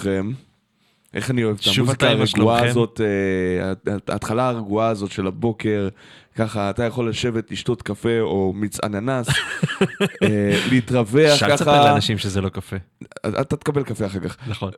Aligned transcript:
שלומכם? 0.00 0.32
איך 1.14 1.30
אני 1.30 1.44
אוהב 1.44 1.56
את 1.56 2.02
המוזיקה 2.02 2.08
הרגועה? 2.08 2.68
הזאת, 2.68 3.00
אה, 3.00 3.92
ההתחלה 4.08 4.48
הרגועה 4.48 4.88
הזאת 4.88 5.10
של 5.10 5.26
הבוקר, 5.26 5.88
ככה 6.34 6.70
אתה 6.70 6.84
יכול 6.84 7.08
לשבת, 7.08 7.50
לשתות 7.50 7.82
קפה 7.82 8.20
או 8.20 8.52
מיץ 8.52 8.84
אננס, 8.84 9.28
אה, 10.22 10.60
להתרווח 10.70 11.32
אפשר 11.32 11.48
לספר 11.48 11.64
ככה, 11.64 11.84
לאנשים 11.84 12.18
שזה 12.18 12.40
לא 12.40 12.48
קפה. 12.48 12.76
אתה 13.26 13.56
תקבל 13.56 13.82
קפה 13.82 14.06
אחר 14.06 14.20
כך, 14.20 14.36
נכון. 14.46 14.70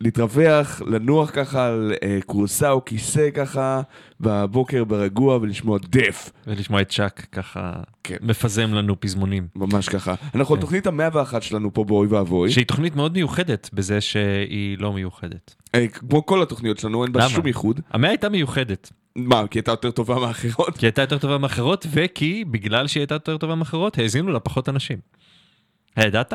ולהתרווח, 0.00 0.82
לנוח 0.86 1.30
ככה 1.30 1.66
על 1.66 1.92
אה, 2.02 2.18
כורסה 2.26 2.70
או 2.70 2.84
כיסא 2.84 3.30
ככה, 3.34 3.80
בבוקר 4.20 4.84
ברגוע 4.84 5.36
ולשמוע 5.36 5.78
דף, 5.88 6.30
ולשמוע 6.46 6.80
את 6.80 6.88
צ'אק 6.88 7.26
ככה 7.32 7.72
כן. 8.04 8.16
מפזם 8.20 8.74
לנו 8.74 9.00
פזמונים. 9.00 9.48
ממש 9.56 9.88
ככה. 9.88 10.14
אנחנו 10.34 10.54
כן. 10.54 10.60
תוכנית 10.60 10.86
המאה 10.86 11.08
ואחת 11.12 11.42
שלנו 11.42 11.74
פה 11.74 11.84
באוי 11.84 12.06
ואבוי, 12.06 12.50
שהיא 12.50 12.66
תוכנית 12.66 12.96
מאוד 12.96 13.12
מיוחדת 13.12 13.70
בזה 13.72 14.00
שהיא 14.00 14.78
לא 14.78 14.92
מיוחדת. 14.92 15.54
אה, 15.74 15.88
כמו 15.88 16.26
כל 16.26 16.42
התוכניות 16.42 16.78
שלנו, 16.78 17.04
אין 17.04 17.12
בה? 17.12 17.28
שום 17.28 17.46
ייחוד. 17.46 17.80
המאה 17.90 18.10
הייתה 18.10 18.28
מיוחדת, 18.28 18.92
מה, 19.16 19.46
כי 19.50 19.58
הייתה 19.58 19.70
יותר 19.70 19.90
טובה 19.90 20.18
מאחרות? 20.18 20.78
כי 20.78 20.86
הייתה 20.86 21.02
יותר 21.02 21.18
טובה 21.18 21.38
מאחרות, 21.38 21.86
וכי 21.90 22.44
בגלל 22.44 22.86
שהיא 22.86 23.00
הייתה 23.00 23.14
יותר 23.14 23.36
טובה 23.36 23.54
מאחרות, 23.54 23.98
האזינו 23.98 24.32
לה 24.32 24.40
פחות 24.40 24.68
אנשים. 24.68 24.98
הידעת? 25.96 26.32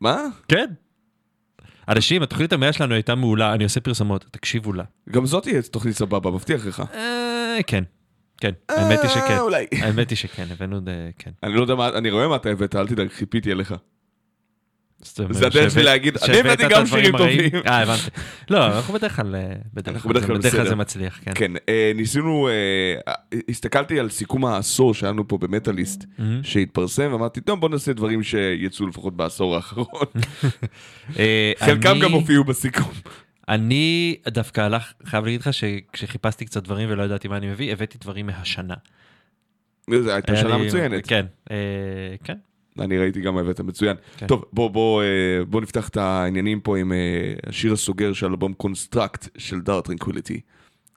מה? 0.00 0.22
כן. 0.48 0.66
אנשים, 1.88 2.22
התוכנית 2.22 2.52
המאה 2.52 2.72
שלנו 2.72 2.94
הייתה 2.94 3.14
מעולה, 3.14 3.54
אני 3.54 3.64
עושה 3.64 3.80
פרסומות, 3.80 4.24
תקשיבו 4.30 4.72
לה. 4.72 4.84
גם 5.10 5.26
זאת 5.26 5.42
תהיה 5.42 5.62
תוכנית 5.62 5.96
סבבה, 5.96 6.30
מבטיח 6.30 6.66
לך. 6.66 6.82
אה, 6.94 7.58
כן, 7.66 7.84
כן, 8.40 8.50
האמת 8.68 9.00
היא 9.02 9.10
שכן. 9.10 9.20
אה, 9.20 9.40
אולי. 9.40 9.66
האמת 9.82 10.10
היא 10.10 10.16
שכן, 10.16 10.46
הבאנו 10.50 10.80
ד... 10.80 10.88
כן. 11.18 11.30
אני 11.42 11.54
לא 11.54 11.60
יודע 11.60 11.74
מה, 11.74 11.88
אני 11.88 12.10
רואה 12.10 12.28
מה 12.28 12.36
אתה 12.36 12.48
הבאת, 12.48 12.76
אל 12.76 12.86
תדאג, 12.86 13.08
חיפיתי 13.08 13.52
עליך. 13.52 13.74
זה 15.30 15.46
הדרך 15.46 15.70
שלי 15.70 15.82
להגיד, 15.82 16.16
אני 16.28 16.38
הבאתי 16.40 16.66
את 16.66 16.70
גם 16.70 16.86
שירים. 16.86 17.16
טובים. 17.18 17.50
אה, 17.66 17.82
הבנתי. 17.82 18.10
לא, 18.50 18.66
אנחנו 18.66 18.94
בדרך 18.94 19.16
כלל, 19.16 19.34
אה, 19.34 19.52
בדרך 19.74 20.02
כלל, 20.02 20.42
זה- 20.68 20.74
מצליח, 20.76 21.20
כן. 21.24 21.32
כן, 21.34 21.52
אה, 21.68 21.92
ניסינו, 21.94 22.48
אה, 22.48 23.12
הסתכלתי 23.48 24.00
על 24.00 24.10
סיכום 24.10 24.44
העשור 24.44 24.94
שהיה 24.94 25.12
לנו 25.12 25.28
פה 25.28 25.38
במטאליסט. 25.38 26.04
שהתפרסם, 26.42 27.08
ואמרתי, 27.12 27.40
טוב, 27.40 27.60
בוא 27.60 27.68
נעשה 27.68 27.92
דברים 27.92 28.22
שיצאו 28.22 28.86
לפחות 28.86 29.16
בעשור 29.16 29.56
האחרון. 29.56 29.86
חלקם 31.58 31.98
גם 32.02 32.12
הופיעו 32.12 32.44
בסיכום. 32.44 32.92
אני 33.48 34.16
דווקא 34.28 34.60
הלך, 34.60 34.92
חייב 35.06 35.24
להגיד 35.24 35.40
לך 35.40 35.54
שכשחיפשתי 35.54 36.44
קצת 36.44 36.62
דברים 36.64 36.88
ולא 36.90 37.02
ידעתי 37.02 37.28
מה 37.28 37.36
אני 37.36 37.46
מביא, 37.46 37.72
הבאתי 37.72 37.98
דברים 38.00 38.26
מהשנה. 38.26 38.74
זו 39.90 40.10
הייתה 40.12 40.36
שנה 40.36 40.58
מצוינת. 40.58 41.06
כן, 41.06 41.26
כן. 42.24 42.34
אני 42.80 42.98
ראיתי 42.98 43.20
גם 43.20 43.38
הבאת 43.38 43.60
מצוין. 43.60 43.96
כן. 44.16 44.26
טוב, 44.26 44.44
בוא, 44.52 44.70
בוא, 44.70 45.02
אה, 45.02 45.06
בוא 45.44 45.60
נפתח 45.60 45.88
את 45.88 45.96
העניינים 45.96 46.60
פה 46.60 46.78
עם 46.78 46.92
אה, 46.92 46.98
השיר 47.46 47.72
הסוגר 47.72 48.12
של 48.12 48.26
אלבום 48.26 48.52
Construct 48.52 49.28
של 49.38 49.60
Dark 49.60 49.80
Tranquillity. 49.80 50.40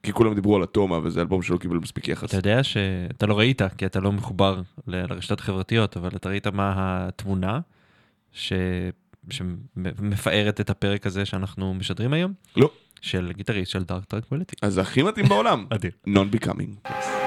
כי 0.03 0.13
כולם 0.13 0.33
דיברו 0.33 0.55
על 0.55 0.63
Atoma, 0.63 0.99
וזה 1.03 1.21
אלבום 1.21 1.41
שלא 1.41 1.57
קיבל 1.57 1.77
מספיק 1.77 2.07
יחס. 2.07 2.29
אתה 2.29 2.37
יודע 2.37 2.63
שאתה 2.63 3.25
לא 3.25 3.37
ראית, 3.39 3.61
כי 3.77 3.85
אתה 3.85 3.99
לא 3.99 4.11
מחובר 4.11 4.61
ל- 4.87 4.95
לרשתות 5.13 5.39
החברתיות, 5.39 5.97
אבל 5.97 6.09
אתה 6.15 6.29
ראית 6.29 6.47
מה 6.47 6.73
התמונה 6.77 7.59
ש... 8.31 8.53
שמפארת 9.29 10.61
את 10.61 10.69
הפרק 10.69 11.05
הזה 11.05 11.25
שאנחנו 11.25 11.73
משדרים 11.73 12.13
היום? 12.13 12.33
לא. 12.57 12.69
של 13.01 13.31
גיטריסט 13.35 13.71
של 13.71 13.83
Dark 13.83 14.05
Tranquillity. 14.05 14.55
אז 14.61 14.77
הכי 14.77 15.03
מתאים 15.03 15.25
בעולם. 15.25 15.65
אדיר. 15.75 15.91
Non-becoming. 16.07 16.87
Thank 16.87 17.26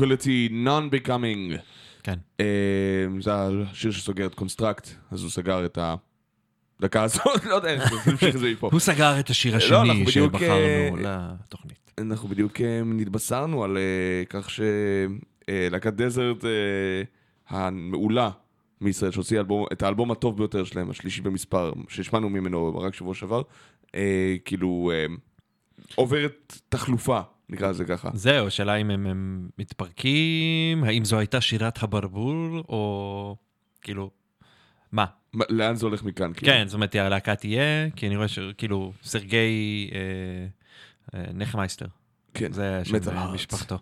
Dark 0.00 0.26
Tranquillity 0.26 0.48
None 0.66 0.94
Becoming. 0.94 1.58
כן. 2.02 2.18
אה, 2.40 2.46
זה 3.20 3.32
השיר 3.34 3.90
שסוגר 3.90 4.26
את 4.26 4.34
Construct, 4.34 4.88
אז 5.10 5.22
הוא 5.22 5.30
סגר 5.30 5.64
את 5.64 5.78
הדקה 6.80 7.02
הזאת, 7.02 7.44
לא 7.50 7.54
יודע 7.54 7.68
איך 7.68 7.92
נמשיך 8.08 8.34
את 8.34 8.40
זה 8.40 8.50
מפה. 8.50 8.68
הוא 8.72 8.80
סגר 8.80 9.20
את 9.20 9.30
השיר 9.30 9.52
לא, 9.52 9.56
השני 9.56 10.10
שבחרנו 10.10 10.96
אה, 11.04 11.30
לתוכנית. 11.44 11.90
אנחנו 11.98 12.28
בדיוק 12.28 12.60
אה, 12.60 12.82
נתבשרנו 12.84 13.64
על 13.64 13.78
כך 14.28 14.48
שלהקת 14.50 15.92
Desert 15.92 16.44
המעולה 17.48 18.30
מישראל, 18.80 19.10
שהוציאה 19.10 19.42
את 19.72 19.82
האלבום 19.82 20.10
הטוב 20.10 20.36
ביותר 20.36 20.64
שלהם, 20.64 20.90
השלישי 20.90 21.22
במספר, 21.22 21.72
שהשמענו 21.88 22.28
ממנו 22.28 22.78
רק 22.78 22.94
שבוע 22.94 23.14
שעבר, 23.14 23.42
כאילו 24.44 24.92
עוברת 25.94 26.58
תחלופה, 26.68 27.20
נקרא 27.50 27.68
לזה 27.70 27.84
ככה. 27.84 28.10
זהו, 28.14 28.46
השאלה 28.46 28.76
אם 28.76 28.90
הם, 28.90 29.06
הם 29.06 29.48
מתפרקים, 29.58 30.84
האם 30.84 31.04
זו 31.04 31.18
הייתה 31.18 31.40
שירת 31.40 31.82
הברבור, 31.82 32.64
או 32.68 33.36
כאילו, 33.82 34.10
מה? 34.92 35.04
מה- 35.32 35.44
לאן 35.48 35.74
זה 35.76 35.86
הולך 35.86 36.02
מכאן? 36.02 36.32
כאילו? 36.32 36.52
כן, 36.52 36.64
זאת 36.68 36.74
אומרת, 36.74 36.94
הלהקה 36.94 37.34
תהיה, 37.36 37.90
כי 37.96 38.06
אני 38.06 38.16
רואה 38.16 38.28
שכאילו, 38.28 38.92
סרגי 39.02 39.90
אה, 39.92 39.98
אה, 41.20 41.32
נחמייסטר, 41.34 41.86
כן, 42.34 42.52
זה 42.52 42.80
שם. 42.84 42.96
משפחתו, 43.34 43.78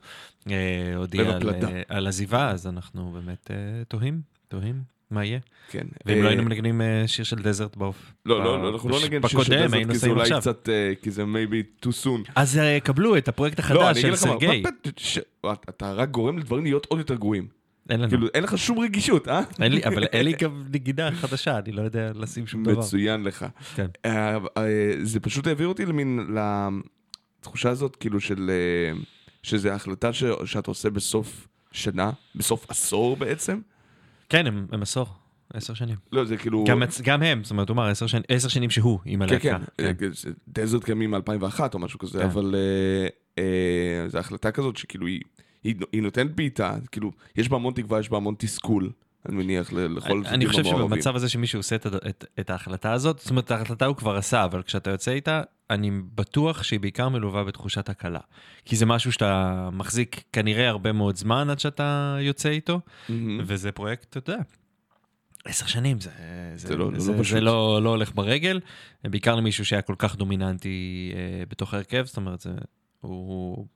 אה, 0.50 0.92
הודיע 0.96 1.22
על. 1.36 1.48
אה, 1.64 1.82
על 1.88 2.06
עזיבה, 2.06 2.50
אז 2.50 2.66
אנחנו 2.66 3.12
באמת 3.12 3.50
אה, 3.50 3.56
תוהים, 3.88 4.20
תוהים, 4.48 4.82
מה 5.10 5.24
יהיה? 5.24 5.38
כן. 5.70 5.86
ואם 6.06 6.16
אה, 6.16 6.22
לא 6.22 6.28
היינו 6.28 6.42
מנגנים 6.42 6.80
אה, 6.80 7.02
שיר 7.06 7.24
של 7.24 7.36
Desert 7.36 7.76
בעוף. 7.76 8.12
לא, 8.26 8.44
לא, 8.44 8.62
לא, 8.62 8.68
אנחנו 8.68 8.88
לא 8.88 8.98
נגן 9.04 9.28
שיר 9.28 9.42
של 9.42 9.66
Desert, 9.66 9.90
כי 9.90 9.98
זה 9.98 10.08
אולי. 10.10 10.30
קצת, 10.40 10.68
אה, 10.68 10.92
כי 11.02 11.10
זה 11.10 11.22
maybe 11.24 11.86
too 11.86 11.90
soon. 12.04 12.30
אז 12.36 12.58
אה, 12.58 12.80
קבלו 12.80 13.16
את 13.16 13.28
הפרויקט 13.28 13.60
לא, 13.60 13.64
החדש 13.82 14.02
של 14.02 14.16
סרגי. 14.16 14.62
אתה 15.68 15.92
רק 15.92 16.10
גורם 16.10 16.38
לדברים 16.38 16.64
להיות 16.64 16.86
עוד 16.86 16.98
יותר 16.98 17.14
גרועים. 17.14 17.46
אין 17.90 18.00
לנו. 18.00 18.08
כאילו, 18.08 18.26
אין 18.34 18.42
לך 18.44 18.58
שום 18.58 18.78
רגישות, 18.78 19.28
אה? 19.28 19.40
אין 19.62 19.72
לי, 19.72 19.84
אבל 19.84 20.04
אין 20.04 20.24
לי 20.24 20.32
גם 20.32 20.64
נגידה 20.70 21.10
חדשה, 21.12 21.58
אני 21.58 21.72
לא 21.72 21.82
יודע 21.82 22.10
לשים 22.14 22.46
שום 22.46 22.64
דבר. 22.64 22.78
מצוין 22.78 23.22
לך. 23.24 23.46
כן. 23.74 23.86
אה, 24.04 24.36
אה, 24.58 24.92
זה 25.02 25.20
פשוט 25.20 25.46
העביר 25.46 25.66
אותי 25.68 25.86
למין, 25.86 26.26
לתחושה 27.40 27.70
הזאת, 27.70 27.96
כאילו 27.96 28.20
של, 28.20 28.50
אה, 28.50 28.98
שזה 29.42 29.74
החלטה 29.74 30.12
ש- 30.12 30.24
שאתה 30.44 30.70
עושה 30.70 30.90
בסוף 30.90 31.48
שנה, 31.72 32.10
בסוף 32.34 32.66
עשור 32.70 33.16
בעצם. 33.16 33.58
כן, 34.28 34.46
הם 34.46 34.66
הם 34.72 34.82
עשור, 34.82 35.06
עשר 35.52 35.74
שנים. 35.74 35.96
לא, 36.12 36.24
זה 36.24 36.36
כאילו... 36.36 36.64
גם 36.68 36.82
גם 37.02 37.22
הם, 37.22 37.44
זאת 37.44 37.50
אומרת, 37.50 37.68
הוא 37.68 37.74
אמר 37.74 37.86
עשר 37.88 38.06
שנים- 38.06 38.22
עשר 38.28 38.48
שנים 38.48 38.70
שהוא 38.70 38.98
עם 39.04 39.26
כן, 39.26 39.32
הלהקה. 39.32 39.58
כן, 39.78 39.84
אה, 39.84 40.08
זה- 40.12 40.30
דזרט 40.48 40.84
קיימים 40.84 41.10
מ-2001 41.10 41.60
או 41.74 41.78
משהו 41.78 41.98
כזה, 41.98 42.18
כן. 42.18 42.24
אבל 42.24 42.54
אה, 42.54 43.08
אה, 43.42 44.08
זו 44.08 44.18
החלטה 44.18 44.50
כזאת 44.50 44.76
שכאילו 44.76 45.06
היא, 45.06 45.20
היא, 45.64 45.74
היא 45.92 46.02
נותנת 46.02 46.34
בעיטה, 46.36 46.76
כאילו, 46.92 47.10
יש 47.36 47.48
בה 47.48 47.56
המון 47.56 47.74
תקווה, 47.74 48.00
יש 48.00 48.08
בה 48.10 48.16
המון 48.16 48.34
תסכול, 48.38 48.90
אני 49.28 49.36
מניח, 49.36 49.72
לכל 49.72 50.12
אני 50.12 50.20
הצדדים 50.20 50.48
חושב 50.48 50.60
המעורבים. 50.66 50.88
שבמצב 50.88 51.16
הזה 51.16 51.28
שמישהו 51.28 51.58
עושה 51.58 51.76
את, 51.76 51.86
את, 51.86 52.24
את 52.40 52.50
ההחלטה 52.50 52.92
הזאת, 52.92 53.18
זאת 53.18 53.30
אומרת, 53.30 53.44
את 53.44 53.50
ההחלטה 53.50 53.86
הוא 53.86 53.96
כבר 53.96 54.16
עשה, 54.16 54.44
אבל 54.44 54.62
כשאתה 54.62 54.90
יוצא 54.90 55.10
איתה, 55.10 55.42
אני 55.70 55.90
בטוח 56.14 56.62
שהיא 56.62 56.80
בעיקר 56.80 57.08
מלווה 57.08 57.44
בתחושת 57.44 57.88
הקלה. 57.88 58.20
כי 58.64 58.76
זה 58.76 58.86
משהו 58.86 59.12
שאתה 59.12 59.68
מחזיק 59.72 60.22
כנראה 60.32 60.68
הרבה 60.68 60.92
מאוד 60.92 61.16
זמן 61.16 61.50
עד 61.50 61.58
שאתה 61.60 62.16
יוצא 62.20 62.48
איתו, 62.48 62.80
מהמם. 63.08 63.40
וזה 63.46 63.72
פרויקט, 63.72 64.16
אתה 64.16 64.32
יודע. 64.32 64.42
עשר 65.44 65.66
שנים 65.66 66.00
זה, 66.00 66.10
זה, 66.54 66.68
זה 66.68 66.76
לא- 66.76 66.86
זה, 66.86 66.92
לא 66.92 67.00
זה, 67.00 67.12
פשוט. 67.22 67.34
זה 67.34 67.40
לא, 67.40 67.82
לא 67.82 67.90
הולך 67.90 68.12
ברגל, 68.14 68.60
בעיקר 69.04 69.34
למישהו 69.36 69.64
שהיה 69.64 69.82
כל 69.82 69.94
כך 69.98 70.16
דומיננטי 70.16 71.12
אה, 71.14 71.42
בתוך 71.48 71.74
ההרכב, 71.74 72.04
זאת 72.06 72.16
אומרת, 72.16 72.40
זה, 72.40 72.50
הוא, 73.00 73.10
הוא, 73.10 73.66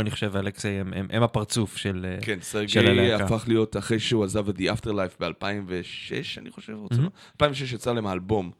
אני 0.00 0.10
חושב, 0.10 0.30
ואלכסי, 0.32 0.68
הם, 0.68 0.92
הם, 0.92 1.06
הם 1.10 1.22
הפרצוף 1.22 1.76
של... 1.76 2.06
אה, 2.08 2.18
כן, 2.22 2.38
סרגי 2.40 2.78
הלהקה. 2.78 3.24
הפך 3.24 3.44
להיות 3.48 3.76
אחרי 3.76 4.00
שהוא 4.00 4.24
עזב 4.24 4.48
את 4.48 4.56
The 4.56 4.62
Afterlife 4.62 5.20
ב-2006, 5.20 6.38
אני 6.38 6.50
חושב, 6.50 6.72
רוצה 6.72 6.96
לומר. 6.96 7.08
2006 7.32 7.72
יצא 7.72 7.92
להם 7.92 8.06
האלבום. 8.06 8.50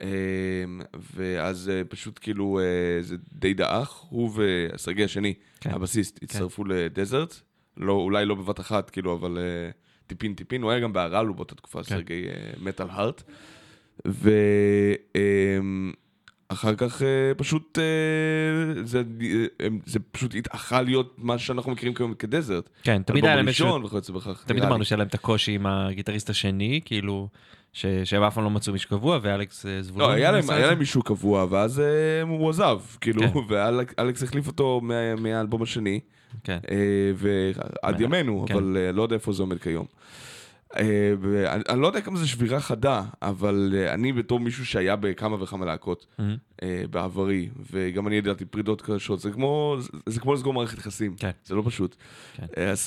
אמ, 0.00 0.06
ואז 1.14 1.68
אה, 1.68 1.84
פשוט 1.84 2.18
כאילו 2.22 2.60
אה, 2.60 3.02
זה 3.02 3.16
די 3.32 3.54
דעך, 3.54 3.90
הוא 3.90 4.30
וסרגי 4.34 5.04
השני, 5.04 5.34
כן. 5.60 5.70
הבסיסט, 5.70 6.22
הצטרפו 6.22 6.64
לדזרט, 6.64 7.34
לא, 7.76 7.92
אולי 7.92 8.24
לא 8.24 8.34
בבת 8.34 8.60
אחת, 8.60 8.90
כאילו, 8.90 9.14
אבל 9.14 9.38
טיפין 10.06 10.34
טיפין, 10.34 10.62
הוא 10.62 10.70
היה 10.70 10.80
גם 10.80 10.92
בהרלו 10.92 11.34
באותה 11.34 11.54
תקופה, 11.54 11.82
סרגי 11.82 12.24
מטאל 12.60 12.86
הארט. 12.90 13.22
ואחר 16.50 16.74
כך 16.74 17.02
אה, 17.02 17.08
פשוט, 17.36 17.78
אה, 17.78 17.84
זה, 18.84 19.02
אה, 19.60 19.66
זה 19.86 19.98
פשוט 20.12 20.34
התאחה 20.34 20.82
להיות 20.82 21.14
מה 21.18 21.38
שאנחנו 21.38 21.72
מכירים 21.72 21.94
כיום 21.94 22.14
כדזרט. 22.14 22.68
כן, 22.82 23.02
תמיד 23.02 23.24
היה 23.24 23.36
להם. 23.36 23.48
ראשון 23.48 23.84
וכיוצא 23.84 24.12
בכך. 24.12 24.42
תמיד 24.46 24.62
אמרנו. 24.64 24.84
שהיה 24.84 24.96
להם 24.98 25.06
את 25.08 25.14
הקושי 25.14 25.52
עם 25.52 25.66
הגיטריסט 25.66 26.30
השני, 26.30 26.80
כאילו, 26.84 27.28
ש- 27.72 27.86
שהם 28.04 28.22
אף 28.22 28.34
פעם 28.34 28.44
לא 28.44 28.50
מצאו 28.50 28.72
מישהו 28.72 28.90
קבוע, 28.90 29.18
ואלכס 29.22 29.66
זבולון... 29.80 30.08
לא, 30.10 30.14
היה 30.14 30.30
להם, 30.32 30.50
היה 30.50 30.66
להם. 30.66 30.78
מישהו 30.78 31.02
קבוע, 31.02 31.46
ואז 31.50 31.82
הוא 32.28 32.50
עזב, 32.50 32.78
כאילו, 33.00 33.22
כן. 33.22 33.38
ואלכס 33.48 34.22
החליף 34.22 34.46
אותו 34.46 34.80
מה- 34.82 35.14
מהאלבום 35.16 35.62
השני, 35.62 36.00
כן. 36.44 36.58
ועד 37.16 38.00
ימינו, 38.00 38.44
כן. 38.48 38.54
אבל 38.54 38.76
לא 38.94 39.02
יודע 39.02 39.14
איפה 39.14 39.32
זה 39.32 39.42
עומד 39.42 39.58
כיום. 39.58 39.86
אה, 40.76 41.12
אני 41.68 41.80
לא 41.80 41.86
יודע 41.86 42.00
כמה 42.00 42.18
זה 42.18 42.26
שבירה 42.28 42.60
חדה, 42.60 43.02
אבל 43.22 43.74
אה, 43.76 43.94
אני 43.94 44.12
בתור 44.12 44.40
מישהו 44.40 44.66
שהיה 44.66 44.96
בכמה 44.96 45.42
וכמה 45.42 45.66
להקות. 45.66 46.06
אה, 46.62 46.82
בעברי, 46.90 47.48
וגם 47.72 48.06
אני 48.06 48.16
ידעתי 48.16 48.44
פרידות 48.44 48.82
קשות, 48.82 49.20
זה 49.20 49.30
כמו, 49.30 49.76
לסגור 50.34 50.52
מערכת 50.54 50.78
יחסים, 50.78 51.14
כן. 51.18 51.30
זה 51.44 51.54
לא 51.54 51.62
פשוט. 51.66 51.96
כן. 52.36 52.46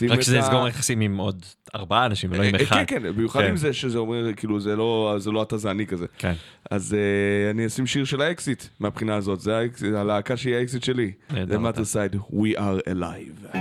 רק 0.09 0.21
שזה 0.21 0.35
ה- 0.35 0.39
יסגור 0.39 0.67
יחסים 0.67 0.99
עם 1.01 1.17
עוד 1.17 1.45
ארבעה 1.75 2.05
אנשים 2.05 2.31
ולא 2.33 2.43
עם 2.43 2.55
אחד. 2.55 2.75
כן, 2.75 2.83
כן, 2.87 3.13
במיוחד 3.15 3.41
כן. 3.41 3.49
עם 3.49 3.57
זה 3.57 3.73
שזה 3.73 3.97
אומר, 3.97 4.33
כאילו, 4.33 4.59
זה 4.59 4.75
לא 4.75 5.17
לא 5.25 5.43
אתה 5.43 5.57
זה 5.57 5.71
אני 5.71 5.87
כזה. 5.87 6.05
כן. 6.17 6.33
אז 6.71 6.95
אני 7.51 7.65
אשים 7.65 7.87
שיר 7.87 8.05
של 8.05 8.21
האקסיט 8.21 8.63
מהבחינה 8.79 9.15
הזאת, 9.15 9.39
זה 9.39 9.59
הלהקה 9.95 10.37
שהיא 10.37 10.55
האקסיט 10.55 10.83
שלי. 10.83 11.11
אתה. 11.43 11.57
מאטר 11.57 11.85
סייד, 11.85 12.15
We 12.15 12.57
are 12.57 12.89
alive. 12.89 13.57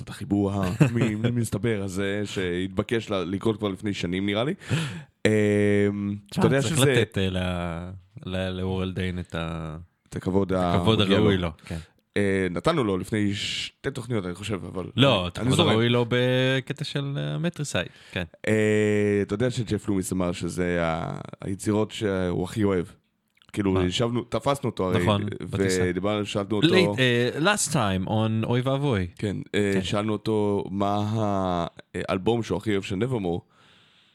לעשות 0.00 0.04
את 0.04 0.08
החיבור 0.08 0.52
המסתבר 1.24 1.80
הזה, 1.84 2.22
שהתבקש 2.24 3.10
לקרות 3.10 3.58
כבר 3.58 3.68
לפני 3.68 3.94
שנים 3.94 4.26
נראה 4.26 4.44
לי. 4.44 4.54
אמ, 5.26 6.16
אתה 6.30 6.46
יודע 6.46 6.62
שזה... 6.62 6.76
צריך 6.76 6.88
לתת 6.88 7.18
אה, 7.18 8.50
לאורל 8.50 8.92
דיין 8.92 9.18
את 9.18 10.16
הכבוד 10.16 10.52
הראוי 10.52 11.36
לו. 11.36 11.50
כן. 11.66 11.78
אה, 12.16 12.46
נתנו 12.50 12.84
לו 12.84 12.98
לפני 12.98 13.34
שתי 13.34 13.90
תוכניות 13.90 14.26
אני 14.26 14.34
חושב 14.34 14.64
אבל 14.64 14.86
לא 14.96 15.28
את 15.28 15.38
הכבוד 15.38 15.60
הראוי 15.60 15.88
לו 15.88 16.06
בקטע 16.08 16.84
של 16.84 17.18
אה, 17.18 17.38
מטריסייד 17.38 17.88
כן. 18.12 18.24
אתה 19.22 19.34
יודע 19.34 19.50
שג'ף 19.50 19.88
לומיס 19.88 20.12
אמר 20.12 20.32
שזה 20.32 20.82
היצירות 21.40 21.90
שהוא 21.90 22.44
הכי 22.44 22.64
אוהב. 22.64 22.86
כאילו? 23.52 23.82
ישבנו, 23.82 24.24
תפסנו 24.24 24.70
אותו 24.70 24.84
הרי, 24.88 25.02
נכון, 25.02 25.26
בטיסה. 25.50 25.82
ודיברנו, 25.84 26.26
שאלנו 26.26 26.56
אותו... 26.56 26.68
Late, 26.68 26.98
אה, 26.98 27.54
last 27.54 27.72
time 27.72 28.08
on 28.08 28.46
אוי 28.46 28.60
ואבוי. 28.60 29.06
כן, 29.16 29.36
אה, 29.54 29.70
כן. 29.74 29.82
שאלנו 29.82 30.12
אותו 30.12 30.64
מה 30.70 31.66
האלבום 31.94 32.42
שהוא 32.42 32.58
הכי 32.58 32.72
אוהב 32.72 32.82
של 32.82 32.96
נברמור, 32.96 33.42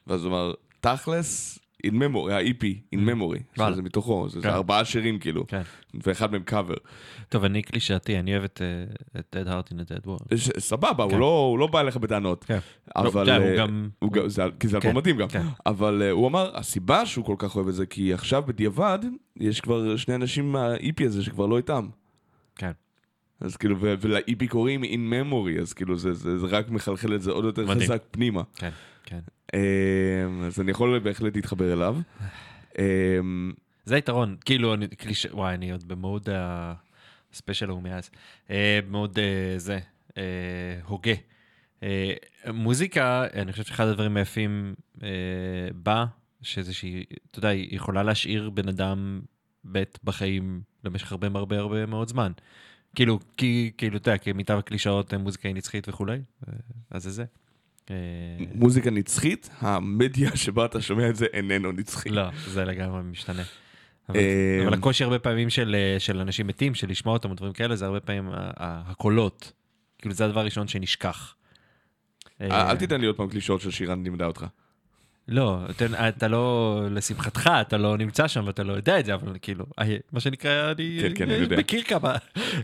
ואז 0.07 0.25
הוא 0.25 0.31
אמר, 0.31 0.53
תכלס, 0.79 1.59
in 1.87 1.91
memory, 1.91 2.31
ה-EP, 2.31 2.63
in 2.95 2.99
memory, 2.99 3.41
וואלה. 3.57 3.73
שזה 3.73 3.81
מתוכו, 3.81 4.29
זה 4.29 4.39
זה 4.39 4.47
כן. 4.47 4.53
ארבעה 4.53 4.85
שירים 4.85 5.19
כאילו, 5.19 5.47
כן. 5.47 5.61
ואחד 6.03 6.31
מהם 6.31 6.43
קאבר. 6.43 6.73
טוב, 7.29 7.43
אני 7.43 7.61
קלישאתי, 7.61 8.19
אני 8.19 8.31
אוהב 8.31 8.43
את 8.43 8.61
אה, 9.15 9.19
את 9.19 9.35
Dead 9.35 9.49
Heart 9.49 9.73
in 9.73 9.75
a 9.75 10.03
Dead 10.03 10.07
World. 10.07 10.35
סבבה, 10.59 11.03
הוא 11.03 11.11
כן. 11.11 11.17
לא 11.19 11.47
הוא 11.51 11.59
לא 11.59 11.67
בא 11.67 11.79
אליך 11.79 11.97
בטענות, 11.97 12.43
כן. 12.43 12.59
אבל... 12.95 13.05
לא, 13.25 13.31
יודע, 13.31 13.37
אה, 13.45 13.49
הוא 13.51 13.57
גם... 13.57 13.89
הוא 13.99 14.11
גם- 14.11 14.29
זה- 14.29 14.43
כי 14.59 14.67
זה 14.67 14.77
אלבום 14.77 14.97
מדהים 14.97 15.17
גם. 15.17 15.27
אבל 15.65 16.01
אה, 16.05 16.11
הוא 16.11 16.27
אמר, 16.27 16.57
הסיבה 16.57 17.05
שהוא 17.05 17.25
כל 17.25 17.35
כך 17.37 17.55
אוהב 17.55 17.67
את 17.67 17.73
זה, 17.75 17.85
כי 17.85 18.13
עכשיו 18.13 18.43
בדיעבד, 18.47 18.99
יש 19.37 19.61
כבר 19.61 19.97
שני 19.97 20.15
אנשים 20.15 20.51
מה-EP 20.51 21.05
הזה 21.05 21.23
שכבר 21.23 21.45
לא 21.45 21.57
איתם. 21.57 21.87
כן. 22.55 22.71
אז 23.41 23.57
כאילו, 23.57 23.75
ול-EP 23.79 24.47
קוראים 24.49 24.83
in 24.83 24.87
memory, 25.13 25.61
אז 25.61 25.73
כאילו 25.73 25.97
זה, 25.97 26.13
זה, 26.13 26.37
זה 26.39 26.47
רק 26.47 26.69
מחלחל 26.69 27.15
את 27.15 27.21
זה 27.21 27.31
עוד 27.31 27.45
יותר 27.45 27.65
מדהים. 27.65 27.79
חזק 27.81 28.03
פנימה. 28.11 28.41
כן, 28.55 28.69
כן. 29.03 29.19
אמ, 29.55 30.43
אז 30.43 30.59
אני 30.59 30.71
יכול 30.71 30.99
בהחלט 30.99 31.35
להתחבר 31.35 31.73
אליו. 31.73 31.97
אמ, 32.79 33.53
זה 33.85 33.95
היתרון, 33.95 34.35
כאילו, 34.45 34.73
אני, 34.73 34.87
קליש... 34.87 35.27
וואי, 35.31 35.53
אני 35.53 35.71
עוד 35.71 35.87
במוד 35.87 36.29
הספיישל 36.31 37.69
ההוא 37.69 37.81
מאז. 37.81 38.09
אה, 38.49 38.79
במוד 38.87 39.19
אה, 39.19 39.53
זה, 39.57 39.79
אה, 40.17 40.23
הוגה. 40.85 41.13
מוזיקה, 42.53 43.25
אני 43.33 43.51
חושב 43.51 43.63
שאחד 43.63 43.87
הדברים 43.87 44.17
היפים 44.17 44.75
בה, 45.75 46.05
שזה 46.41 46.73
שהיא, 46.73 47.05
אתה 47.31 47.39
יודע, 47.39 47.49
היא 47.49 47.75
יכולה 47.75 48.03
להשאיר 48.03 48.49
בן 48.49 48.67
אדם 48.67 49.21
בית 49.63 49.99
בחיים 50.03 50.61
למשך 50.83 51.11
הרבה 51.11 51.27
הרבה 51.35 51.59
הרבה 51.59 51.85
מאוד 51.85 52.07
זמן. 52.07 52.31
כאילו, 52.95 53.19
כי, 53.37 53.71
כאילו, 53.77 53.97
אתה 53.97 54.09
יודע, 54.09 54.17
כמיטב 54.17 54.57
הקלישאות, 54.57 55.13
מוזיקה 55.13 55.47
היא 55.47 55.55
נצחית 55.55 55.89
וכולי, 55.89 56.21
אז 56.91 57.03
זה 57.03 57.11
זה. 57.11 57.25
אה, 57.91 57.95
מוזיקה 58.55 58.91
נצחית, 58.91 59.49
המדיה 59.59 60.35
שבה 60.35 60.65
אתה 60.65 60.81
שומע 60.81 61.09
את 61.09 61.15
זה 61.15 61.25
איננו 61.33 61.71
נצחי. 61.71 62.09
לא, 62.09 62.23
זה 62.47 62.65
לגמרי 62.65 63.01
משתנה. 63.03 63.43
אבל, 64.09 64.17
אה, 64.17 64.63
אבל 64.65 64.73
הקושי 64.73 65.03
הרבה 65.03 65.19
פעמים 65.19 65.49
של, 65.49 65.75
אה, 65.75 65.99
של 65.99 66.19
אנשים 66.19 66.47
מתים, 66.47 66.75
של 66.75 66.89
לשמוע 66.89 67.13
אותם 67.13 67.31
ודברים 67.31 67.53
כאלה, 67.53 67.75
זה 67.75 67.85
הרבה 67.85 67.99
פעמים 67.99 68.29
הקולות. 68.57 69.51
כאילו 69.97 70.15
זה 70.15 70.25
הדבר 70.25 70.39
הראשון 70.39 70.67
שנשכח. 70.67 71.35
אל 72.41 72.77
תיתן 72.77 73.01
לי 73.01 73.07
עוד 73.07 73.15
פעם 73.15 73.29
קלישאות 73.29 73.61
של 73.61 73.71
שירן 73.71 74.03
לימדה 74.03 74.25
אותך. 74.25 74.45
לא, 75.27 75.59
אתה, 75.69 76.09
אתה 76.09 76.27
לא, 76.27 76.81
לשמחתך, 76.91 77.49
אתה 77.61 77.77
לא 77.77 77.97
נמצא 77.97 78.27
שם 78.27 78.43
ואתה 78.47 78.63
לא 78.63 78.73
יודע 78.73 78.99
את 78.99 79.05
זה, 79.05 79.13
אבל 79.13 79.35
כאילו, 79.41 79.65
אה, 79.79 79.97
מה 80.11 80.19
שנקרא, 80.19 80.71
אני 80.71 80.97
כן, 81.01 81.11
כן, 81.15 81.29
אה, 81.29 81.35
אני 81.35 81.43
יודע. 81.43 81.57
מכיר 81.57 81.83
כמה, 81.83 82.15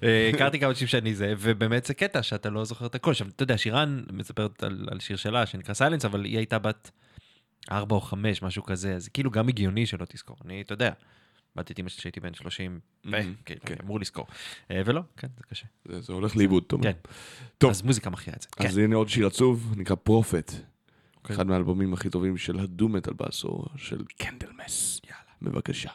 אה, 0.04 0.30
הכרתי 0.34 0.60
כמה 0.60 0.70
אנשים 0.70 0.88
שאני 0.88 1.16
זה, 1.16 1.34
ובאמת 1.38 1.86
זה 1.86 1.94
קטע 1.94 2.24
שאתה 2.24 2.50
לא 2.50 2.66
זוכר 2.66 2.86
את 2.86 2.96
הכל. 2.96 3.12
עכשיו, 3.12 3.28
אתה 3.28 3.44
יודע, 3.44 3.58
שירן 3.58 4.04
מספרת 4.14 4.64
על, 4.64 4.88
על 4.92 5.00
שיר 5.00 5.18
שלה 5.18 5.46
שנקרא 5.46 5.74
סיילנס, 5.74 6.06
אבל 6.06 6.26
היא 6.26 6.38
הייתה 6.38 6.60
בת 6.60 6.92
ארבע 7.72 7.96
או 7.96 8.02
חמש, 8.02 8.42
משהו 8.42 8.64
כזה, 8.64 8.96
אז 8.96 9.08
כאילו 9.08 9.32
גם 9.32 9.48
הגיוני 9.48 9.86
שלא 9.86 10.06
תזכור. 10.10 10.38
אני, 10.46 10.62
אתה 10.62 10.74
יודע, 10.74 10.92
באתי 11.56 11.74
את 11.74 11.80
אמא 11.80 11.90
שלי 11.90 12.00
כשהייתי 12.00 12.20
בן 12.20 12.34
30, 12.34 12.80
ו, 13.06 13.10
מהמם, 13.10 13.34
כאילו, 13.46 13.62
כן. 13.66 13.74
אני 13.74 13.84
אמור 13.84 14.00
לזכור. 14.00 14.28
אה, 14.72 14.82
ולא, 14.86 15.02
כן, 15.18 15.28
זה 15.38 15.44
קשה. 15.50 15.66
זה 16.00 16.14
הולך 16.14 16.38
לאיבוד, 16.38 16.64
טוב. 16.64 16.84
כן. 16.84 16.92
טוב. 17.58 17.70
אז 17.70 17.82
מוזיקה 17.82 18.10
מכריעה 18.10 18.36
את 18.36 18.42
זה. 18.42 18.48
כן. 18.52 18.68
אז 18.68 18.78
הנה 18.78 18.96
עוד 18.96 19.10
שיר 19.10 19.28
עצוב, 19.28 19.74
נקרא 19.78 19.96
פרופט. 19.96 20.52
אוקיי. 21.24 21.36
אחד 21.36 21.48
מהאלבומים 21.48 21.94
הכי 21.94 22.10
טובים 22.10 22.38
של 22.38 22.60
הדו-מטל 22.60 23.14
בעשור, 23.14 23.66
של 23.78 24.04
קנדלמס. 24.18 25.02
יאללה. 25.06 25.52
בבקשה. 25.54 25.90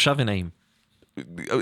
מרושע 0.00 0.12
ונעים. 0.18 0.48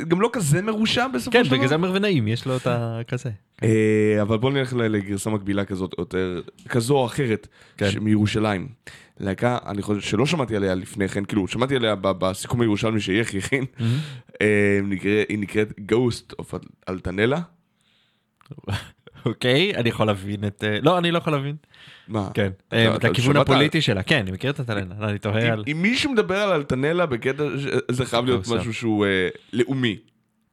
גם 0.09 0.21
לא 0.21 0.31
כזה 0.33 0.63
מרושע 0.63 1.07
בסופו 1.09 1.33
כן, 1.33 1.45
של 1.45 1.51
דבר. 1.51 1.57
בגלל 1.57 1.69
זה 1.69 1.75
אומר 1.75 1.93
ונעים, 1.95 2.29
יש 2.29 2.47
לו 2.47 2.57
את 2.57 2.67
הכזה. 2.67 3.31
אה, 3.63 4.23
אבל 4.23 4.39
בוא 4.39 4.51
נלך 4.51 4.73
לגרסה 4.73 5.31
מקבילה 5.31 5.65
כזאת, 5.65 5.95
יותר, 5.99 6.41
כזו 6.69 6.97
או 6.97 7.07
אחרת, 7.07 7.49
כן. 7.77 7.99
מירושלים. 8.01 8.69
להקה, 9.21 9.59
אני 9.67 9.83
חושב 9.83 10.01
שלא 10.01 10.27
שמעתי 10.27 10.57
עליה 10.57 10.75
לפני 10.75 11.09
כן, 11.09 11.25
כאילו, 11.25 11.49
שמעתי 11.49 11.77
עליה 11.77 11.95
בסיכום 11.95 12.61
הירושלמי 12.61 13.01
שיחי 13.01 13.39
הכין. 13.39 13.65
אה, 14.41 14.81
היא 15.29 15.39
נקראת 15.39 15.73
Ghost 15.93 16.35
of 16.43 16.57
אלטנלה. 16.89 17.41
אוקיי, 19.29 19.75
אני 19.77 19.89
יכול 19.89 20.07
להבין 20.07 20.45
את... 20.47 20.65
אה, 20.67 20.79
לא, 20.83 20.99
אני 20.99 21.11
לא 21.11 21.19
יכול 21.19 21.33
להבין. 21.33 21.57
מה? 22.09 22.29
כן. 22.35 22.51
אה, 22.73 22.95
את 22.97 23.05
הכיוון 23.05 23.33
שמעת? 23.35 23.49
הפוליטי 23.49 23.81
שלה, 23.81 24.03
כן, 24.03 24.19
אני 24.19 24.31
מכיר 24.31 24.51
את 24.51 24.61
הטלנה, 24.61 24.95
אני 25.09 25.19
תוהה 25.19 25.53
על... 25.53 25.65
אם- 25.69 25.83
מישהו 25.83 26.13
מדבר 26.13 26.37
על 26.39 26.53
אלטנלה 26.53 27.07
בקטע, 27.07 27.45
זה 27.91 28.07
חייב 28.07 28.25
להיות. 28.25 28.49
משהו 28.49 28.75
שהוא 28.75 29.07
אה, 29.07 29.29
לאומי. 29.53 29.97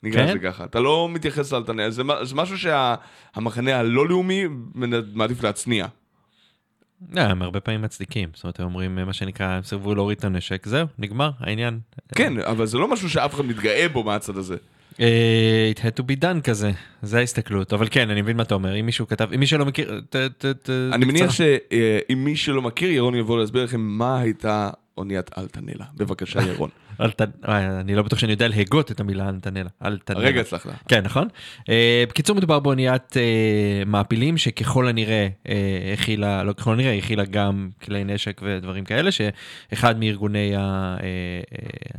נקרא 0.03 0.21
כן? 0.21 0.29
לזה 0.29 0.39
ככה. 0.39 0.63
אתה 0.63 0.79
לא 0.79 1.09
מתייחס 1.11 1.53
לאלטנלה, 1.53 1.89
זה 1.91 2.03
משהו 2.35 2.57
שהמחנה 2.57 3.79
הלא 3.79 4.07
לאומי 4.07 4.43
מעדיף 5.13 5.43
להצניע. 5.43 5.87
לא, 7.13 7.21
הם 7.21 7.41
הרבה 7.41 7.59
פעמים 7.59 7.81
מצדיקים, 7.81 8.29
זאת 8.33 8.43
אומרת, 8.43 8.59
הם 8.59 8.65
אומרים 8.65 8.99
אה, 8.99 9.05
מה 9.05 9.13
שנקרא, 9.13 9.45
הם 9.45 9.63
סירבו 9.63 9.95
להוריד 9.95 10.17
את 10.17 10.23
הנשק, 10.23 10.65
זהו, 10.65 10.87
נגמר 10.99 11.31
העניין. 11.39 11.79
כן, 12.15 12.39
אבל 12.39 12.65
זה 12.65 12.77
לא 12.77 12.87
משהו 12.87 13.09
שאף 13.09 13.33
אחד 13.33 13.45
מתגאה 13.45 13.89
בו 13.89 14.03
מהצד 14.03 14.37
הזה. 14.37 14.55
אה, 14.99 15.07
it 15.75 15.79
had 15.79 15.99
to 15.99 16.11
be 16.11 16.21
done 16.21 16.41
כזה, 16.43 16.71
זה 17.01 17.17
ההסתכלות, 17.17 17.73
אבל 17.73 17.87
כן, 17.91 18.09
אני 18.09 18.21
מבין 18.21 18.37
מה 18.37 18.43
אתה 18.43 18.55
אומר, 18.55 18.79
אם 18.79 18.85
מישהו 18.85 19.07
כתב, 19.07 19.27
אם 19.35 19.39
מי 19.39 19.47
שלא 19.47 19.65
מכיר, 19.65 20.01
ת- 20.09 20.15
ת- 20.15 20.45
ת- 20.45 20.69
אני 20.93 21.05
מניח. 21.05 21.31
שאם 21.31 22.23
מי 22.25 22.35
שלא 22.35 22.61
מכיר, 22.61 22.91
ירון 22.91 23.15
יבוא 23.15 23.39
להסביר 23.39 23.63
לכם 23.63 23.81
מה 23.81 24.19
הייתה 24.19 24.69
אוניית 24.97 25.37
אלטנלה. 25.37 25.85
בבקשה, 25.97 26.39
ירון. 26.41 26.69
אה, 27.47 27.79
אני 27.79 27.95
לא 27.95 28.01
בטוח 28.01 28.19
שאני 28.19 28.31
יודע 28.31 28.47
להגות 28.47 28.91
את 28.91 28.99
המילה 28.99 29.29
אלטנלה. 29.29 29.69
הרגע 30.07 30.41
הצלחת. 30.41 30.69
כן, 30.87 31.01
נכון? 31.03 31.27
אה, 31.69 32.03
בקיצור, 32.09 32.35
מדובר 32.35 32.59
באוניית 32.59 33.17
אה, 33.17 33.83
מעפילים 33.85 34.37
שככל 34.37 34.87
הנראה 34.87 35.27
אה, 35.49 35.93
הכילה, 35.93 36.43
לא 36.43 36.53
ככל 36.53 36.73
הנראה, 36.73 36.97
הכילה 36.97 37.25
גם 37.25 37.69
כלי 37.83 38.03
נשק 38.03 38.41
ודברים 38.43 38.85
כאלה, 38.85 39.09
שאחד 39.11 39.99
מארגוני 39.99 40.53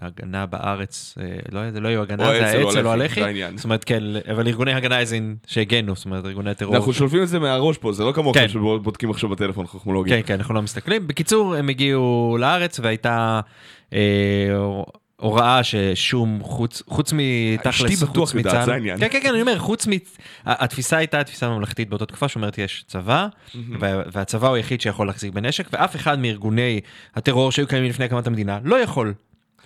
ההגנה 0.02 0.46
בארץ, 0.46 1.18
לא, 1.52 1.70
זה 1.70 1.80
לא 1.80 1.88
יהיו 1.88 2.02
הגנה, 2.02 2.24
זה 2.24 2.46
האצ"ל 2.46 2.62
או 2.62 2.68
האצ"ל 2.68 2.86
או 2.86 2.92
הלח"י, 2.92 3.02
הלח"י. 3.02 3.20
זה 3.20 3.26
העניין. 3.26 3.56
זאת 3.56 3.64
אומרת, 3.64 3.84
כן, 3.84 4.02
אבל 4.32 4.46
ארגוני 4.46 4.72
הגנה 4.72 4.98
איזין 4.98 5.36
שהגנו, 5.46 5.96
זאת 5.96 6.04
אומרת, 6.04 6.24
ארגוני 6.24 6.54
טרור. 6.54 6.76
אנחנו 6.76 6.92
שולפים 6.92 7.22
את 7.22 7.28
זה 7.28 7.38
מהראש 7.38 7.78
פה, 7.78 7.92
זה 7.92 8.04
לא 8.04 8.12
כמוכם 8.12 8.40
כן. 8.40 8.48
שבודקים 8.48 9.10
עכשיו 9.10 9.28
בטלפון 9.28 9.66
חכמולוגי. 9.66 10.10
כן, 10.10 10.20
כן, 10.26 10.34
אנחנו 10.34 10.54
לא 10.54 10.62
מסתכלים. 10.62 11.06
בקיצור, 11.06 11.54
הם 11.54 11.68
הגיעו 11.68 12.36
לארץ 12.40 12.80
והייתה 12.80 13.40
הוראה 15.16 15.60
ששום, 15.64 16.38
חוץ, 16.42 16.82
חוץ 16.86 17.12
מתכלס, 17.14 17.74
אשתי 17.74 17.96
בטוח 17.96 18.34
יודעת, 18.34 18.54
מצה"ל- 18.54 18.64
זה 18.66 18.72
העניין. 18.74 18.98
כן, 19.00 19.08
כן, 19.10 19.18
כן, 19.22 19.28
אני 19.32 19.40
אומר, 19.40 19.58
חוץ 19.58 19.86
מ... 19.86 19.90
התפיסה 20.46 20.96
הייתה 20.96 21.24
תפיסה 21.24 21.48
ממלכתית 21.48 21.88
באותה 21.88 22.06
תקופה 22.06 22.28
שאומרת 22.28 22.58
יש 22.58 22.84
צבא, 22.88 23.26
וה- 23.80 24.02
והצבא 24.12 24.48
הוא 24.48 24.56
היחיד 24.56 24.80
שיכול 24.80 25.06
להחזיק 25.06 25.32
בנשק, 25.32 25.68
ואף 25.72 25.96
אחד 25.96 26.18
מארגוני 26.18 26.80
הטרור 27.14 27.52
שהיו 27.52 27.66
קיימים 27.66 27.90
לפני 27.90 28.04
הקמת 28.04 28.26
המדינה 28.26 28.58
לא 28.64 28.76
יכול 28.76 29.14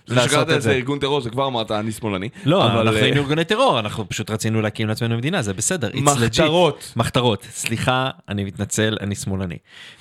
זה 0.07 0.21
שקראת 0.21 0.49
את 0.49 0.55
את 0.57 0.63
זה 0.63 0.71
זה. 0.71 0.73
ארגון 0.73 0.99
טרור, 0.99 1.21
זה 1.21 1.31
כבר 1.31 1.47
אמרת, 1.47 1.71
אני 1.71 1.93
שמאלני. 1.93 2.29
לא, 2.45 2.67
אבל, 2.67 2.79
אנחנו 2.81 2.97
אה, 2.99 3.05
היינו 3.05 3.21
ארגוני 3.21 3.45
טרור, 3.45 3.79
אנחנו 3.79 4.09
פשוט 4.09 4.31
רצינו 4.31 4.61
להקים 4.63 4.89
לעצמנו 4.89 5.17
מדינה, 5.17 5.43
זה 5.43 5.53
בסדר. 5.55 5.91
מחתרות. 5.95 6.93
מחתרות. 6.97 7.47
סליחה, 7.51 8.11
אני 8.29 8.45
מתנצל, 8.45 8.97
אני 9.01 9.15
שמאלני. 9.15 9.57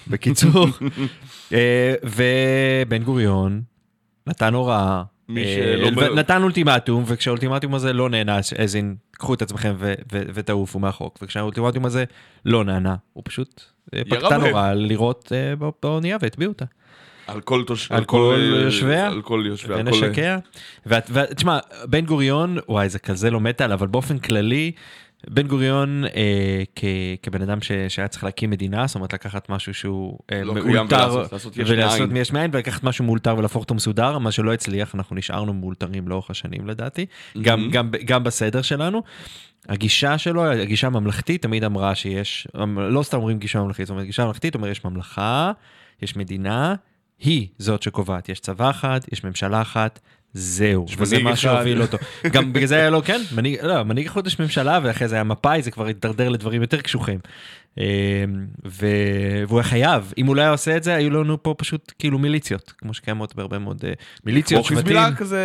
בקיצור, 0.08 0.68
אה, 1.54 1.94
ובן 2.04 3.04
גוריון 3.04 3.62
נתן 4.30 4.54
הוראה, 4.54 5.04
אה, 5.38 5.76
נתן 6.16 6.44
אולטימטום, 6.44 7.04
וכשהאולטימטום 7.08 7.74
הזה 7.76 7.94
לא 7.94 8.10
נענש, 8.10 8.54
אז 8.54 8.76
אין, 8.76 8.96
קחו 9.12 9.34
את 9.34 9.42
עצמכם 9.42 9.76
ותעופו 10.10 10.80
מהחוק, 10.80 11.20
וכשהאולטימטום 11.22 11.86
הזה 11.86 12.04
לא 12.46 12.64
נענה, 12.64 12.96
הוא 13.14 13.24
פשוט 13.26 13.64
אה, 13.94 14.02
פקטן 14.10 14.30
בהם. 14.30 14.42
הוראה 14.42 14.74
לירות 14.74 15.32
אה, 15.36 15.56
בא- 15.56 15.70
באונייה 15.84 16.18
והטביעו 16.22 16.52
אותה. 16.52 16.66
על 17.28 17.42
כל 17.42 17.64
תוש... 17.68 17.92
על 17.92 18.06
כל 18.06 18.38
יושביה? 18.64 19.08
על 19.08 19.22
כל 19.22 19.44
יושביה. 19.48 19.78
ונשקיה. 19.78 20.38
ותשמע, 20.86 21.60
בן 21.86 22.06
גוריון, 22.06 22.58
וואי, 22.70 22.90
זה 22.90 23.00
כזה 23.00 23.32
לא 23.32 23.40
מטאל, 23.40 23.72
אבל 23.72 23.88
באופן 23.88 24.20
כללי, 24.20 24.72
בן 25.28 25.48
גוריון 25.48 26.06
אה, 26.06 26.64
כ, 26.76 26.84
כבן 27.24 27.42
אדם 27.42 27.62
ש, 27.62 27.72
שהיה 27.88 28.08
צריך 28.08 28.24
להקים 28.24 28.50
מדינה, 28.50 28.88
זאת 28.88 28.96
אומרת 28.96 29.14
לקחת 29.14 29.50
משהו 29.50 29.74
שהוא 29.74 30.20
אה, 30.32 30.44
לא 30.44 30.54
מאולתר, 30.54 31.24
ולעשות-. 31.56 32.10
מיש 32.10 32.32
מאין, 32.32 32.52
ולקחת 32.54 32.84
משהו 32.84 33.06
מאולתר 33.06 33.36
ולהפוך 33.38 33.64
אותו 33.64 33.76
מסודר, 33.76 34.18
מה 34.18 34.32
שלא 34.32 34.54
הצליח, 34.54 34.96
אנחנו 34.96 35.16
נשארנו 35.16 35.54
מאולתרים 35.54 36.08
לאורך 36.08 36.30
השנים 36.30 36.68
לדעתי, 36.68 37.06
גם, 37.42 37.70
גם, 37.72 37.92
גם 38.06 38.24
בסדר 38.24 38.62
שלנו. 38.62 39.04
הגישה 39.70 40.18
שלו, 40.18 40.46
הגישה 40.46 40.88
הממלכתית, 40.88 41.42
תמיד 41.42 41.64
אמרה 41.64 41.96
שיש, 41.96 42.48
לא 42.78 43.04
סתם 43.04 43.18
אומרים 43.18 43.40
גישה 43.40 43.60
ממלכתית, 43.60 43.88
זאת 43.88 43.92
אומרת 43.92 44.06
גישה 44.06 44.26
ממלכתית 44.26 44.56
אומר 44.56 44.68
יש 44.68 44.86
ממלכה, 44.86 45.52
יש 46.02 46.16
מדינה, 46.16 46.76
היא 47.20 47.48
זאת 47.58 47.84
שקובעת, 47.84 48.30
יש 48.30 48.40
צבא 48.40 48.70
אחד, 48.70 49.00
יש 49.12 49.24
ממשלה 49.24 49.62
אחת, 49.62 50.00
זהו, 50.34 50.86
וזה 50.98 51.20
מה. 51.24 51.36
שהוביל 51.36 51.82
אותו. 51.82 51.98
גם 52.34 52.54
בגלל 52.54 52.68
זה 52.68 52.76
היה 52.76 52.90
לו, 52.90 53.04
כן, 53.04 53.22
מנהיג, 53.36 53.58
לא, 53.64 53.84
מנהיג 53.84 54.10
יש 54.26 54.40
ממשלה, 54.40 54.80
ואחרי 54.84 55.08
זה 55.08 55.16
היה 55.16 55.24
מפא"י, 55.24 55.62
זה 55.62 55.72
כבר 55.72 55.86
הידרדר 55.86 56.30
לדברים 56.30 56.62
יותר 56.62 56.82
קשוחים. 56.82 57.20
אה, 57.80 57.86
ו... 58.66 58.88
והוא 59.48 59.60
היה 59.60 59.64
חייב, 59.64 60.14
אם 60.18 60.26
הוא 60.26 60.36
לא 60.36 60.42
היה 60.42 60.52
עושה 60.52 60.78
את 60.78 60.84
זה, 60.84 60.96
היו 60.96 61.10
לנו 61.10 61.44
פה 61.44 61.56
פשוט 61.58 61.94
כאילו 62.00 62.20
מיליציות, 62.20 62.74
כמו 62.78 62.94
שקיימות 62.94 63.36
בהרבה 63.36 63.60
מאוד 63.60 63.82
אה, 63.88 63.94
מיליציות, 64.26 64.68
כמו 64.68 64.76
חיזבאללה 64.78 65.02
שבטים. 65.02 65.16
כזה, 65.16 65.44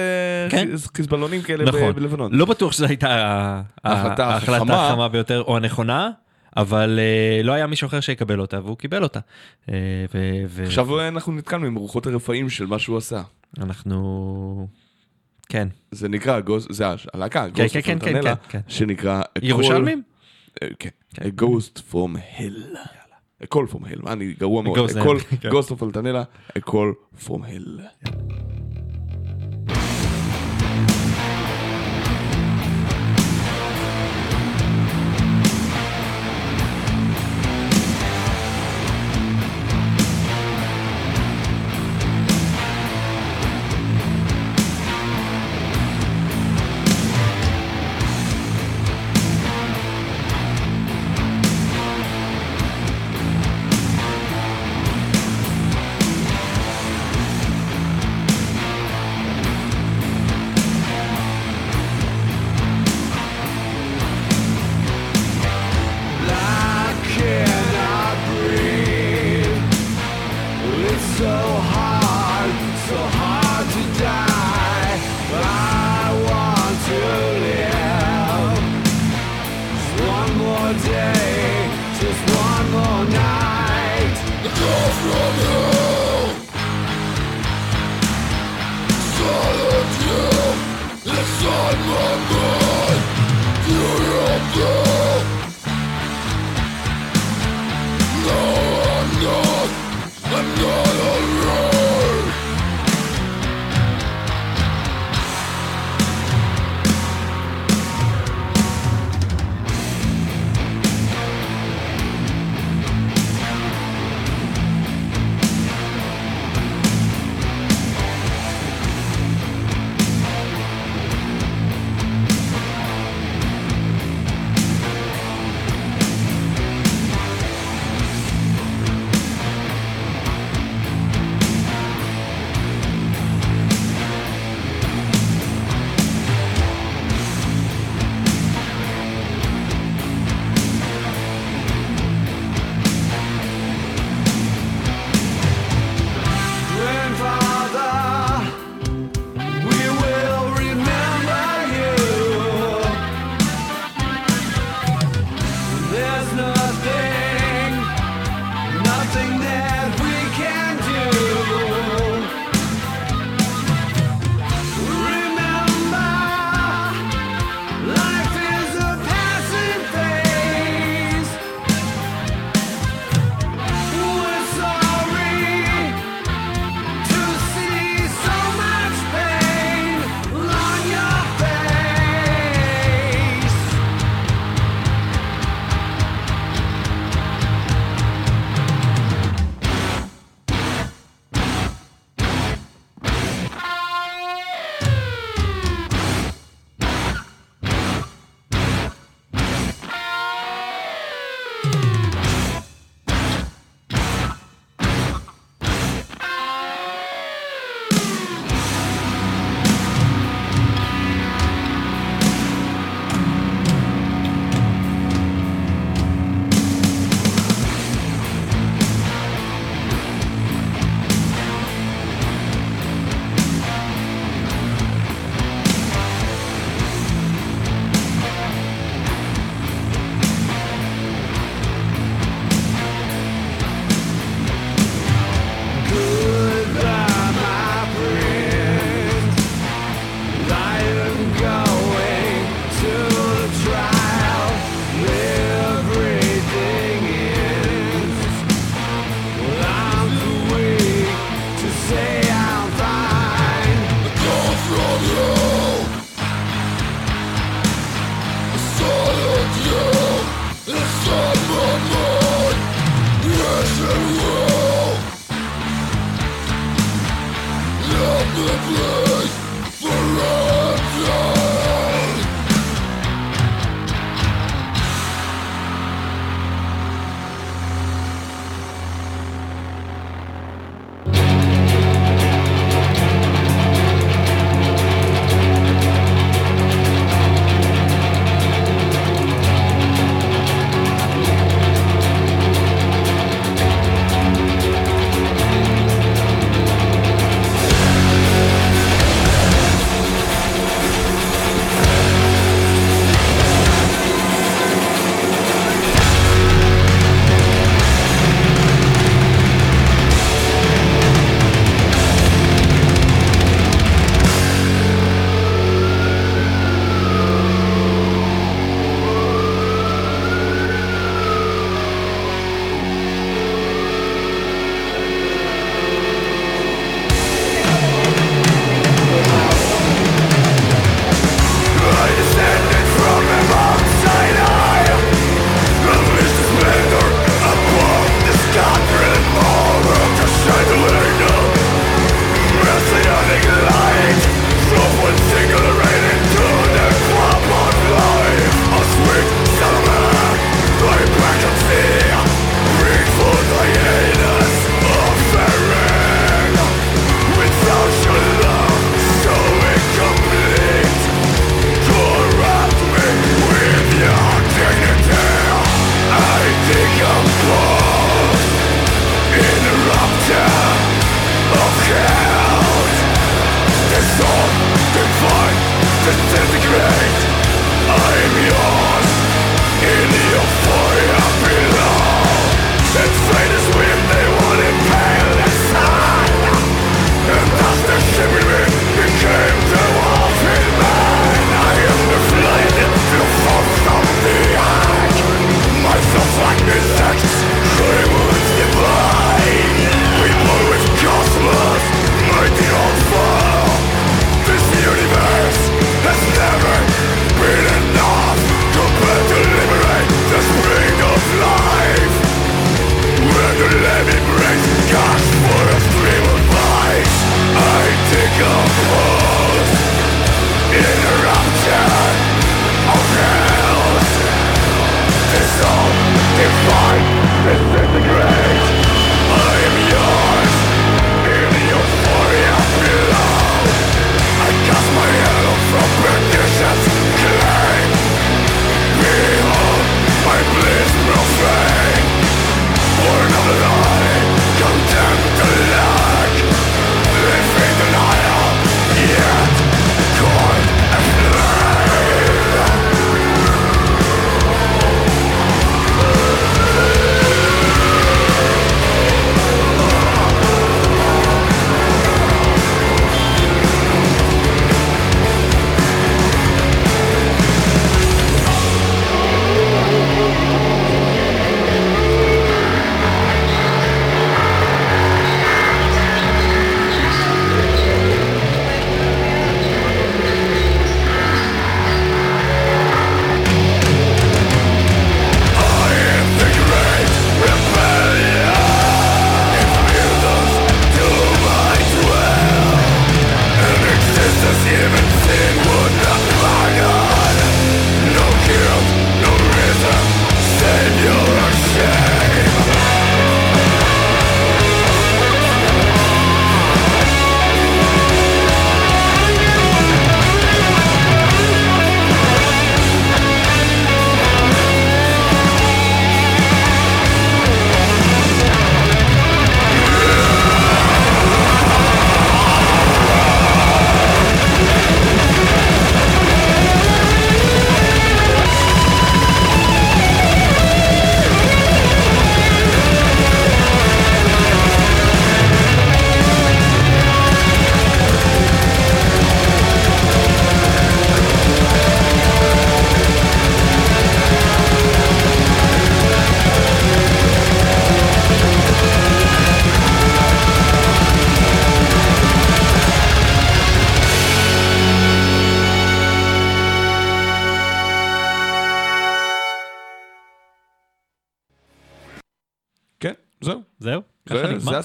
כן. 0.51 0.68
חיז- 0.72 0.91
חיזבאללונים 0.97 1.43
כאלה 1.43 1.64
נכון. 1.64 1.93
בלבנון. 1.95 2.32
לא 2.35 2.45
בטוח 2.45 2.72
שזו 2.72 2.87
הייתה 2.87 3.62
ההחלטה. 3.85 4.37
החכמה 4.37 5.09
ביותר 5.09 5.43
או 5.43 5.57
הנכונה, 5.57 6.11
אבל 6.57 6.99
אה, 6.99 7.43
לא 7.43 7.53
היה 7.53 7.67
מישהו 7.67 7.87
אחר 7.87 8.01
שיקבל 8.01 8.41
אותה, 8.41 8.61
והוא 8.65 8.77
קיבל 8.79 9.03
אותה. 9.03 9.21
אה, 9.69 9.75
ו- 10.51 10.63
עכשיו 10.65 10.99
אה, 10.99 11.09
אנחנו 11.09 11.33
נתקלנו 11.33 11.67
עם 11.67 11.75
רוחות 11.75 12.07
הרפאים 12.07 12.51
של 12.51 12.67
מה 12.67 12.79
שהוא 12.79 12.97
עשה. 12.97 13.23
אנחנו... 13.59 14.69
כן. 15.49 15.69
זה 15.91 16.09
נקרא, 16.09 16.41
גוס- 16.41 16.67
זה 16.73 16.85
הלהקה, 17.15 17.47
כן, 17.55 17.65
Ghost 17.65 17.73
כן, 17.73 17.81
כן, 17.83 17.99
כן, 17.99 18.23
כן, 18.23 18.35
כן. 18.49 18.61
שנקרא... 18.69 19.23
ירושלמים? 19.43 20.03
אה, 20.63 20.69
כן, 20.79 20.89
A 21.15 21.43
Ghost 21.43 21.79
from 21.93 22.17
Hell. 22.39 22.77
A 23.43 23.47
Call 23.55 23.73
from 23.73 23.85
Hell, 23.87 24.03
מה, 24.03 24.13
אני 24.13 24.35
גרוע 24.39 24.63
מאוד. 24.63 24.79
Ghost 24.91 24.93
כן. 25.41 25.49
Of 25.49 25.81
Fontanella, 25.81 26.25
A 26.59 26.71
Call 26.71 27.21
from 27.27 27.39
Hell. 27.39 28.09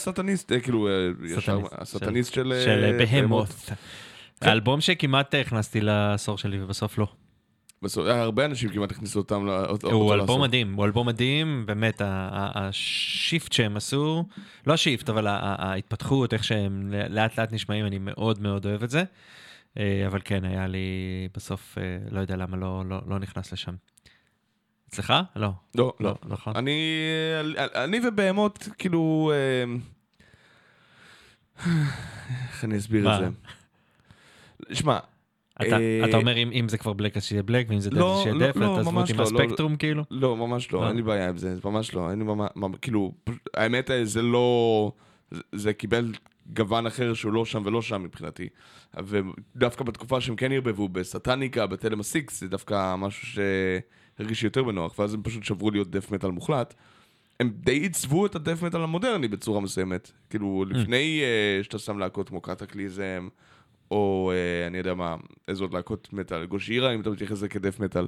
ה 0.10 0.14
Satanist, 0.14 0.52
אה, 0.52 0.60
כאילו, 0.60 0.88
אה, 0.88 0.92
Satanist. 1.42 1.50
ה 1.72 1.79
Satanist 1.79 2.34
של... 2.34 2.54
אה, 2.56 2.62
של 2.64 2.98
Behemoth. 3.22 3.50
כן. 3.50 3.76
האלבום 4.50 4.82
שכמעט 4.82 5.36
הכנסתי 5.36 5.82
לעשור 5.82 6.38
שלי 6.38 6.64
ובסוף 6.64 6.98
לא. 6.98 7.08
בסוף, 7.82 8.08
אה, 8.08 8.22
הרבה 8.22 8.46
אנשים 8.46 8.70
כמעט 8.70 8.92
הכניסו 8.92 9.20
אותם 9.20 9.46
ל- 9.48 9.50
אותו 9.50 9.92
הוא. 9.92 10.14
אלבום 10.14 10.42
מדהים, 10.42 10.74
הוא 10.74 10.86
אלבום 10.86 11.08
מדהים, 11.08 11.64
באמת, 11.66 12.02
ה 12.06 12.30
shift 12.30 13.52
שהם 13.52 13.78
עשו, 13.78 14.24
לא 14.68 14.74
ה 14.74 14.79
shift, 14.79 15.10
אבל 15.10 15.28
ההתפתחות, 15.30 16.34
איך 16.34 16.44
שהם 16.44 16.94
לאט 17.10 17.40
לאט 17.40 17.52
נשמעים, 17.54 17.86
אני 17.86 17.98
מאוד 18.00 18.42
מאוד 18.42 18.66
אוהב 18.66 18.84
את 18.84 18.90
זה. 18.90 19.04
אה, 19.80 20.04
אבל 20.08 20.20
כן, 20.26 20.46
היה 20.46 20.68
לי 20.68 20.88
בסוף, 21.34 21.78
אה, 21.78 21.84
לא 22.12 22.20
יודע 22.20 22.36
למה 22.36 22.58
לא- 22.58 22.84
לא 22.90 23.02
לא 23.08 23.20
נכנס 23.20 23.54
לשם. 23.54 23.74
אצלך? 24.90 25.14
לא. 25.36 25.50
לא, 25.76 25.94
לא. 26.00 26.16
נכון. 26.28 26.56
אני, 26.56 26.82
אני 27.76 28.00
ובהמות, 28.08 28.68
כאילו... 28.78 29.32
איך 32.50 32.64
אני 32.64 32.78
אסביר? 32.78 33.14
את 33.14 33.20
זה? 33.20 33.30
שמע, 34.76 35.00
אתה 35.62 35.80
אה, 35.80 36.06
אתה 36.10 36.18
אומר 36.18 36.38
אם 36.38 36.52
אם 36.54 36.70
זה 36.70 36.78
כבר 36.78 36.94
בלק 36.94 37.18
אז 37.18 37.24
שיהיה 37.24 37.44
בלק, 37.44 37.66
ואם 37.70 37.80
זה 37.80 37.90
דף 37.90 37.98
לא, 37.98 38.18
אז 38.18 38.24
שיהיה 38.24 38.36
לא, 38.36 38.48
דף, 38.48 38.56
לא, 38.56 38.66
ותעזבו 38.66 38.92
ממש 38.92 39.12
אותי 39.12 39.14
לא, 39.14 39.26
לא. 39.26 39.32
מהספקטרום 39.32 39.76
כאילו? 39.76 40.04
לא, 40.12 40.38
ממש 40.38 40.72
לא, 40.72 40.84
אה? 40.84 40.88
אין 40.88 40.96
לי 40.96 41.02
בעיה 41.02 41.30
עם 41.30 41.38
זה, 41.38 41.56
ממש 41.66 41.94
לא, 41.94 42.12
אין 42.12 42.20
לי 42.20 42.26
ממש, 42.26 42.50
כאילו, 42.82 43.14
האמת, 43.54 43.90
זה 44.04 44.22
לא, 44.22 44.92
זה 45.52 45.74
קיבל 45.74 46.12
גוון 46.54 46.88
אחר 46.88 47.14
שהוא 47.14 47.34
לא 47.34 47.46
שם 47.46 47.62
ולא 47.66 47.82
שם 47.82 48.04
מבחינתי. 48.04 48.50
ודווקא 48.98 49.84
בתקופה 49.84 50.22
שהם 50.22 50.36
כן 50.36 50.52
ערבבו 50.52 50.90
בסטניקה, 50.90 51.68
בתלם 51.68 52.00
הסיקס, 52.00 52.40
זה 52.40 52.48
דווקא 52.48 52.96
משהו 52.96 53.28
שהרגיש 53.28 54.44
יותר 54.44 54.64
בנוח, 54.64 55.00
ואז 55.00 55.14
הם 55.14 55.24
פשוט 55.24 55.44
שברו 55.44 55.72
להיות 55.72 55.92
דף 55.92 56.12
מטאל 56.12 56.32
מוחלט. 56.32 56.74
הם 57.40 57.52
די 57.56 57.72
עיצבו 57.80 58.26
את 58.26 58.36
הדף 58.36 58.64
מטאל 58.64 58.82
המודרני 58.82 59.28
בצורה 59.28 59.62
מסוימת. 59.62 60.12
כאילו, 60.30 60.66
לפני 60.70 61.22
אה, 61.24 61.64
שאתה 61.64 61.80
שם 61.80 62.00
להקות 62.00 62.30
כמו 62.30 62.42
קטקליזם, 62.42 63.28
או 63.92 64.32
אה, 64.34 64.68
אני 64.68 64.78
יודע 64.78 64.94
מה, 64.94 65.16
איזה 65.48 65.64
עוד 65.64 65.74
להקות 65.74 66.14
מטאל, 66.14 66.46
גושירה, 66.46 66.94
אם 66.96 67.02
אתה 67.02 67.10
מתייחס 67.10 67.32
לזה 67.32 67.50
כדף 67.50 67.80
מטאל. 67.80 68.08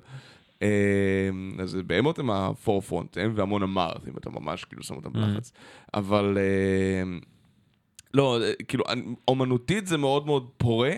אה, 0.61 1.29
אז 1.59 1.77
בהמות 1.85 2.19
הם 2.19 2.31
הפורפרונט, 2.31 3.17
הם 3.17 3.31
והמון 3.35 3.63
אמרת, 3.63 4.07
אם 4.07 4.17
אתה 4.17 4.29
ממש 4.29 4.65
כאילו 4.65 4.83
שם 4.83 4.95
אותם 4.95 5.13
בלחץ. 5.13 5.53
אבל 5.93 6.37
אה, 6.37 7.17
לא, 8.13 8.39
כאילו, 8.67 8.83
אומנותית 9.27 9.87
זה 9.87 9.97
מאוד 9.97 10.25
מאוד 10.25 10.49
פורה, 10.57 10.93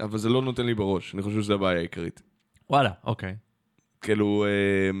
אבל 0.00 0.18
זה 0.18 0.28
לא 0.28 0.42
נותן 0.42 0.66
לי 0.66 0.74
בראש, 0.74 1.14
אני 1.14 1.22
חושב 1.22 1.42
שזו 1.42 1.54
הבעיה 1.54 1.78
העיקרית. 1.78 2.22
וואלה, 2.70 2.90
אוקיי. 3.04 3.36
כאילו, 4.00 4.44
אה, 4.44 5.00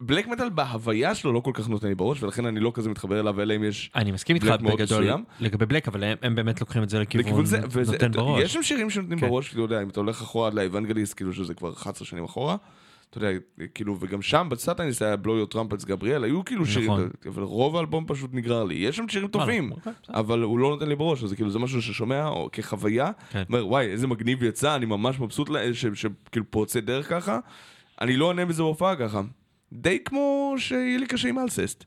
black 0.00 0.26
metal 0.26 0.48
בהוויה 0.48 1.14
שלו 1.14 1.32
לא 1.32 1.40
כל 1.40 1.50
כך 1.54 1.68
נותן 1.68 1.88
לי 1.88 1.94
בראש, 1.94 2.22
ולכן 2.22 2.46
אני 2.46 2.60
לא 2.60 2.72
כזה 2.74 2.90
מתחבר 2.90 3.20
אליו, 3.20 3.40
אלא 3.40 3.56
אם 3.56 3.64
יש... 3.64 3.90
אני 3.96 4.12
מסכים 4.12 4.36
איתך 4.36 4.46
בגדול. 4.46 5.10
לגבי 5.40 5.66
black, 5.66 5.88
אבל 5.88 6.04
הם- 6.04 6.16
הם 6.22 6.34
באמת 6.34 6.60
לוקחים 6.60 6.82
את 6.82 6.88
זה 6.88 6.98
לכיוון 7.00 7.24
לכיוון 7.26 7.44
זה, 7.44 7.60
וזה, 7.70 7.92
נותן 7.92 8.12
בראש. 8.12 8.42
יש 8.42 8.52
שם 8.52 8.62
שירים 8.62 8.90
שנותנים 8.90 9.18
כן. 9.18 9.28
בראש, 9.28 9.48
כאילו, 9.48 9.62
יודע, 9.62 9.82
אם 9.82 9.88
אתה 9.88 10.00
הולך 10.00 10.22
אחורה 10.22 10.46
עד 10.46 10.54
ל 10.54 10.59
Evangelion, 10.59 11.16
כאילו 11.16 11.32
שזה 11.32 11.54
כבר 11.54 11.72
11 11.72 12.06
שנים 12.06 12.24
אחורה, 12.24 12.56
אתה 13.10 13.18
יודע, 13.18 13.28
כאילו, 13.74 13.96
וגם 14.00 14.22
שם 14.22 14.46
ב 14.50 14.56
Satanist 14.56 15.02
היה 15.02 15.16
Blow 15.16 15.38
Your 15.38 15.46
Trumpets 15.46 15.84
Gabriel, 15.84 16.24
היו 16.24 16.44
כאילו 16.44 16.66
שירים, 16.66 16.90
נכון. 16.90 17.10
אבל 17.28 17.42
רוב 17.42 17.76
האלבום 17.76 18.04
פשוט 18.08 18.30
נגרר 18.34 18.64
לי. 18.64 18.74
יש 18.74 18.96
שם 18.96 19.08
שירים 19.08 19.28
טובים, 19.28 19.72
אוקיי. 19.72 19.92
אבל 20.08 20.42
הוא 20.42 20.58
לא 20.58 20.68
נותן 20.70 20.88
לי 20.88 20.96
בראש, 20.96 21.24
אז 21.24 21.32
כאילו 21.32 21.50
זה 21.50 21.58
משהו 21.58 21.82
ששומע 21.82 22.28
או 22.28 22.48
כחוויה, 22.52 23.10
כן. 23.30 23.42
אומר, 23.48 23.66
וואי, 23.66 23.86
איזה 23.86 24.06
מגניב 24.06 24.42
יצא, 24.42 24.76
אני 24.76 24.86
ממש 24.86 25.20
מבסוט 25.20 25.50
שכאילו 25.94 26.44
פורצי 26.50 26.80
דרך 26.80 27.08
ככה, 27.08 27.38
אני 28.00 28.16
לא 28.16 28.24
עונה 28.24 28.46
בזה 28.46 28.62
בהופעה 28.62 28.96
ככה. 28.96 29.20
די 29.72 29.98
כמו 30.04 30.54
שיהיה 30.58 30.98
לי 30.98 31.06
קשה 31.06 31.28
עם 31.28 31.38
אלססט. 31.38 31.84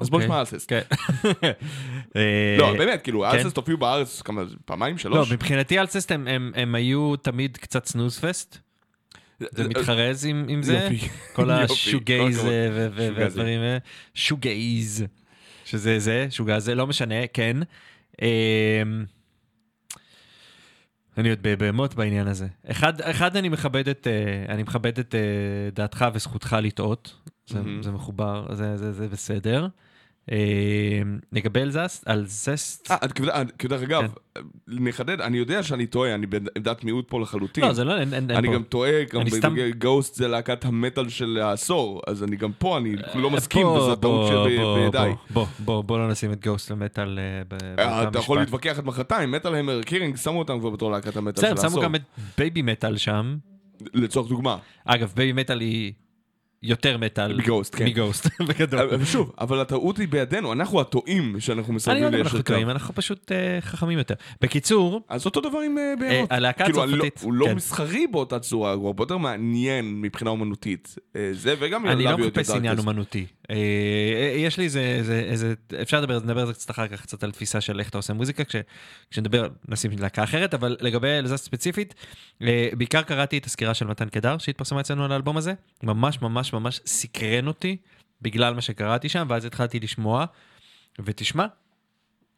אז 0.00 0.10
בוא 0.10 0.18
אוקיי. 0.18 0.26
נשמע 0.28 0.40
אלססט. 0.40 0.68
כן. 0.70 0.80
אה, 2.16 2.56
לא, 2.58 2.72
באמת, 2.78 3.02
כאילו, 3.02 3.24
כן. 3.32 3.38
אלססט 3.38 3.56
הופיעו 3.56 3.78
בארץ 3.78 4.22
כמה, 4.22 4.42
פעמיים, 4.64 4.94
לא, 4.94 4.98
שלוש? 5.02 5.32
מבחינתי 5.32 5.78
אלצסט 5.80 6.10
הם- 6.12 6.74
היו 6.74 7.16
תמיד 7.16 7.56
קצת 7.56 7.86
סנוז 7.86 8.18
פסט. 8.20 8.58
זה 9.40 9.68
מתחרז 9.68 10.24
עם 10.24 10.62
זה? 10.62 10.88
כל 11.32 11.50
השוגייז. 11.50 12.44
אה. 12.44 12.68
והדברים 12.94 13.60
האלה. 13.60 13.78
שוגייז. 14.14 15.04
שזה 15.64 15.98
זה, 15.98 16.26
שוגז 16.30 16.64
זה, 16.64 16.74
לא 16.74 16.86
משנה, 16.86 17.26
כן. 17.32 17.56
אני 21.18 21.30
עוד 21.30 21.38
בבהמות 21.42 21.94
בעניין 21.94 22.26
הזה. 22.26 22.46
אחד, 22.66 23.00
אחד 23.00 23.36
אני 23.36 23.48
מכבד 23.48 23.88
את, 23.88 24.06
אה, 24.06 24.54
אני 24.54 24.62
מכבד 24.62 24.98
את 24.98 25.14
אה, 25.14 25.20
דעתך 25.74 26.06
וזכותך 26.14 26.56
לטעות. 26.62 27.14
זה, 27.46 27.58
מהמם. 27.58 27.82
זה 27.82 27.90
מחובר, 27.90 28.46
זה, 28.54 28.76
זה, 28.76 28.92
זה 28.92 29.08
בסדר. 29.08 29.66
אמ, 30.32 30.36
לגבי 31.32 31.60
אלזסט, 31.60 32.08
אלזסט, 32.08 32.90
אה, 32.90 32.96
כדרך 33.08 33.46
כדרך 33.58 33.82
אגב, 33.82 34.14
נחדד, 34.68 35.20
אני 35.20 35.38
יודע 35.38 35.62
שאני 35.62 35.86
טועה, 35.86 36.14
אני 36.14 36.26
בעמדת 36.26 36.84
מיעוט 36.84 37.08
פה 37.08 37.20
לחלוטין. 37.20 37.64
לא, 37.64 37.72
זה 37.72 37.84
לא, 37.84 37.98
אין, 37.98 38.14
אין 38.14 38.30
אני 38.30 38.48
פה. 38.48 38.54
גם 38.54 38.62
טועה, 38.62 39.04
גם 39.12 39.22
גוסט 39.78 40.14
זה 40.14 40.28
להקת 40.28 40.64
המטאל 40.64 41.08
של 41.08 41.38
העשור, 41.42 42.02
אז 42.06 42.24
אני 42.24 42.36
גם 42.36 42.52
פה, 42.58 42.76
אני 42.78 42.96
לא 43.14 43.30
מסכים, 43.30 43.66
וזו 43.66 43.96
טעות 43.96 44.30
בוא, 44.30 44.46
שב- 44.90 45.16
בוא. 45.30 45.46
בוא, 45.64 45.82
בוא, 45.82 45.98
לא 45.98 46.08
נשים 46.08 46.32
את 46.32 46.44
גוסט 46.44 46.70
ומטאל 46.70 47.18
אה, 47.18 47.58
אה, 47.78 48.08
אתה 48.08 48.18
יכול. 48.18 48.38
להתווכח 48.38 48.78
עד 48.78 48.84
מחרתיים, 48.84 49.30
Metal 49.30 49.54
Hammer 49.54 49.82
Kerrang, 49.82 50.16
שמו 50.16 50.38
אותם 50.38 50.60
כבר 50.60 50.70
בתור 50.70 50.90
להקת 50.92 51.16
המטאל 51.16 51.42
של 51.42 51.54
בסדר, 51.54 51.62
העשור. 51.64 51.70
שמו 51.70 51.82
גם 51.82 51.94
את 51.94 52.02
Babymetal 52.38 52.96
שם. 52.96 53.36
לצורך 53.94 54.28
דוגמה. 54.28 54.56
אגב, 54.84 55.12
Babymetal 55.16 55.60
היא 55.60 55.92
יותר 56.64 56.98
מטאל. 56.98 57.36
מ 57.36 57.41
Ghost, 57.41 57.74
כן. 57.74 57.84
מ 57.84 57.90
Ghost, 57.90 58.26
בגדול. 58.48 59.04
שוב, 59.04 59.32
אבל 59.40 59.60
הטעות 59.60 59.98
היא 59.98 60.08
בידינו, 60.08 60.52
אנחנו 60.52 60.80
הטועים 60.80 61.36
שאנחנו 61.40 61.68
אני 61.70 61.76
מסרבים 61.76 62.00
לא 62.02 62.06
יודע 62.06 62.18
אם 62.18 62.22
אנחנו. 62.22 62.42
טועים, 62.42 62.70
אנחנו 62.70 62.94
פשוט 62.94 63.32
אה, 63.32 63.60
חכמים 63.60 63.98
יותר. 63.98 64.14
בקיצור, 64.40 65.00
אז 65.08 65.26
אותו 65.26 65.40
דבר 65.40 65.58
עם 65.58 65.78
אה. 65.78 65.94
אה, 66.02 66.24
הלהקה 66.30 66.64
כאילו, 66.64 66.84
אני 66.84 66.92
לא- 66.92 66.96
הצרפתית, 66.96 67.22
הוא 67.22 67.32
לא 67.32 67.46
כן. 67.46 67.54
מסחרי 67.54 68.06
באותה 68.06 68.38
צורה, 68.38 68.72
הוא 68.72 68.86
הרבה 68.86 69.02
יותר 69.02 69.16
מעניין 69.16 70.00
מבחינה 70.00 70.30
אומנותית. 70.30 70.94
אה, 71.16 71.28
זה 71.32 71.54
וגם 71.58 71.86
אני 71.86 72.04
לא 72.04 72.18
מחפש 72.18 72.50
עניין. 72.50 72.78
אומנותי. 72.78 73.26
אה, 73.50 73.56
אה, 74.14 74.38
יש 74.38 74.58
לי 74.58 74.64
איזה, 74.64 74.80
איזה, 74.80 75.20
איזה, 75.20 75.54
אפשר 75.82 76.00
לדבר, 76.00 76.18
נדבר 76.18 76.40
על 76.40 76.46
זה 76.46 76.52
קצת 76.52 76.70
אחר 76.70 76.88
כך, 76.88 77.02
קצת 77.02 77.24
על 77.24 77.32
תפיסה 77.32 77.60
של 77.60 77.80
איך 77.80 77.88
אתה 77.88 77.98
עושה 77.98 78.12
מוזיקה, 78.12 78.44
כש, 78.44 78.56
כשנדבר, 79.10 79.48
נשים 79.68 79.90
להקה 79.98 80.24
אחרת, 80.24 80.54
אבל 80.54 80.76
לגבי 80.80 81.08
אלזה 81.08 81.36
ספציפית, 81.36 81.94
אה, 82.42 82.68
בעיקר 82.78 83.02
קראתי 83.02 83.38
את 83.38 83.44
הסקירה 83.46 83.74
של 83.74 83.86
מתן 83.86 84.08
קדר 84.08 84.38
שהתפרסמה 84.38 84.80
אצלנו 84.80 85.04
על 85.04 85.12
האלבום 85.12 85.36
הזה, 85.36 85.54
ממש 85.82 86.22
ממש 86.22 86.52
ממש 86.52 86.80
סקרן 86.86 87.46
אותי 87.46 87.76
בגלל 88.22 88.54
מה 88.54 88.60
שקראתי 88.60 89.08
שם, 89.08 89.26
ואז 89.30 89.44
התחלתי 89.44 89.80
לשמוע, 89.80 90.24
ותשמע, 91.04 91.46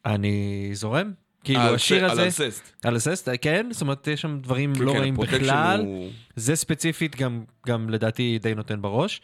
אני 0.07 0.71
זורם. 0.73 1.13
כאילו 1.45 1.61
על 1.61 1.75
השיר 1.75 2.05
על 2.05 2.11
הזה, 2.11 2.23
אלססט. 2.25 2.73
על 2.85 2.97
הססט, 2.97 3.29
כן, 3.43 3.67
זאת 3.71 3.83
אומרת 3.83 4.07
יש 4.09 4.21
שם 4.21 4.39
דברים 4.43 4.75
כן, 4.75 4.83
לא 4.83 4.93
כן, 4.93 4.99
רעים 4.99 5.15
בכלל. 5.17 5.81
הוא- 5.81 6.11
זה 6.37 6.57
ספציפית 6.57 7.17
גם, 7.17 7.45
גם 7.67 7.91
לדעתי 7.91 8.39
די 8.43 8.55
נותן 8.55 8.83
בראש. 8.83 9.21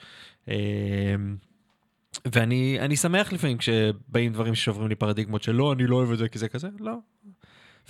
ואני 2.24 2.78
אני 2.80 2.96
שמח 2.96 3.32
לפעמים 3.32 3.58
כשבאים 3.58 4.32
דברים 4.32 4.54
ששוברים 4.54 4.88
לי 4.88 4.94
פרדיגמות 4.94 5.42
שלא, 5.42 5.72
אני 5.72 5.86
לא 5.86 5.96
אוהב 5.96 6.12
את 6.12 6.18
זה 6.18 6.28
כי 6.28 6.38
זה 6.38 6.48
כזה, 6.48 6.68
לא. 6.80 6.92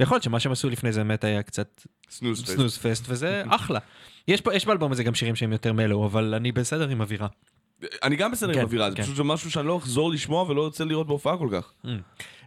ויכול 0.01 0.15
להיות 0.15 0.23
שמה 0.23 0.41
שהם 0.41 0.53
עשו 0.53 0.71
לפני 0.71 0.93
זה 0.93 1.01
באמת 1.01 1.25
היה 1.25 1.43
קצת 1.43 1.83
סנוז. 2.11 2.45
סנוז 2.47 2.79
פסט 2.79 3.05
וזה 3.09 3.43
אחלה. 3.49 3.81
יש, 4.29 4.41
פה, 4.41 4.55
יש 4.55 4.67
באלבום 4.67 4.93
הזה 4.93 5.05
גם 5.05 5.15
שירים 5.15 5.37
שהם 5.37 5.53
יותר 5.53 5.73
מלו, 5.73 6.07
אבל 6.07 6.35
אני 6.35 6.53
בסדר 6.53 6.89
עם 6.89 7.01
אווירה. 7.01 7.29
אני 8.03 8.17
גם 8.17 8.33
בסדר 8.33 8.53
כן, 8.53 8.59
עם 8.59 8.65
אווירה, 8.65 8.91
זה 8.91 8.97
כן. 8.97 9.03
פשוט 9.03 9.17
זה 9.17 9.23
משהו 9.23 9.51
שאני 9.51 9.67
לא 9.67 9.77
אחזור 9.77 10.11
לשמוע 10.11 10.43
ולא 10.43 10.65
ארצה 10.65 10.85
לראות 10.85 11.07
בהופעה 11.07 11.37
כל 11.37 11.49
כך. 11.53 11.73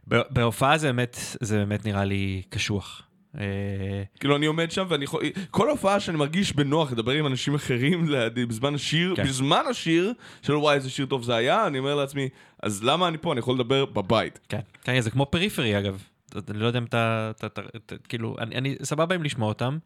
ב- 0.07 0.21
בהופעה 0.29 0.77
זה 0.77 0.87
באמת, 0.87 1.17
זה 1.41 1.57
באמת 1.57 1.85
נראה 1.85 2.05
לי 2.05 2.41
קשוח. 2.49 3.01
אה, 3.39 4.03
כאילו 4.19 4.35
אני 4.35 4.45
עומד 4.45 4.71
שם 4.71 4.85
ואני 4.89 5.03
יכול... 5.03 5.23
כל 5.51 5.69
הופעה 5.69 5.99
שאני 5.99 6.17
מרגיש 6.17 6.53
בנוח 6.53 6.91
לדבר 6.91 7.11
עם 7.11 7.27
אנשים 7.27 7.55
אחרים 7.55 8.07
לידי 8.11 8.45
בזמן 8.45 8.75
השיר, 8.75 9.13
כן. 9.15 9.23
בזמן 9.23 9.63
השיר, 9.69 10.13
של 10.41 10.55
וואי 10.55 10.75
איזה 10.75 10.89
שיר 10.89 11.05
טוב 11.05 11.23
זה 11.23 11.35
היה, 11.35 11.67
אני 11.67 11.79
אומר 11.79 11.95
לעצמי, 11.95 12.29
אז 12.63 12.83
למה 12.83 13.07
אני 13.07 13.17
פה? 13.17 13.31
אני 13.31 13.39
יכול 13.39 13.55
לדבר 13.55 13.85
בבית. 13.85 14.39
כן, 14.49 14.59
כן, 14.83 15.01
זה 15.01 15.11
כמו 15.11 15.25
פריפרי 15.25 15.79
אגב. 15.79 16.03
אני 16.49 16.59
לא 16.59 16.65
יודע 16.67 16.79
אם 16.79 16.83
אתה, 16.83 17.31
אתה, 17.35 17.47
אתה, 17.47 17.61
אתה 17.75 17.95
כאילו, 18.09 18.35
אני, 18.39 18.55
אני 18.55 18.75
סבבה 18.83 19.15
עם 19.15 19.23
לשמוע 19.23 19.47
אותם, 19.47 19.77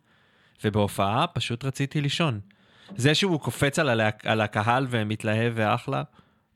ובהופעה 0.64 1.28
פשוט 1.28 1.66
רציתי 1.66 2.02
לישון. 2.02 2.40
זה 2.96 3.16
שהוא 3.16 3.40
קופץ 3.40 3.80
על, 3.80 3.90
הלהק, 3.90 4.26
על 4.26 4.42
הקהל 4.42 4.88
ומתלהב 4.90 5.54
ואחלה, 5.56 6.04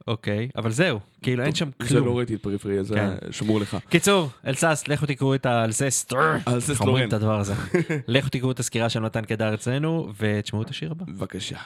אוקיי, 0.08 0.50
אבל 0.56 0.72
זהו, 0.72 1.00
כאילו 1.22 1.44
אין 1.44 1.56
שם 1.56 1.70
זה 1.80 1.90
כלום. 1.90 2.08
לא 2.08 2.18
ראיתי 2.18 2.36
את 2.36 2.42
פריפרי, 2.42 2.80
אז 2.80 2.88
זה 2.88 2.96
כן. 2.96 3.32
שמור 3.32 3.60
לך. 3.60 3.78
קיצור, 3.90 4.30
אלסס, 4.48 4.84
לכו 4.88 5.06
תקראו 5.06 5.36
את 5.36 5.46
האלססט, 5.46 6.14
אלססט 6.48 6.82
לורן. 6.82 7.08
את 7.08 7.14
הדבר 7.14 7.40
הזה. 7.40 7.54
לכו 8.08 8.30
תקראו 8.30 8.52
את 8.52 8.60
הסקירה 8.60 8.90
של 8.90 9.00
מתן 9.00 9.26
קדר 9.26 9.54
אצלנו, 9.54 10.12
ותשמעו 10.20 10.62
את 10.62 10.70
השיר 10.70 10.92
הבא. 10.92 11.06
בבקשה. 11.08 11.58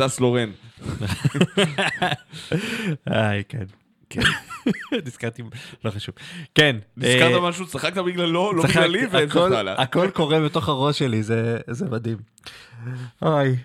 אלזס 0.00 0.20
לורן. 0.20 0.50
איי, 3.10 3.42
כן. 3.48 3.64
כן. 4.10 4.20
נזכרתי, 5.06 5.42
לא 5.84 5.90
חשוב. 5.90 6.14
כן. 6.54 6.76
נזכרת 6.96 7.32
אה, 7.34 7.40
משהו, 7.48 7.66
צחקת 7.66 7.98
בגללו, 7.98 8.52
לא 8.52 8.62
צחקתי, 8.62 8.78
בגללי, 8.78 9.06
והמשכת 9.06 9.36
הכל- 9.36 9.54
הלאה. 9.54 9.82
הכל 9.82 10.10
קורה 10.14 10.40
בתוך 10.40 10.68
הראש 10.68 10.98
שלי, 10.98 11.22
זה 11.22 11.58
זה 11.70 11.86
מדהים. 11.90 12.16
אוי. 13.22 13.56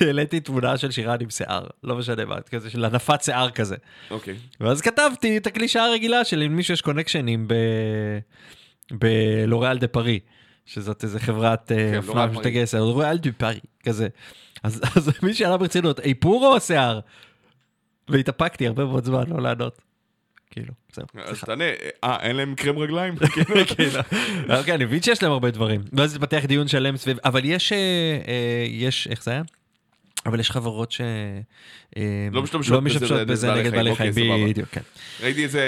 העליתי 0.00 0.40
תמונה 0.40 0.78
של 0.78 0.90
שירן 0.90 1.16
עם 1.20 1.30
שיער, 1.30 1.66
לא 1.84 1.96
משנה 1.96 2.24
מה, 2.24 2.40
כזה 2.40 2.70
של 2.70 2.84
הנפת 2.84 3.22
שיער 3.22 3.50
כזה. 3.50 3.76
אוקיי. 4.10 4.34
ואז 4.60 4.80
כתבתי 4.80 5.36
את 5.36 5.46
הקלישה 5.46 5.84
הרגילה 5.84 6.24
של 6.24 6.42
אם 6.42 6.56
מישהו 6.56 6.74
יש 6.74 6.80
קונקשנים 6.80 7.48
ב... 7.48 7.54
בלוריאל 8.92 9.78
דה 9.78 9.88
פארי, 9.88 10.18
שזאת 10.66 11.04
איזה 11.04 11.20
חברת 11.20 11.72
אופנה 11.96 12.28
פארי. 12.28 12.36
שתגייס, 12.36 12.74
לוריאל 12.74 13.18
דה 13.18 13.30
פארי, 13.32 13.58
כזה. 13.84 14.08
אז, 14.62 14.80
אז 14.96 15.10
מי 15.22 15.34
שאלה 15.34 15.56
ברצינות, 15.56 16.00
איפור 16.00 16.46
או 16.46 16.60
שיער? 16.60 17.00
והתאפקתי 18.08 18.66
הרבה 18.66 18.84
מאוד 18.84 19.04
זמן 19.04 19.24
לא 19.28 19.42
לענות. 19.42 19.80
כאילו, 20.50 20.72
זהו. 20.92 21.06
אז 21.24 21.40
תענה, 21.40 21.64
אה, 22.04 22.16
אין 22.20 22.36
להם 22.36 22.54
קרם 22.54 22.78
רגליים? 22.78 23.14
כאילו. 23.76 24.00
אוקיי, 24.58 24.74
אני 24.74 24.84
מבין 24.84 25.02
שיש 25.02 25.22
להם 25.22 25.32
הרבה 25.32 25.50
דברים. 25.50 25.80
ואז 25.92 26.14
התפתח 26.14 26.44
דיון 26.44 26.68
שלם 26.68 26.96
סביב, 26.96 27.18
אבל 27.24 27.40
יש, 27.44 27.72
אה, 27.72 27.78
אה, 28.28 28.66
יש, 28.68 29.08
איך 29.10 29.24
זה 29.24 29.30
היה? 29.30 29.42
אבל 30.26 30.40
יש 30.40 30.50
חברות 30.50 30.92
ש... 30.92 31.00
אה, 31.96 32.02
לא 32.32 32.42
משתמשות 32.42 32.72
לא 32.72 32.80
בזה 32.80 32.94
משתמשות 32.94 33.18
נגד 33.18 33.30
בזה 33.30 33.46
בעלי 33.46 33.60
נגד 33.60 33.70
חיים, 33.70 33.78
בעלי 33.78 33.90
אוקיי, 33.90 34.12
חיים. 34.12 34.48
בדיוק, 34.48 34.68
כן. 34.68 34.80
ראיתי 35.20 35.44
את 35.44 35.50
זה, 35.50 35.62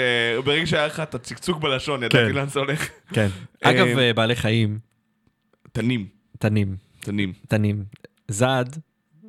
ברגע 0.45 0.65
שהיה 0.65 0.87
לך 0.87 0.99
את 0.99 1.15
הצקצוק 1.15 1.59
בלשון, 1.59 2.03
ידעתי 2.03 2.29
כן. 2.29 2.35
לאן 2.35 2.47
זה 2.47 2.59
הולך. 2.59 2.89
כן. 3.13 3.27
אגב, 3.61 3.87
בעלי 4.15 4.35
חיים, 4.35 4.79
תנים, 5.71 6.07
תנים, 6.39 6.75
תנים. 6.99 7.33
תנים. 7.47 7.83
זד 8.31 8.65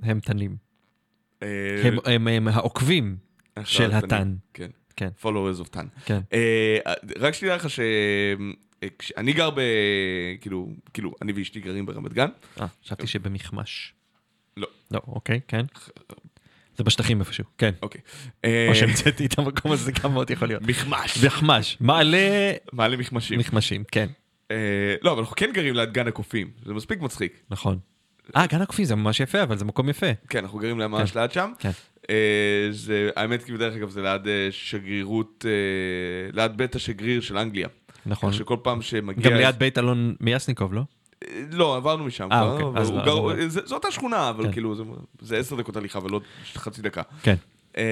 הם 0.03 0.21
תנים. 0.21 0.57
אה, 1.43 1.49
הם- 1.85 1.99
הם 2.05 2.29
הם 2.29 2.49
העוקבים 2.49 3.17
עכשיו 3.57 3.91
של. 3.91 3.93
התן. 3.97 4.35
כן. 4.55 4.71
כן. 4.97 5.09
followers 5.23 5.65
of 5.65 5.69
תן. 5.71 5.87
כן. 6.05 6.21
אה, 6.33 6.79
רק 7.19 7.35
שתדע 7.35 7.57
לך 7.57 7.67
שאני 7.71 9.33
גר 9.33 9.51
ב... 9.51 9.61
כאילו, 10.41 10.69
כאילו, 10.93 11.13
אני 11.23 11.33
ואשתי 11.33 11.61
גרים 11.61 11.87
ברמת 11.87 12.13
גן. 12.13 12.29
אה, 12.61 12.67
חשבתי 12.85 13.07
שבמכמש. 13.07 13.95
לא. 14.57 14.67
לא, 14.91 15.01
אוקיי, 15.07 15.41
כן. 15.49 15.65
זה 16.77 16.85
בשטחים 16.85 17.21
איפשהו, 17.21 17.45
כן. 17.59 17.71
אוקיי. 17.83 18.01
אה, 18.45 18.67
או 18.71 18.75
שהמצאתי 18.75 19.27
את 19.27 19.39
המקום 19.39 19.73
הזה, 19.73 19.85
זה 19.85 19.93
גם 20.05 20.13
מאוד 20.13 20.31
יכול 20.31 20.49
להיות. 20.49 20.63
מכמש. 20.63 21.25
מכמש, 21.25 21.77
מעלה 21.81 22.53
מעלה 22.73 22.97
מכמשים. 22.97 23.39
מכמשים, 23.39 23.85
כן, 23.93 24.09
אה, 24.51 24.57
לא, 25.03 25.13
אבל 25.13 25.21
אנחנו 25.21 25.37
כן 25.37 25.51
גרים 25.55 25.75
ליד 25.75 25.93
גן 25.93 26.09
הקופים. 26.09 26.51
זה 26.67 26.75
מספיק 26.75 27.01
מצחיק. 27.01 27.41
נכון. 27.51 27.79
אה, 28.37 28.47
גן 28.47 28.63
הקופים 28.63 28.85
זה 28.85 28.95
ממש 28.95 29.21
יפה, 29.21 29.43
אבל 29.43 29.59
זה 29.59 29.65
מקום 29.65 29.89
יפה. 29.89 30.07
כן, 30.29 30.39
אנחנו 30.39 30.59
גרים 30.59 30.79
ממש 30.79 31.11
כן. 31.13 31.21
ליד 31.21 31.33
שם. 31.33 31.53
כן. 31.59 31.71
אה, 32.11 32.15
זה, 32.71 33.11
האמת, 33.17 33.43
כאילו, 33.43 33.59
דרך 33.59 33.75
אגב, 33.77 33.91
זה 33.91 34.03
ליד 34.03 34.29
אה, 34.29 34.49
שגרירות, 34.51 35.45
אה, 35.49 36.31
ליד 36.33 36.57
בית 36.57 36.75
השגריר 36.75 37.21
של 37.21 37.39
אנגליה. 37.39 37.69
נכון. 38.07 38.33
שכל 38.33 38.57
פעם 38.63 38.83
שמגיע... 38.83 39.31
גם 39.31 39.37
ליד 39.37 39.59
בית 39.59 39.79
אלון 39.79 40.15
מיאסניקוב, 40.21 40.75
לא? 40.75 40.83
לא, 41.53 41.77
עברנו 41.77 42.05
משם. 42.05 42.33
אה, 42.33 42.43
אוקיי, 42.43 42.67
אבל 42.67 42.81
אז 42.81 42.91
לא, 42.91 43.33
זו 43.49 43.75
אותה 43.75 43.91
שכונה, 43.91 44.31
אבל 44.31 44.45
כן. 44.45 44.53
כאילו, 44.53 44.75
זה- 45.21 45.37
עשר 45.37 45.57
דקות 45.57 45.77
הליכה 45.77 45.99
ולא 46.05 46.21
חצי 46.55 46.83
דקה. 46.83 47.03
כן. 47.23 47.35
אמ, 47.77 47.83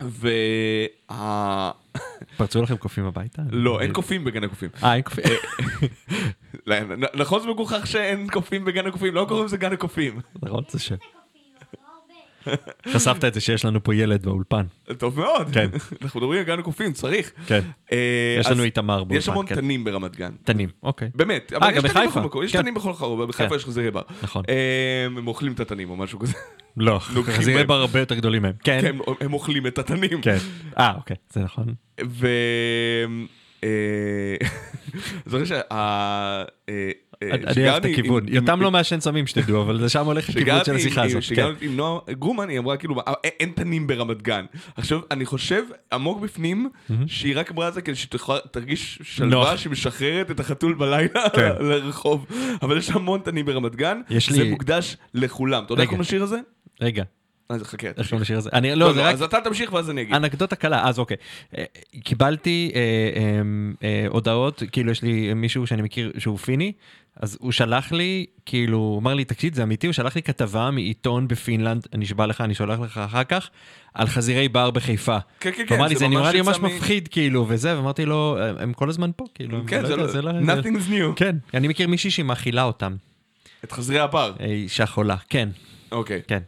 וה... 0.00 1.70
פרצו 2.36 2.62
לכם 2.62 2.76
קופים 2.76 3.04
הביתה? 3.04 3.42
לא, 3.50 3.80
אין 3.80 3.92
קופים 3.92 4.24
בגן 4.24 4.44
הקופים. 4.44 4.70
אה, 4.82 4.94
אין 4.94 5.02
קופים. 5.02 5.24
לא, 6.66 6.76
נכון 7.14 7.40
זה 7.40 7.48
מגוחך 7.48 7.86
שאין 7.86 8.28
קופים 8.30 8.64
בגן 8.64 8.86
הקופים, 8.86 9.14
לא 9.14 9.24
קוראים 9.28 9.44
לזה 9.44 9.56
גן 9.56 9.72
הקופים. 9.72 10.20
נכון, 10.42 10.64
זה 10.68 10.78
שם. 10.78 10.96
חשפת 12.94 13.24
את 13.24 13.34
זה 13.34 13.40
שיש 13.40 13.64
לנו 13.64 13.84
פה 13.84 13.94
ילד 13.94 14.22
באולפן. 14.22 14.66
טוב 14.98 15.20
מאוד. 15.20 15.48
כן. 15.52 15.68
אנחנו 16.02 16.20
מדברים 16.20 16.38
על 16.38 16.44
גן 16.44 16.58
הקופים, 16.58 16.92
צריך. 16.92 17.32
כן. 17.46 17.60
אה, 17.92 18.36
יש 18.40 18.46
לנו 18.46 18.62
איתמר 18.62 19.04
באולפן. 19.04 19.14
יש 19.14 19.28
המון 19.28 19.46
כן. 19.46 19.54
תנים 19.54 19.84
ברמת 19.84 20.16
גן. 20.16 20.32
תנים, 20.44 20.68
אוקיי. 20.82 21.10
באמת, 21.14 21.52
אה, 21.52 21.58
אבל 21.58 21.70
גם 21.70 21.86
יש 21.86 21.92
תנים 21.92 22.04
בחיפה. 22.04 22.20
בכל 22.20 22.28
מקום, 22.28 22.42
יש 22.42 22.52
כן. 22.52 22.62
תנים 22.62 22.74
בכל 22.74 22.90
מקום, 22.90 23.28
בחיפה 23.28 23.48
כן. 23.48 23.56
יש 23.56 23.64
חזירי 23.64 23.90
בר. 23.90 24.02
נכון. 24.22 24.42
אה, 24.48 25.06
הם 25.06 25.26
אוכלים 25.26 25.52
את 25.52 25.60
התנים 25.60 25.90
או 25.90 25.96
משהו 25.96 26.18
כזה. 26.18 26.32
לא, 26.76 26.98
חזירי. 26.98 27.64
בר 27.64 27.80
הרבה 27.80 28.00
יותר 28.00 28.14
גדולים 28.14 28.42
מהם. 28.42 28.54
כן, 28.64 28.96
הם 29.20 29.32
אוכלים 29.32 29.66
את 29.66 29.78
התנים. 29.78 30.20
כן. 30.22 30.36
אה, 30.78 30.94
אוקיי, 30.96 31.16
זה 31.30 31.40
נכון. 31.40 31.74
אה, 33.64 33.68
זוכר 35.26 35.44
שה... 35.44 35.60
אה, 35.72 36.44
אה, 36.68 36.90
אני 37.22 37.70
אוהב 37.70 37.84
את 37.84 37.90
הכיוון. 37.92 38.22
יותם 38.28 38.60
לא 38.60 38.70
מעשן 38.70 39.00
סמים, 39.00 39.26
שתדעו, 39.26 39.62
אבל 39.62 39.80
זה 39.80 39.88
שם 39.88 40.04
הולך 40.06 40.28
הכיוון 40.28 40.64
של 40.64 40.74
השיחה 40.76 41.02
הזאת. 41.04 41.14
כן. 41.14 41.20
שגרתי 41.22 41.66
עם 41.66 41.76
נועה 41.76 42.00
גרומן, 42.12 42.48
היא 42.48 42.58
אמרה 42.58 42.76
כאילו, 42.76 43.00
"אה, 43.00 43.12
אין- 43.24 43.52
תנים 43.54 43.86
ברמת 43.86 44.22
גן. 44.22 44.44
עכשיו, 44.76 45.00
אני 45.10 45.24
חושב 45.26 45.62
עמוק 45.92 46.20
בפנים, 46.20 46.70
שהיא 47.06 47.38
רק 47.38 47.50
אמרה 47.50 47.68
את 47.68 47.74
זה 47.74 47.82
כדי 47.82 47.94
שתרגיש 47.96 48.98
שלווה 49.02 49.30
נוח. 49.30 49.56
שהיא 49.56 49.70
משחררת 49.70 50.30
את 50.30 50.40
החתול 50.40 50.74
בלילה 50.74 51.30
כן. 51.36 51.50
לרחוב. 51.68 52.26
אבל 52.62 52.78
יש 52.78 52.90
המון 52.90 53.20
תנים 53.24 53.46
ברמת 53.46 53.76
גן, 53.76 54.00
זה 54.30 54.44
מוקדש 54.50 54.96
לכולם. 55.14 55.64
אתה 55.64 55.72
יודע 55.72 55.82
איך 55.82 55.88
רגע. 55.90 55.96
קוראים 55.96 56.00
לשיר 56.00 56.22
הזה? 56.22 56.38
רגע, 56.80 57.02
אז 57.48 57.62
חכה. 57.62 57.88
איך 57.96 58.08
קוראים 58.08 58.22
לשיר 58.22 58.38
הזה? 58.38 58.50
אני, 58.52 58.70
לא, 58.74 58.86
לא, 58.86 58.92
זה 58.92 59.00
לא, 59.00 59.04
רק 59.06 59.14
אז 59.14 59.22
אתה 59.22 59.38
תמשיך 59.44 59.72
ואז 59.72 59.90
אני 59.90 60.02
אגיד. 60.02 60.14
אנקדוטה 60.14 60.56
קלה, 60.56 60.88
אז 60.88 60.98
אוקיי. 60.98 61.16
אה, 61.58 61.64
קיבלתי 62.04 62.72
אה, 62.74 62.80
אה, 62.80 63.40
אה, 63.88 64.06
הודעות, 64.08 64.62
כאילו 64.72 64.90
יש 64.90 65.02
לי 65.02 65.34
מישהו 65.34 65.66
שאני 65.66 65.82
מכיר 65.82 66.12
שהוא 66.18 66.38
פיני, 66.38 66.72
אז 67.20 67.38
הוא 67.40 67.52
שלח 67.52 67.92
לי, 67.92 68.26
כאילו, 68.46 68.78
הוא 68.78 68.98
אמר 68.98 69.14
לי, 69.14 69.24
תקשיב, 69.24 69.54
זה 69.54 69.62
אמיתי, 69.62 69.86
הוא 69.86 69.92
שלח 69.92 70.16
לי 70.16 70.22
כתבה 70.22 70.70
מעיתון 70.70 71.28
בפינלנד, 71.28 71.86
אני 71.92 72.02
נשבע 72.02 72.26
לך, 72.26 72.40
אני 72.40 72.54
שולח 72.54 72.78
לך 72.80 72.98
אחר 72.98 73.24
כך, 73.24 73.50
על 73.94 74.06
חזירי 74.06 74.48
בר 74.48 74.70
בחיפה. 74.70 75.18
כן, 75.40 75.50
כן, 75.52 75.60
הוא 75.60 75.68
כן. 75.68 75.74
אמר 75.74 75.86
לי, 75.86 75.96
זה 75.96 76.08
נראה 76.08 76.32
לי 76.32 76.42
ממש 76.42 76.58
מפחיד, 76.58 77.08
כאילו, 77.08 77.46
וזה, 77.48 77.76
ואמרתי 77.76 78.04
לו, 78.04 78.36
"הם- 78.58 78.72
כל 78.72 78.88
הזמן 78.88 79.10
פה, 79.16 79.24
כאילו, 79.34 79.58
כן, 79.66 79.86
זה 79.86 79.92
יודע, 79.92 80.02
לא... 80.02 80.08
זה 80.12 80.22
לא... 80.22 80.32
זה- 80.32 80.60
nothing's 80.60 80.90
new. 80.90 81.16
כן, 81.16 81.36
אני 81.54 81.68
מכיר 81.68 81.88
מישהי 81.88 82.10
שמאכילה 82.10 82.62
אותם, 82.62 82.96
את 83.64 83.72
חזירי 83.72 84.00
הבר. 84.00 84.32
אישה 84.40 84.86
חולה, 84.86 85.16
כן, 85.28 85.48
אוקיי. 85.92 86.20
כן. 86.28 86.38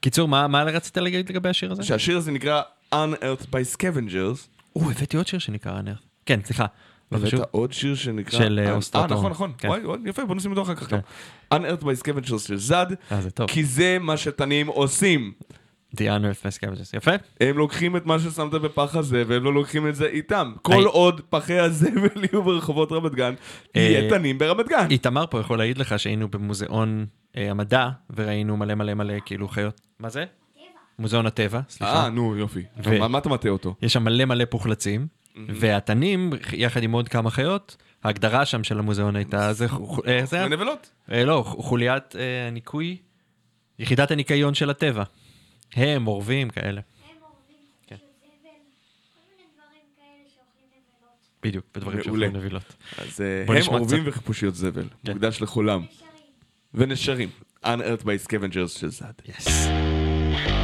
קיצור, 0.00 0.28
מה 0.28 0.48
מה 0.48 0.62
רצית 0.62 0.96
להגיד 0.96 1.30
לגבי 1.30 1.48
השיר 1.48 1.72
הזה? 1.72 1.82
שהשיר 1.82 2.16
הזה 2.16 2.30
נקרא 2.32 2.62
Unearthed 2.94 3.46
by 3.46 3.76
Scavengers. 3.76 4.48
או, 4.76 4.90
הבאתי 4.90 5.16
עוד 5.16 5.26
שיר 5.26 5.38
שנקרא 5.38 5.72
הנר. 5.72 5.94
כן, 6.26 6.40
סליחה. 6.44 6.66
הבאת. 7.12 7.32
עוד 7.50 7.72
שיר 7.72 7.94
שנקרא... 7.94 8.38
של, 8.38 8.60
אה, 8.62 8.70
אה, 8.70 8.76
אוסטרטון. 8.76 9.10
אה, 9.12 9.16
נכון, 9.16 9.30
נכון. 9.30 9.52
כן. 9.58 9.68
וואי, 9.68 9.80
יפה, 10.06 10.24
בוא 10.24 10.34
נשים 10.34 10.50
אותו 10.50 10.62
אחר 10.62 10.74
כך. 10.74 10.92
גם. 10.92 10.98
Unearthed 11.54 11.82
by 11.82 12.04
Scavengers 12.04 12.38
של 12.38 12.56
זד, 12.56 12.86
אה. 13.12 13.20
כי 13.46 13.64
זה 13.64 13.98
מה 14.00 14.16
שתנים 14.16 14.66
עושים. 14.66 15.32
The 15.96 16.00
Unearthed 16.00 16.42
by 16.46 16.60
Scavengers. 16.60 16.96
יפה? 16.96 17.10
הם 17.40 17.58
לוקחים 17.58 17.96
את 17.96 18.06
מה 18.06 18.18
ששמת 18.18 18.50
בפח 18.52 18.96
הזה, 18.96 19.22
והם 19.26 19.44
לא 19.44 19.54
לוקחים 19.54 19.88
את 19.88 19.94
זה 19.94 20.06
איתם. 20.06 20.52
כל 20.62 20.72
היי. 20.72 20.84
עוד 20.84 21.20
פחי 21.30 21.58
הזבל 21.58 21.90
יהיו 22.32 22.42
ברחובות 22.42 22.92
רמת 22.92 23.14
גן, 23.14 23.34
אה, 23.76 23.80
יהיה 23.80 24.10
תנים 24.10 24.38
ברמת 24.38 24.68
גן. 24.68 24.86
איתמר 24.90 25.24
פה 25.30 25.40
יכול 25.40 25.58
להעיד 25.58 25.78
לך 25.78 25.98
שהיינו 25.98 26.28
במוזיאון 26.28 27.06
אה, 27.36 27.50
המדע, 27.50 27.88
וראינו 28.16 28.56
מלא 28.56 28.74
מלא 28.74 28.94
מלא 28.94 29.14
כאילו 29.24 29.48
חיות. 29.48 29.80
מה 29.98 30.08
זה? 30.08 30.24
מוזיאון 30.98 31.26
הטבע, 31.26 31.60
סליחה. 31.68 32.04
אה, 32.04 32.08
נו, 32.08 32.36
יופי. 32.36 32.62
ו- 32.84 32.98
מה- 32.98 33.08
מה 33.08 33.18
אתה 33.18 33.28
מטעה 33.28 33.52
אותו? 33.52 33.74
יש 33.82 33.92
שם 33.92 34.04
מלא 34.04 34.24
מלא 34.24 34.44
פוחלצים, 34.50 35.06
והתנים, 35.48 36.30
יחד 36.52 36.82
עם 36.82 36.92
עוד 36.92 37.08
כמה 37.08 37.30
חיות, 37.30 37.76
ההגדרה 38.04 38.44
שם 38.44 38.64
של 38.64 38.78
המוזיאון 38.78 39.16
הייתה, 39.16 39.52
זה 39.52 39.68
חו- 39.68 40.02
אה, 40.06 40.20
זה? 40.24 40.48
נבלות. 40.48 40.90
אה, 41.12 41.24
לא, 41.24 41.42
חוליית 41.46 42.14
הניקוי, 42.48 42.96
יחידת 43.78 44.10
הניקיון 44.10 44.54
של 44.54 44.70
הטבע. 44.70 45.02
הם, 45.74 46.06
אורבים, 46.06 46.50
כאלה. 46.50 46.80
הם 46.80 47.16
אורבים 47.22 47.56
כן. 47.86 47.96
בדיוק, 51.42 51.64
בדברים. 51.74 52.02
שאוכלים 52.02 52.36
נבילות. 52.36 52.74
אז 52.98 53.20
אה, 53.20 53.56
הם 53.56 53.74
אורבים. 53.74 54.02
וחיפושיות 54.06 54.54
זבל. 54.54 54.88
כן. 55.04 55.12
מוקדש 55.12 55.42
לכולם. 55.42 55.84
נשרים. 55.84 56.08
ונשרים. 56.74 57.28
Unearthed 57.64 58.02
by 58.04 58.26
Scavengers 58.28 58.78
של 58.78 58.88
זד. 58.90 59.12
יס. 59.28 59.46
Thank 59.46 60.59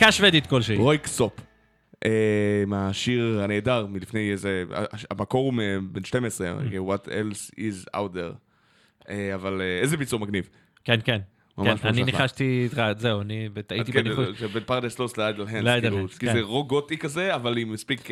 להקה 0.00 0.12
שוודית 0.12 0.46
כלשהי. 0.46 0.76
Röyksopp. 0.76 1.32
אה, 2.04 2.10
עם 2.62 2.72
השיר 2.72 3.40
הנהדר 3.44 3.86
מלפני 3.86 4.32
איזה, 4.32 4.64
המקור 5.10 5.44
הוא 5.44 5.54
בן 5.92 6.04
12, 6.04 6.58
What 6.58 7.06
else 7.06 7.54
is 7.56 7.96
out 7.96 8.14
there. 8.14 8.34
אה, 9.08 9.34
אבל 9.34 9.60
אה, 9.60 9.80
איזה 9.80 9.96
ביצוע 9.96 10.18
מגניב. 10.18 10.48
כן, 10.84 11.00
כן. 11.04 11.18
כן, 11.64 11.74
אני. 11.84 12.04
ניחשתי, 12.04 12.68
זהו, 12.96 13.20
אני 13.20 13.48
הייתי 13.70 13.92
כן, 13.92 14.04
בניחוש. 14.04 14.42
בין 14.42 14.62
Paradise 14.66 14.98
Lost 14.98 15.16
ל 15.16 15.22
Idle 15.22 15.44
Hands, 15.48 15.80
כאילו, 15.80 16.08
כי 16.08 16.26
כן. 16.26 16.32
זה 16.32 16.40
רוק 16.40 16.68
גותי 16.68 16.98
כזה, 16.98 17.34
אבל 17.34 17.58
עם 17.58 17.72
מספיק 17.72 18.08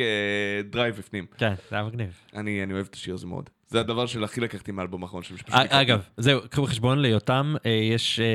drive 0.69 0.95
בפנים. 0.95 1.25
כן, 1.37 1.53
זה 1.69 1.75
היה 1.75 1.85
מגניב. 1.85 2.21
אני 2.35 2.73
אוהב 2.73 2.85
את 2.89 2.95
השיר 2.95 3.13
הזה 3.13 3.27
מאוד. 3.27 3.49
זה 3.69 3.79
הדבר 3.79 4.05
של 4.05 4.23
הכי 4.23 4.41
לקחתי 4.41 4.71
מהאלבום 4.71 5.03
האחרון 5.03 5.23
שלי. 5.23 5.37
שפשוט 5.37 5.55
א- 5.55 5.63
נקרא- 5.63 5.81
אגב, 5.81 6.01
זהו, 6.17 6.41
קחו 6.49 6.63
בחשבון 6.63 6.99
ליותם, 6.99 7.55
אה, 7.65 7.71
יש 7.71 8.19
אה, 8.19 8.25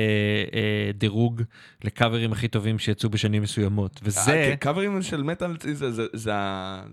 אה, 0.59 0.91
דירוג 0.93 1.41
לקאברים 1.83 2.31
הכי 2.31 2.47
טובים 2.47 2.79
שיצאו 2.79 3.09
בשנים 3.09 3.41
מסוימות, 3.41 3.91
אה, 3.95 3.99
וזה... 4.03 4.21
כן, 4.25 4.55
קאברים 4.59 5.01
של 5.01 5.23
מטאל, 5.23 5.55
זה- 6.13 6.33
ה... 6.35 6.83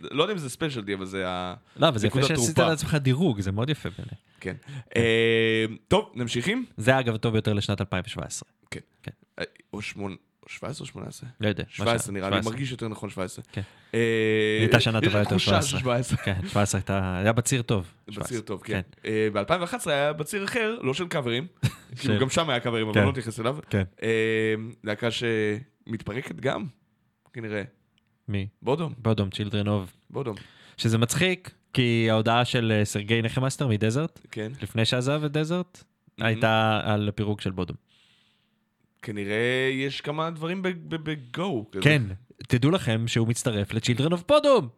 לא 0.00 0.22
יודע 0.22 0.32
אם 0.32 0.38
זה 0.38 0.50
ספיישלטי, 0.50 0.94
אבל 0.94 1.04
זה 1.06 1.28
ה... 1.28 1.54
לא, 1.76 1.88
אבל 1.88 1.98
זה 1.98 2.06
יפה 2.06 2.22
שעשית. 2.22 2.58
לעצמך 2.58 2.94
דירוג, 2.94 3.40
זה 3.40 3.52
מאוד 3.52 3.70
יפה 3.70 3.88
בעיניי. 3.98 4.14
כן. 4.40 4.54
אה, 4.96 5.64
טוב, 5.88 6.10
נמשיכים? 6.14 6.64
זה 6.76 6.98
אגב 7.00 7.14
הטוב 7.14 7.32
ביותר 7.32 7.52
לשנת 7.52 7.80
2017. 7.80 8.48
כן. 8.70 8.80
כן. 9.02 9.10
אה, 9.38 9.44
או 9.72 9.82
שמונה... 9.82 10.14
17 10.46 10.84
או 10.84 10.86
18? 10.86 11.30
לא 11.40 11.48
יודע. 11.48 11.64
17 11.68 12.12
נראה 12.12 12.30
לי, 12.30 12.36
17. 12.36 12.52
מרגיש 12.52 12.70
יותר 12.70 12.88
נכון 12.88 13.10
17. 13.10 13.44
כן. 13.52 13.60
אה, 13.94 14.00
הייתה 14.60 14.80
שנה 14.80 15.00
טובה 15.00 15.18
יותר, 15.18 15.30
תחושה 15.30 15.62
17. 15.62 15.70
של 15.70 15.78
17. 15.78 16.16
כן, 16.16 16.40
17 16.48 16.78
הייתה, 16.78 17.18
היה 17.18 17.32
בציר 17.32 17.62
טוב. 17.62 17.86
בציר 18.08 18.14
17. 18.14 18.40
טוב, 18.40 18.62
כן. 18.62 18.80
ב-2011 19.32 19.90
היה 19.90 20.12
בציר 20.12 20.44
אחר, 20.44 20.78
לא 20.82 20.94
של 20.94 21.08
קאברים. 21.08 21.46
כאילו, 21.98 22.20
גם 22.20 22.30
שם 22.30 22.50
היה 22.50 22.60
קאברים, 22.60 22.86
אבל 22.86 22.94
כן. 22.94 23.04
לא 23.04 23.10
נתייחס 23.10 23.40
אליו. 23.40 23.56
כן. 23.70 23.82
אה, 24.02 24.54
להקה 24.84 25.08
שמתפרקת 25.10 26.40
גם, 26.40 26.64
כנראה. 27.32 27.62
מי? 28.28 28.48
בודום, 28.62 28.92
בודום, 28.98 29.30
Children 29.30 29.68
of. 29.68 29.92
Bodom. 30.10 30.36
שזה 30.76 30.98
מצחיק, 30.98 31.50
כי 31.72 32.06
ההודעה 32.10 32.44
של 32.44 32.72
אה, 32.78 32.84
סרגי 32.84 33.22
נחמאסטר 33.22 33.68
מדזרט, 33.68 34.20
כן. 34.30 34.52
לפני 34.62 34.84
שעזב 34.84 35.24
את 35.24 35.32
דזרט, 35.32 35.84
הייתה 36.20 36.80
על 36.84 37.08
הפירוק 37.08 37.40
של 37.40 37.50
בודום. 37.50 37.76
כנראה 39.04 39.70
יש 39.72 40.00
כמה 40.00 40.30
דברים 40.30 40.62
בגו. 40.88 41.70
כן, 41.80 42.02
תדעו 42.48 42.70
לכם 42.70 43.08
שהוא 43.08 43.28
מצטרף 43.28 43.72
ל 43.72 43.76
Children 43.76 44.12
of 44.12 44.24
Bodom. 44.28 44.68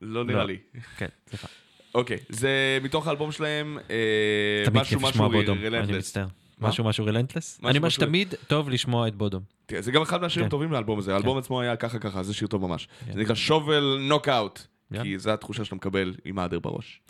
לא 0.00 0.24
נראה 0.24 0.38
לא. 0.38 0.46
לי. 0.46 0.56
כן, 0.96 1.06
סליחה. 1.28 1.48
אוקיי, 1.94 2.16
זה 2.28 2.78
מתוך 2.82 3.06
האלבום 3.06 3.32
שלהם, 3.32 3.78
אה, 3.90 4.70
משהו 4.72 5.00
משהו 5.00 5.30
בודום, 5.30 5.58
אני 5.58 5.68
רלנטלס. 5.68 5.96
מצטער. 5.96 6.26
משהו 6.60 6.84
משהו 6.84 7.06
רלנטלס? 7.06 7.60
אני 7.64 7.78
אומר 7.78 7.88
שתמיד 7.88 8.34
טוב 8.46 8.70
לשמוע 8.70 9.08
את 9.08 9.16
בודום. 9.16 9.42
זה 9.78 9.92
גם 9.92 10.02
אחד 10.02 10.20
מהשירים 10.20 10.44
כן. 10.44 10.48
הטובים 10.48 10.72
לאלבום 10.72 10.98
הזה, 10.98 11.14
האלבום 11.14 11.38
עצמו 11.38 11.60
היה 11.60 11.76
ככה 11.76 11.98
ככה, 11.98 12.22
זה 12.22 12.34
שיר 12.34 12.48
טוב 12.48 12.62
ממש. 12.62 12.88
כן. 13.06 13.12
זה 13.12 13.20
נקרא 13.20 13.34
שובל 13.34 13.98
נוקאוט, 14.00 14.60
כן. 14.92 15.02
כי 15.02 15.18
זו 15.18 15.30
התחושה 15.30 15.64
שאתה 15.64 15.76
מקבל 15.76 16.14
עם 16.24 16.38
האדר 16.38 16.58
בראש. 16.58 17.00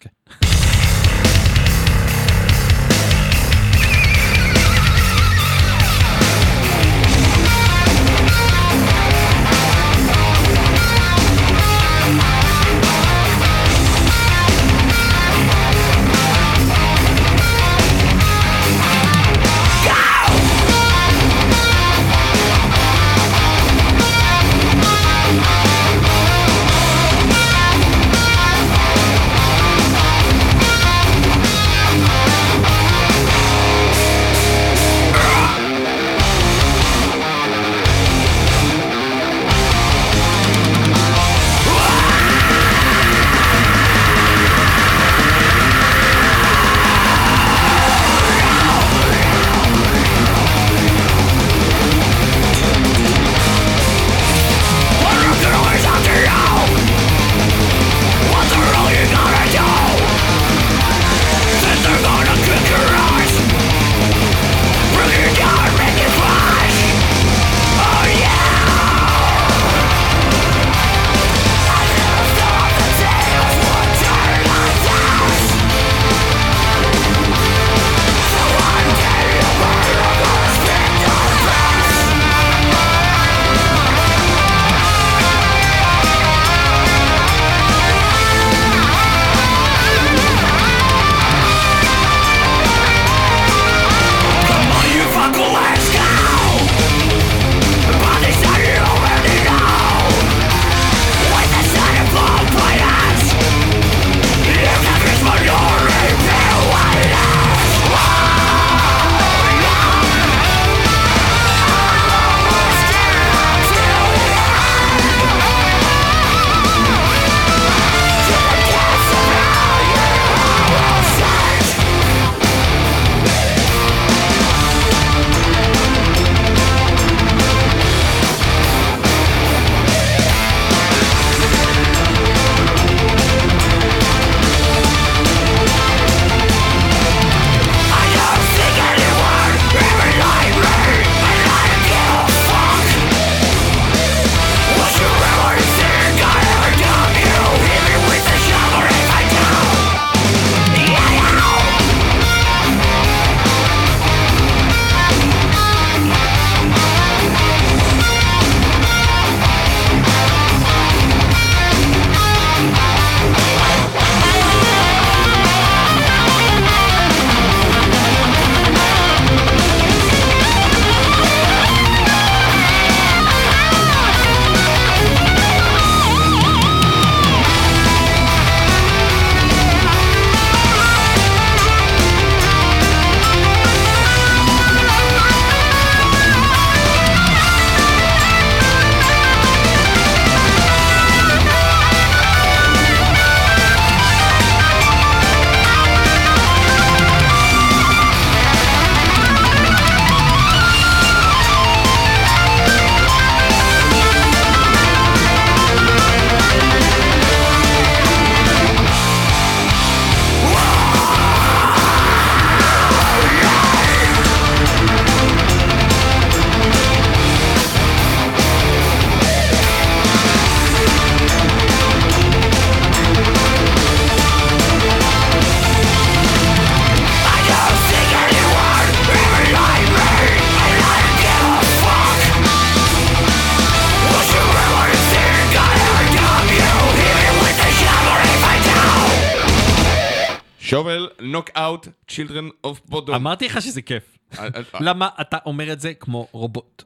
נוק 241.32 241.50
אאוט, 241.56 241.88
Children 242.08 242.48
of 242.64 242.80
Bodom. 242.88 243.14
אמרתי 243.14 243.46
לך 243.46 243.62
שזה 243.62 243.82
כיף. 243.82 244.18
אה, 244.38 244.48
למה 244.80 245.08
אתה 245.20 245.38
אומר 245.46 245.72
את 245.72 245.80
זה 245.80 245.94
כמו 245.94 246.28
רובוט? 246.32 246.82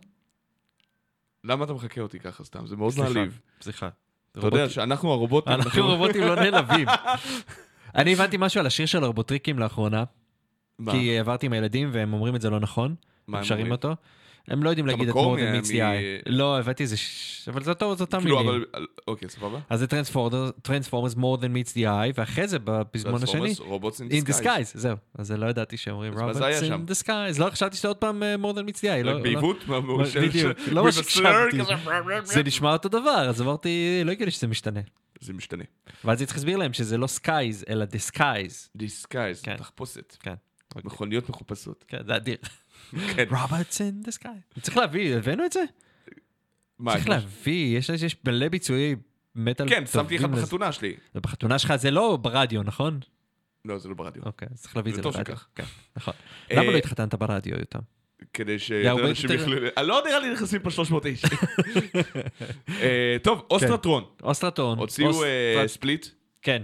למה 1.45 1.65
אתה 1.65 1.73
מחקה 1.73 2.01
אותי 2.01 2.21
ככה 2.21 2.45
סתם? 2.45 2.67
זה 2.67 2.77
מאוד 2.77 2.93
מעליב. 2.99 3.41
סליחה. 3.61 3.89
אתה 4.39 4.47
יודע 4.47 4.69
שאנחנו 4.69 5.13
הרובוטים, 5.13 5.53
אנחנו 5.53 5.87
רובוטים 5.87 6.23
לא 6.23 6.35
נעלבים. 6.35 6.89
אני 7.97 8.13
הבנתי 8.13 8.37
משהו 8.39 8.61
על 8.61 8.67
השיר 8.67 8.87
של 8.87 9.05
הרובוטריקים 9.05 9.59
לאחרונה? 9.59 10.05
כי 10.91 11.17
העברתי 11.17 11.47
עם 11.47 11.53
הילדים 11.53 11.91
והם 11.93 12.13
אומרים 12.13 12.37
את 12.37 12.41
זה 12.41 12.51
לא 12.51 12.61
נכון, 12.61 12.95
מה 13.27 13.39
הם 13.39 13.45
שרים? 13.45 13.73
אותו. 13.73 13.97
הם 14.49 14.63
לא 14.63 14.69
יודעים 14.71 14.87
להגיד 14.87 15.09
את 15.09 15.15
more 15.15 15.19
than 15.19 15.65
meets 15.65 15.69
the 15.69 15.75
eye. 15.75 16.23
לא, 16.27 16.59
הבאתי 16.59 16.83
איזה... 16.83 16.97
ש- 16.97 17.49
אבל 17.49 17.63
זה 17.65 17.71
אותו, 17.71 17.97
זה 17.97 18.05
אותם 18.05 18.21
כאילו, 18.21 18.39
מילים. 18.45 18.63
אוקיי, 19.09 19.29
סבבה. 19.29 19.59
אז 19.71 19.79
זה 19.81 19.87
Transformers 20.63 21.15
more 21.15 21.39
than 21.41 21.69
meets 21.69 21.73
the 21.73 21.81
eye, 21.81 22.13
ואחרי 22.15 22.49
זה 22.49 22.59
בפזמון 22.65 23.23
השני, 23.23 23.55
robots 23.59 24.01
in 24.01 24.05
disguise, 24.29 24.47
זהו. 24.75 24.97
אז 25.19 25.31
לא 25.33 25.47
ידעתי 25.47 25.77
שאומרים 25.77 26.13
שם? 26.61 26.85
in 26.87 26.91
disguise. 26.91 27.39
לא, 27.41 27.51
חשבתי 27.51 27.77
שזה 27.77 27.89
עוד 27.89 27.97
פעם 27.97 28.23
אה, 28.23 28.35
more 28.35 28.55
than 28.55 28.71
meets 28.71 28.79
the 28.79 28.85
eye. 28.85 29.03
לא- 29.05 29.13
לא- 29.13 29.19
בדיוק, 30.29 30.59
לא 30.73 30.85
מה 30.85 30.93
שהקשבתי. 30.93 31.59
זה 32.25 32.43
נשמע 32.43 32.73
אותו 32.73 32.89
דבר, 32.89 33.27
אז 33.29 33.43
אמרתי, 33.43 34.01
לא 34.05 34.11
הגיוני 34.13 34.31
שזה 34.31 34.47
משתנה. 34.47 34.81
זה 35.21 35.33
משתנה. 35.33 35.65
ואז 36.05 36.19
צריך 36.23 36.33
להסביר 36.37 36.57
להם 36.57 36.73
שזה 36.73 36.99
לא 36.99 37.07
skies, 37.07 37.65
אלא 37.69 37.85
disguise. 37.85 38.69
disguise, 38.77 39.43
כן. 39.43 39.57
תחפושת. 39.57 40.17
כן. 40.21 40.35
מכוניות 40.85 41.29
מחופשות. 41.31 41.85
כן, 41.89 41.99
זה 42.07 42.17
אדיר. 42.17 42.37
כן. 43.15 43.25
robots 43.31 43.77
in 43.79 44.09
the 44.09 44.13
sky. 44.23 44.61
צריך 44.61 44.77
להביא, 44.77 45.17
הבאנו 45.17 45.45
את 45.47 45.53
זה? 45.53 45.61
מה, 46.79 46.93
צריך 46.93 47.09
להביא, 47.09 47.79
יש 47.79 47.89
יש 47.89 48.17
מלא 48.27 48.49
ביצועי 48.49 48.95
מטאל 49.35 49.69
כן, 49.69 49.87
שמתי 49.87 50.19
לזה. 50.19 50.27
בחתונה 50.29 50.73
שלי. 50.73 50.95
בחתונה 51.15 51.59
שלך 51.59 51.77
זה 51.77 51.91
לא 51.91 52.19
ברדיו, 52.23 52.63
נכון? 52.63 53.01
לא, 53.65 53.79
זה 53.79 53.89
לא 53.89 53.95
ברדיו. 53.95 54.23
אוקיי, 54.27 54.49
אז 54.53 54.61
צריך 54.63 54.77
להביא 54.77 54.93
את 54.93 54.97
זה 54.97 55.03
לרדיו. 55.03 55.37
כן, 55.55 55.65
נכון. 55.97 56.15
אה, 56.51 56.57
למה 56.57 56.73
לא 56.73 56.77
התחתנת 56.77 57.15
ברדיו, 57.15 57.59
יותם? 57.59 57.79
כדי 58.33 58.59
שיותר 58.59 59.09
אנשים 59.09 59.31
יותר- 59.31 59.43
יוכלו... 59.51 59.69
אה, 59.79 59.83
לא 59.83 60.03
נראה 60.07 60.19
לי 60.19 60.33
נכנסים 60.33 60.63
פה 60.63 60.71
300 60.71 61.07
איש. 61.07 61.23
אה, 62.83 63.17
טוב, 63.23 63.47
אוסטרטרון. 63.51 64.05
אוסטרטון. 64.23 64.79
הוציאו 64.79 65.25
אה, 65.25 65.55
אוסטרט- 65.57 65.67
split, 65.67 66.07
כן, 66.43 66.63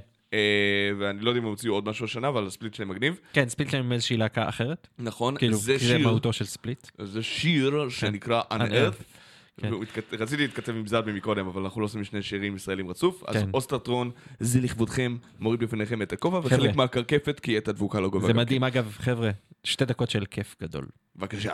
ואני 0.98 1.20
לא 1.20 1.30
יודע 1.30 1.40
אם 1.40 1.44
הם 1.44 1.50
הוציאו 1.50 1.74
עוד 1.74 1.88
משהו 1.88 2.04
השנה, 2.04 2.28
אבל 2.28 2.46
ה 2.46 2.51
split 2.51 2.74
שלהם 2.74 2.88
מגניב. 2.88 3.20
כן, 3.32 3.48
split 3.48 3.70
שלהם 3.70 3.84
עם 3.84 3.92
איזושהי 3.92 4.16
להקה 4.16 4.48
אחרת. 4.48 4.88
נכון, 4.98 5.36
כאילו, 5.38 5.56
זה 5.56 5.72
כי 5.72 5.78
זה 5.78 5.96
שיר, 5.96 6.06
מהותו 6.08 6.32
של 6.32 6.44
split. 6.44 6.86
זה 7.02 7.22
שיר 7.22 7.88
שנקרא 7.88 8.42
Unearth. 8.52 9.02
כן. 9.60 9.68
והוא 9.72 9.82
התכת- 9.82 10.14
רציתי 10.14 10.42
להתכתב 10.42 10.72
עם 10.76 10.86
זלבי 10.86 11.12
מקודם, 11.12 11.46
אבל 11.46 11.62
אנחנו 11.62 11.80
לא 11.80 11.86
עושים 11.86 12.04
שני 12.04 12.22
שירים 12.22 12.56
ישראלים 12.56 12.88
רצוף. 12.90 13.22
אז 13.26 13.36
כן. 13.36 13.48
אוסטרטרון, 13.54 14.10
זה 14.40 14.60
לכבודכם, 14.60 15.16
מוריד 15.40 15.60
בפניכם 15.60 16.02
את 16.02 16.12
הכובע. 16.12 16.38
וחלק 16.44 16.76
מהקרקפת, 16.76 17.40
כי 17.40 17.58
את 17.58 17.68
הדבוקה 17.68 18.00
לא 18.00 18.08
גובה. 18.10 18.26
זה 18.26 18.34
מדהים, 18.34 18.64
אגב, 18.64 18.92
חבר'ה, 18.98 19.30
שתי 19.64 19.84
דקות 19.84 20.10
של 20.10 20.24
כיף 20.30 20.56
גדול. 20.62 20.84
כן. 20.84 21.20
בבקשה. 21.20 21.52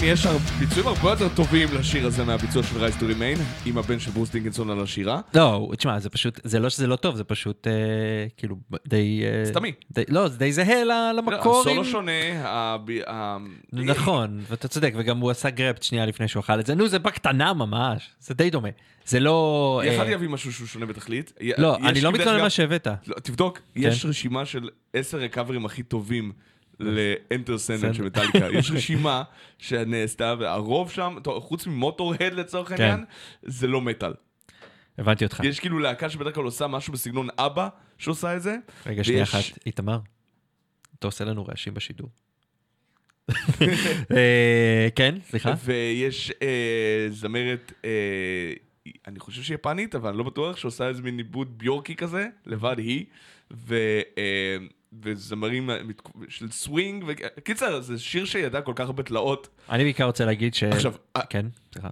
כן, 0.00 0.06
יש 0.06 0.26
ביצועים 0.58 0.86
הרבה 0.88 1.10
יותר 1.10 1.28
טובים 1.28 1.68
לשיר 1.78 2.06
הזה 2.06 2.24
מהביצוע 2.24 2.62
של 2.62 2.86
Rise 2.86 3.00
to 3.00 3.02
Remain, 3.02 3.40
עם 3.66 3.78
הבן 3.78 3.98
של 3.98 4.10
ברוס 4.10 4.30
דינקינסון 4.30 4.70
על 4.70 4.82
השירה. 4.82 5.20
לא, 5.34 5.70
תשמע, 5.76 5.98
זה 5.98 6.10
פשוט, 6.10 6.40
זה 6.44 6.58
לא 6.58 6.70
שזה 6.70 6.86
לא 6.86 6.96
טוב, 6.96 7.16
זה 7.16 7.24
פשוט 7.24 7.66
אה, 7.66 7.72
כאילו 8.36 8.56
די... 8.88 9.22
אה, 9.24 9.44
סתמי. 9.46 9.72
די, 9.90 10.02
לא, 10.08 10.28
זה 10.28 10.38
די 10.38 10.52
זהה 10.52 10.84
לא, 10.84 11.12
למקור. 11.12 11.60
הסולו 11.60 11.84
שונה, 11.84 12.12
הב- 12.44 12.90
נכון, 13.72 14.40
ואתה 14.50 14.68
צודק, 14.68 14.92
וגם 14.96 15.18
הוא 15.18 15.30
עשה 15.30 15.50
גרפט 15.50 15.82
שנייה 15.82 16.06
לפני 16.06 16.28
שהוא 16.28 16.40
אכל 16.40 16.60
את 16.60 16.66
זה. 16.66 16.74
נו, 16.74 16.88
זה 16.88 16.98
בקטנה 16.98 17.52
ממש, 17.54 18.10
זה 18.20 18.34
די 18.34 18.50
דומה. 18.50 18.68
זה 19.06 19.20
לא... 19.20 19.80
אה, 19.84 19.92
יכלתי 19.92 20.10
להביא 20.10 20.28
משהו 20.28 20.52
שהוא 20.52 20.66
שונה 20.66 20.86
בתכלית. 20.86 21.32
לא, 21.58 21.76
אני 21.76 22.00
לא 22.00 22.12
מתלונן 22.12 22.30
אגב- 22.34 22.42
מה 22.42 22.50
שהבאת. 22.50 22.86
לא, 23.06 23.14
תבדוק, 23.22 23.60
יש 23.76 24.04
רשימה 24.04 24.46
של 24.46 24.68
עשר 24.92 25.18
רקאברים 25.18 25.66
הכי 25.66 25.82
טובים 25.82 26.32
לאנטר 26.80 27.58
סנדל 27.58 27.92
של 27.92 28.02
מטאליקה. 28.02 28.46
יש 28.52 28.70
רשימה 28.70 29.22
שנעשתה, 29.58 30.34
והרוב 30.38 30.90
שם, 30.90 31.16
חוץ 31.38 31.66
ממוטור-הד 31.66 32.32
לצורך 32.32 32.68
כן. 32.68 32.82
העניין, 32.82 33.04
זה 33.42 33.66
לא 33.66 33.80
מטאל. 33.80 34.12
הבנתי 34.98 35.24
אותך. 35.24 35.40
יש 35.44 35.60
כאילו 35.60 35.78
להקה 35.78 36.10
שבדרך 36.10 36.34
כלל 36.34 36.44
עושה 36.44 36.66
משהו 36.66 36.92
בסגנון 36.92 37.28
אבא 37.38 37.68
שעושה 37.98 38.36
את 38.36 38.42
זה. 38.42 38.56
רגע, 38.86 39.04
שנייה 39.04 39.22
אחת, 39.22 39.40
איתמר, 39.66 39.98
אתה 40.98 41.06
עושה 41.06 41.24
לנו 41.24 41.46
רעשים 41.46 41.74
בשידור. 41.74 42.08
אה, 44.16 44.88
כן, 44.94 45.14
סליחה? 45.30 45.54
ויש 45.64 46.32
אה, 46.42 47.06
זמרת, 47.10 47.72
אה, 47.84 48.52
אני 49.06 49.20
חושב 49.20 49.42
שהיא 49.42 49.54
יפנית, 49.54 49.94
אבל 49.94 50.08
אני 50.08 50.18
לא 50.18 50.24
בטוח, 50.24 50.56
שעושה 50.56 50.88
איזה 50.88 51.02
מין 51.02 51.18
עיבוד 51.18 51.58
ביורקי 51.58 51.96
כזה, 51.96 52.26
לבד 52.46 52.78
היא, 52.78 53.04
וזמרים 55.02 55.70
של 56.28 56.50
סווינג, 56.50 57.04
וקיצר, 57.06 57.80
זה 57.80 57.98
שיר 57.98 58.24
שידע 58.24 58.60
כל 58.60 58.72
כך 58.76 58.86
הרבה 58.86 59.02
תלאות. 59.02 59.48
אני 59.70 59.84
בעיקר 59.84 60.04
רוצה 60.04 60.24
להגיד 60.24 60.54
ש... 60.54 60.62
עכשיו, 60.62 60.94
כן, 61.30 61.46
סליחה. 61.72 61.88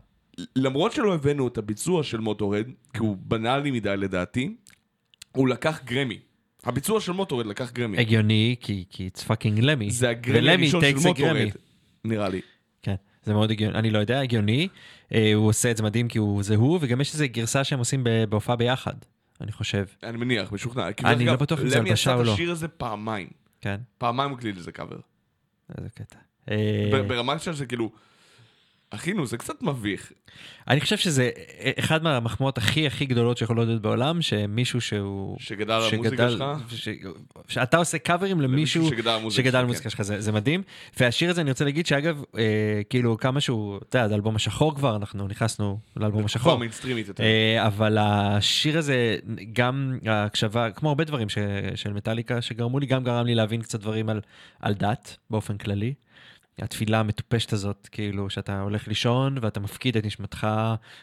למרות 0.56 0.92
שלא 0.92 1.14
הבאנו 1.14 1.48
את 1.48 1.58
הביצוע 1.58 2.02
של 2.02 2.20
מוטורהד, 2.20 2.66
כי 2.92 2.98
הוא 2.98 3.16
בנאלי 3.20 3.70
מדי 3.70 3.96
לדעתי, 3.96 4.56
הוא 5.32 5.48
לקח 5.48 5.80
גרמי. 5.84 6.18
הביצוע 6.64 7.00
של 7.00 7.12
מוטורהד 7.12 7.46
לקח 7.46 7.72
גרמי. 7.72 7.98
הגיוני, 7.98 8.56
כי 8.60 8.84
it's 9.14 9.20
fucking 9.20 9.60
למי. 9.62 9.90
זה 9.90 10.10
הגרמי 10.10 10.50
הראשון 10.50 10.80
של 10.80 11.08
מוטורהד. 11.08 11.48
נראה 12.04 12.28
לי. 12.28 12.40
כן, 12.82 12.94
זה 13.22 13.32
מאוד 13.32 13.50
הגיוני, 13.50 13.78
אני 13.78 13.90
לא 13.90 13.98
יודע, 13.98 14.20
הגיוני. 14.20 14.68
אה, 15.14 15.34
הוא 15.34 15.48
עושה 15.48 15.70
את 15.70 15.76
זה 15.76 15.82
מדהים 15.82 16.08
כי 16.08 16.18
הוא 16.18 16.42
זה 16.42 16.56
הוא, 16.56 16.78
וגם 16.82 17.00
יש 17.00 17.12
איזה 17.12 17.26
גרסה 17.26 17.64
שהם 17.64 17.78
עושים 17.78 18.04
בהופעה 18.28 18.56
ביחד, 18.56 18.94
אני 19.44 19.52
חושב. 19.52 19.84
אני 20.02 20.16
מניח, 20.16 20.52
משוכנע. 20.52 20.88
אני 21.04 21.24
דרך 21.24 21.32
לא 21.32 21.36
בטוח 21.36 21.60
אם 21.60 21.68
זה 21.68 21.78
למי 21.78 21.88
הלבשה 21.90 22.10
עשה 22.10 22.14
או 22.16 22.20
את 22.20 22.26
לא. 22.26 22.32
השיר 22.32 22.50
הזה 22.50 22.68
פעמיים. 22.68 23.28
כן, 23.60 23.80
פעמיים 23.98 24.30
הוא 24.30 24.38
הקליט 24.38 24.56
לזה 24.56 24.72
קאבר. 24.72 24.98
איזה 25.78 25.88
קטע. 25.90 26.18
אה, 26.50 27.02
ברמה 27.08 27.38
של 27.38 27.52
זה 27.52 27.66
כאילו, 27.66 27.90
אחינו, 28.94 29.26
זה 29.26 29.36
קצת 29.36 29.62
מביך. 29.62 30.12
אני 30.68 30.80
חושב 30.80 30.96
שזה 30.96 31.30
אחד 31.78 32.02
מהמחמאות 32.02 32.58
הכי 32.58 32.86
הכי 32.86 33.06
גדולות 33.06 33.38
שיכולות 33.38 33.66
להיות 33.66 33.82
בעולם, 33.82 34.22
שמישהו 34.22 34.80
שהוא... 34.80 35.36
שגדל 35.40 35.72
על 35.72 35.82
המוזיקה 35.92 36.30
שלך? 36.30 36.44
ש... 36.68 36.88
שאתה 37.48 37.76
עושה 37.76 37.98
קאברים 37.98 38.40
למישהו 38.40 38.88
שגדל 38.88 39.08
על 39.08 39.16
המוזיקה 39.16 39.42
שלך, 39.42 39.52
כן. 39.52 39.64
המוזיקה 39.64 39.90
שלך, 39.90 40.02
זה, 40.02 40.20
זה 40.20 40.32
מדהים. 40.32 40.62
והשיר 41.00 41.30
הזה 41.30 41.40
אני 41.40 41.50
רוצה 41.50 41.64
להגיד 41.64 41.86
שאגב, 41.86 42.22
אה, 42.38 42.42
כאילו 42.90 43.16
כמה 43.18 43.40
שהוא, 43.40 43.78
אתה 43.88 43.98
יודע, 43.98 44.14
אלבום 44.14 44.36
השחור 44.36 44.74
כבר, 44.74 44.96
אנחנו 44.96 45.28
נכנסנו 45.28 45.78
לאלבום 45.96 46.24
השחור. 46.24 46.52
אה, 47.20 47.66
אבל 47.66 47.98
השיר 48.00 48.78
הזה, 48.78 49.16
גם 49.52 49.98
ההקשבה, 50.06 50.70
כמו 50.70 50.88
הרבה 50.88 51.04
דברים 51.04 51.28
ש, 51.28 51.38
של 51.74 51.92
מטאליקה 51.92 52.42
שגרמו 52.42 52.78
לי, 52.78 52.86
גם 52.86 53.04
גרם 53.04 53.26
לי 53.26 53.34
להבין 53.34 53.62
קצת 53.62 53.80
דברים 53.80 54.08
על, 54.08 54.20
על 54.60 54.74
דת 54.74 55.16
באופן 55.30 55.58
כללי. 55.58 55.94
התפילה 56.58 57.00
המטופשת 57.00 57.52
הזאת, 57.52 57.88
כאילו, 57.92 58.30
שאתה 58.30 58.60
הולך 58.60 58.88
לישון 58.88 59.36
ואתה 59.40 59.60
מפקיד 59.60 59.96
את 59.96 60.04
נשמתך 60.04 60.46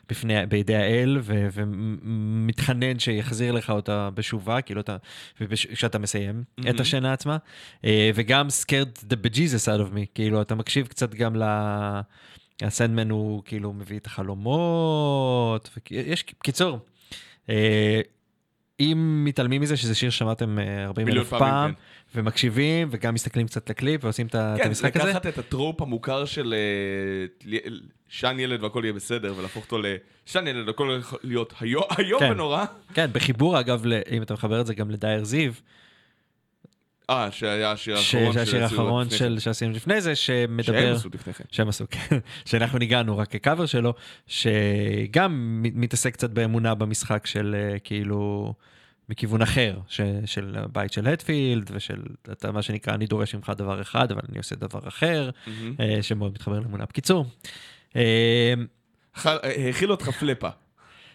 בפני, 0.09 0.45
בידי 0.45 0.75
האל 0.75 1.17
ו- 1.21 1.47
ומתחנן 1.53 2.99
שיחזיר 2.99 3.51
לך 3.51 3.69
אותה 3.69 4.09
בשובה, 4.13 4.61
כאילו 4.61 4.81
אתה, 4.81 4.97
כשאתה 5.73 5.99
מסיים 5.99 6.43
mm-hmm. 6.43 6.69
את 6.69 6.79
השינה 6.79 7.13
עצמה, 7.13 7.37
אה, 7.85 8.11
וגם 8.15 8.47
scared 8.47 9.03
the 9.09 9.15
bejesus 9.25 9.67
out 9.67 9.89
of 9.89 9.93
me, 9.93 10.05
כאילו, 10.15 10.41
אתה 10.41 10.55
מקשיב 10.55 10.87
קצת 10.87 11.15
גם 11.15 11.35
ל... 11.35 11.43
הסנדמן 12.61 13.09
הוא 13.09 13.43
כאילו 13.45 13.73
מביא 13.73 13.99
את 13.99 14.05
החלומות, 14.05 15.77
יש, 15.91 16.23
קיצור, 16.23 16.79
אה, 17.49 18.01
אם 18.81 19.21
מתעלמים 19.25 19.61
מזה 19.61 19.77
שזה 19.77 19.95
שיר 19.95 20.09
ששמעתם 20.09 20.59
אה, 20.59 20.85
40 20.85 21.07
מיליון 21.07 21.23
אלף 21.25 21.29
פעמים, 21.29 21.45
פעם, 21.53 21.73
כן. 21.73 22.19
ומקשיבים 22.19 22.87
וגם 22.91 23.13
מסתכלים 23.13 23.47
קצת 23.47 23.69
לקליפ 23.69 24.03
ועושים 24.03 24.27
את 24.27 24.35
ה- 24.35 24.53
את 24.55 24.61
כן, 24.61 24.67
המשחק 24.67 24.97
הזה, 24.97 25.09
לקחת 25.09 25.27
את 25.27 25.37
הטרופ 25.37 25.81
המוכר 25.81 26.25
של 26.25 26.53
אה, 26.57 27.59
שן 28.09 28.39
ילד 28.39 28.63
והכל 28.63 28.81
יהיה 28.83 28.93
בסדר, 28.93 29.33
ולהפוך 29.37 29.65
אותו 29.65 29.77
לשן 29.81 30.47
ילד 30.47 30.67
והכל 30.67 30.97
יכול 30.99 31.19
להיות 31.23 31.53
איום 31.61 31.83
איום 31.99 32.19
כן. 32.19 32.31
ונורא. 32.31 32.65
כן, 32.93 33.09
בחיבור 33.13 33.59
אגב, 33.59 33.83
אם 34.11 34.21
אתה 34.21 34.33
מחבר 34.33 34.61
את 34.61 34.65
זה 34.65 34.73
גם 34.73 34.91
לדייר 34.91 35.23
זיו, 35.23 35.51
אה, 37.11 37.31
שהיה 37.31 37.71
השיר 37.71 37.95
האחרון. 37.97 38.33
שהשיר 38.33 38.45
שעשו 38.45 38.57
האחרון 38.63 39.09
של 39.09 39.33
כן. 39.33 39.39
שעשינו 39.39 39.71
לפני 39.73 40.01
זה, 40.01 40.15
שהם 40.15 40.59
שמדבר, 40.63 40.95
עשו 40.95 41.09
לפני 41.13 41.33
כן. 41.33 41.43
שהם 41.51 41.69
עשו, 41.69 41.85
כן, 41.91 42.17
שאנחנו 42.49 42.79
ניגענו 42.79 43.17
רק 43.17 43.27
כקאבר 43.31 43.65
שלו, 43.65 43.93
שגם 44.27 45.59
מת- 45.63 45.75
מתעסק 45.75 46.13
קצת 46.13 46.29
באמונה 46.29 46.75
במשחק 46.75 47.25
של 47.25 47.55
אה, 47.57 47.79
כאילו, 47.79 48.53
מכיוון 49.09 49.41
אחר, 49.41 49.79
ש, 49.87 50.01
של 50.25 50.55
הבית 50.57 50.93
של 50.93 51.07
הטפילד, 51.07 51.71
ושל, 51.73 52.01
אתה 52.31 52.51
מה 52.51 52.61
שנקרא, 52.61 52.93
אני 52.93 53.05
דורש 53.05 53.35
ממך 53.35 53.51
דבר 53.57 53.81
אחד, 53.81 54.11
אבל 54.11 54.21
אני 54.29 54.37
עושה 54.37 54.55
דבר 54.55 54.79
אחר. 54.87 55.29
אה, 55.79 55.97
שמאוד 56.01 56.31
מתחבר 56.31 56.59
לאמונה. 56.59 56.85
בקיצור, 56.85 57.25
אה, 57.95 58.53
האכיל 59.25 59.91
אותך 59.91 60.09
פלפה. 60.09 60.49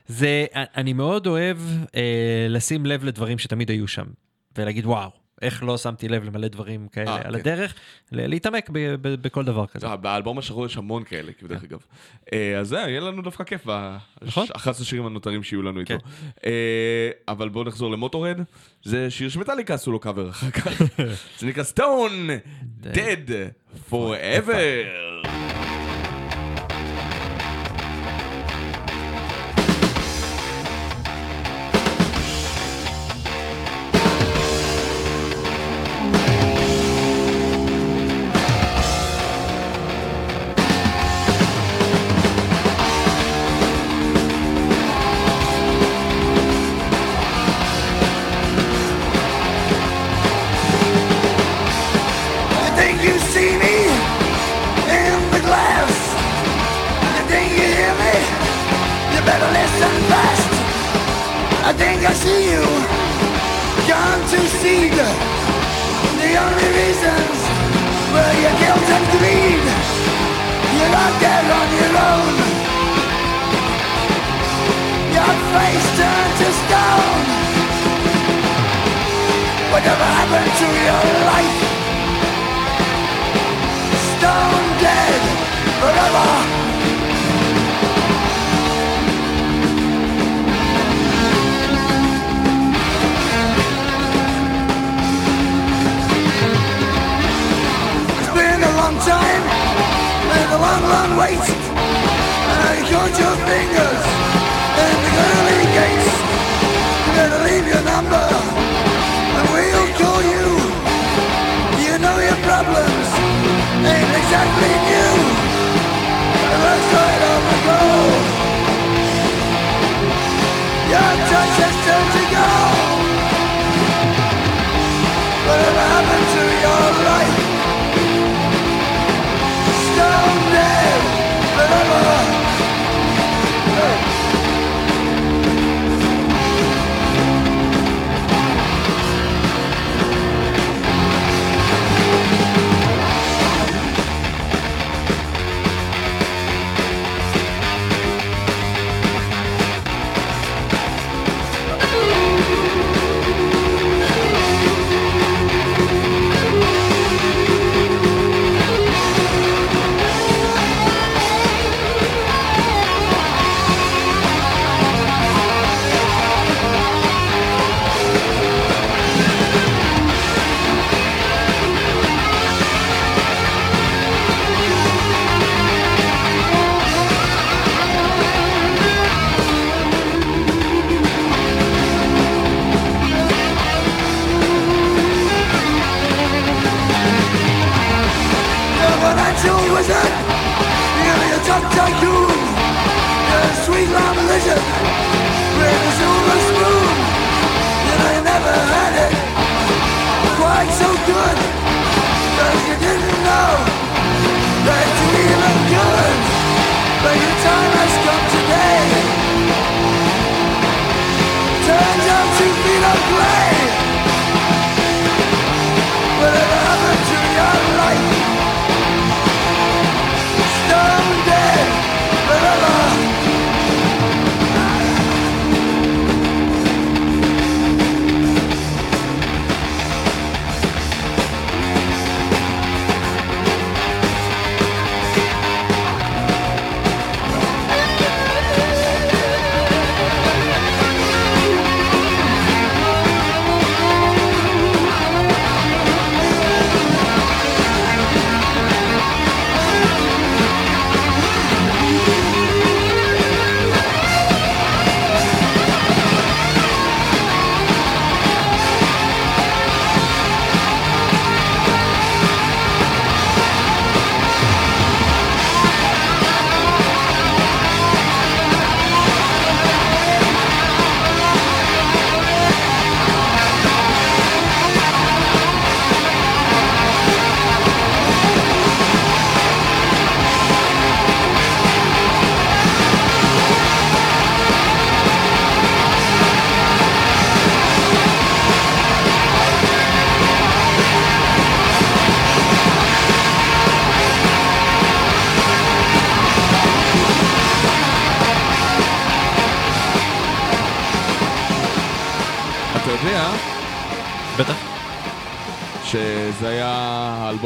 זה, 0.06 0.46
אני 0.54 0.92
מאוד 0.92 1.26
אוהב 1.26 1.58
אה, 1.94 2.46
לשים 2.48 2.86
לב 2.86 3.04
לדברים 3.04 3.38
שתמיד 3.38 3.70
היו 3.70 3.88
שם, 3.88 4.04
ולהגיד 4.58 4.86
וואו, 4.86 5.10
איך 5.42 5.62
לא 5.62 5.76
שמתי 5.78 6.08
לב 6.08 6.24
למלא 6.24 6.48
דברים 6.48 6.88
כאלה 6.88 7.10
אה, 7.10 7.16
על 7.24 7.32
כן. 7.32 7.38
הדרך, 7.40 7.74
להתעמק 8.12 8.70
ב- 8.72 8.94
ב- 9.00 9.14
בכל 9.22 9.44
דבר 9.44 9.66
כזה. 9.66 9.86
אה, 9.86 9.96
באלבום 9.96 10.38
השחור 10.38 10.66
יש 10.66 10.76
המון 10.76 11.04
כאלה, 11.04 11.32
כאילו, 11.32 11.48
דרך 11.48 11.64
אגב. 11.64 11.78
אה, 12.32 12.58
אז 12.58 12.68
זה, 12.68 12.76
יהיה 12.76 13.00
לנו 13.00 13.22
דווקא 13.22 13.44
כיף 13.44 13.66
נכון. 14.22 14.46
ב-11 14.46 14.70
השירים 14.70 15.06
הנותרים 15.06 15.42
שיהיו 15.42 15.62
לנו 15.62 15.80
איתו. 15.80 15.94
כן. 15.98 16.06
אה, 16.46 17.10
אבל 17.28 17.48
בואו 17.48 17.64
נחזור 17.64 17.90
למוטורד. 17.90 18.40
זה 18.84 19.10
שיר 19.10 19.28
שמטאליקה 19.28 19.74
עשו 19.74 19.92
לו 19.92 20.00
קאבר 20.00 20.30
אחר 20.30 20.50
כך. 20.50 20.82
זה 21.38 21.46
נקרא 21.46 21.62
סטון, 21.62 22.28
Dead 22.82 23.30
Forever. 23.90 25.35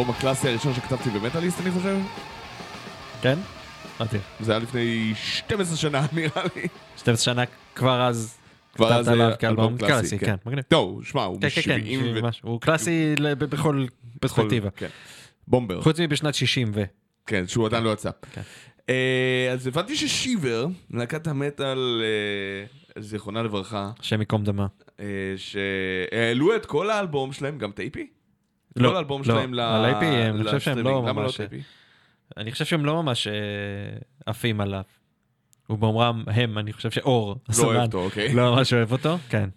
האלבום 0.01 0.17
הקלאסי 0.17 0.49
הראשון 0.49 0.75
שכתבתי 0.75 1.11
במטאליסט, 1.11 1.61
אני 1.61 1.71
חושב. 1.71 1.97
כן? 3.23 3.39
אמרתי. 4.01 4.17
זה 4.41 4.53
היה 4.53 4.59
לפני 4.59 5.13
12 5.15 5.77
שנה, 5.77 6.07
נראה 6.13 6.43
לי. 6.57 6.69
12 6.97 7.25
שנה 7.25 7.43
כבר 7.75 8.03
אז 8.03 8.39
כבר 8.75 8.93
אז 8.93 9.09
עליו 9.09 9.27
היה 9.27 9.37
כאלבום 9.37 9.65
אלבום 9.65 9.89
קלאסי, 9.89 10.19
כן. 10.19 10.27
כן, 10.27 10.35
מגניב. 10.47 10.65
לא, 10.73 10.99
שמע, 11.03 11.25
הוא 11.25 11.41
כן, 11.41 11.49
כן, 11.49 11.63
כן, 11.63 11.79
ב-70 11.79 11.81
שבעים 11.81 12.25
ו... 12.25 12.29
הוא 12.43 12.61
קלאסי 12.61 13.15
בכל 13.39 13.87
פרספקטיבה. 14.21 14.69
בומבר. 15.49 15.83
חוץ 15.83 16.01
מבשנת 16.01 16.35
60 16.35 16.71
ו... 16.75 16.85
כן, 17.27 17.47
שהוא 17.47 17.67
עדיין 17.67 17.85
לא 17.85 17.93
יצא. 17.93 18.11
אה, 18.89 19.49
אז 19.53 19.67
הבנתי 19.67 19.97
ששיבר, 19.97 20.67
להקת 20.91 21.27
המטאל, 21.27 22.03
אה, 22.03 23.03
זיכרונה 23.03 23.43
לברכה, 23.43 23.91
השם 24.01 24.21
ייקום 24.21 24.45
דמה. 24.45 24.67
אה, 25.01 25.07
שהעלו 25.37 26.57
את 26.57 26.67
כל 26.67 26.91
האלבום 26.91 27.33
שלהם, 27.33 27.59
גם 27.59 27.71
את 27.71 27.79
ה-AP? 27.79 28.20
לא, 28.77 28.89
כל 28.89 28.97
האלבום 28.97 29.21
לא. 29.21 29.25
שלהם 29.25 29.55
ל- 29.55 29.61
על 29.61 29.85
ה-AP, 29.85 30.05
אני 30.05 30.45
חושב 30.45 30.61
שהם 30.61 30.79
לא 30.79 30.91
לא 30.93 31.03
ממש-? 31.13 31.41
אני 32.37 32.53
חושב 32.53 32.65
שהם 32.65 32.85
לא 32.85 33.03
ממש 33.03 33.27
אה, 33.27 33.33
עפים 34.27 34.61
עליו. 34.61 34.83
ובאומרם 35.71 36.25
הם, 36.27 36.59
אני 36.59 36.73
חושב 36.73 36.91
שאור, 36.91 37.29
לא 37.31 37.37
הסולן, 37.49 37.77
אוהב 37.77 37.83
אותו, 37.83 38.05
אוקיי. 38.05 38.35
לא 38.35 38.55
ממש 38.55 38.73
אוהב 38.73 38.93
אותו, 38.93 39.19
כן. 39.29 39.49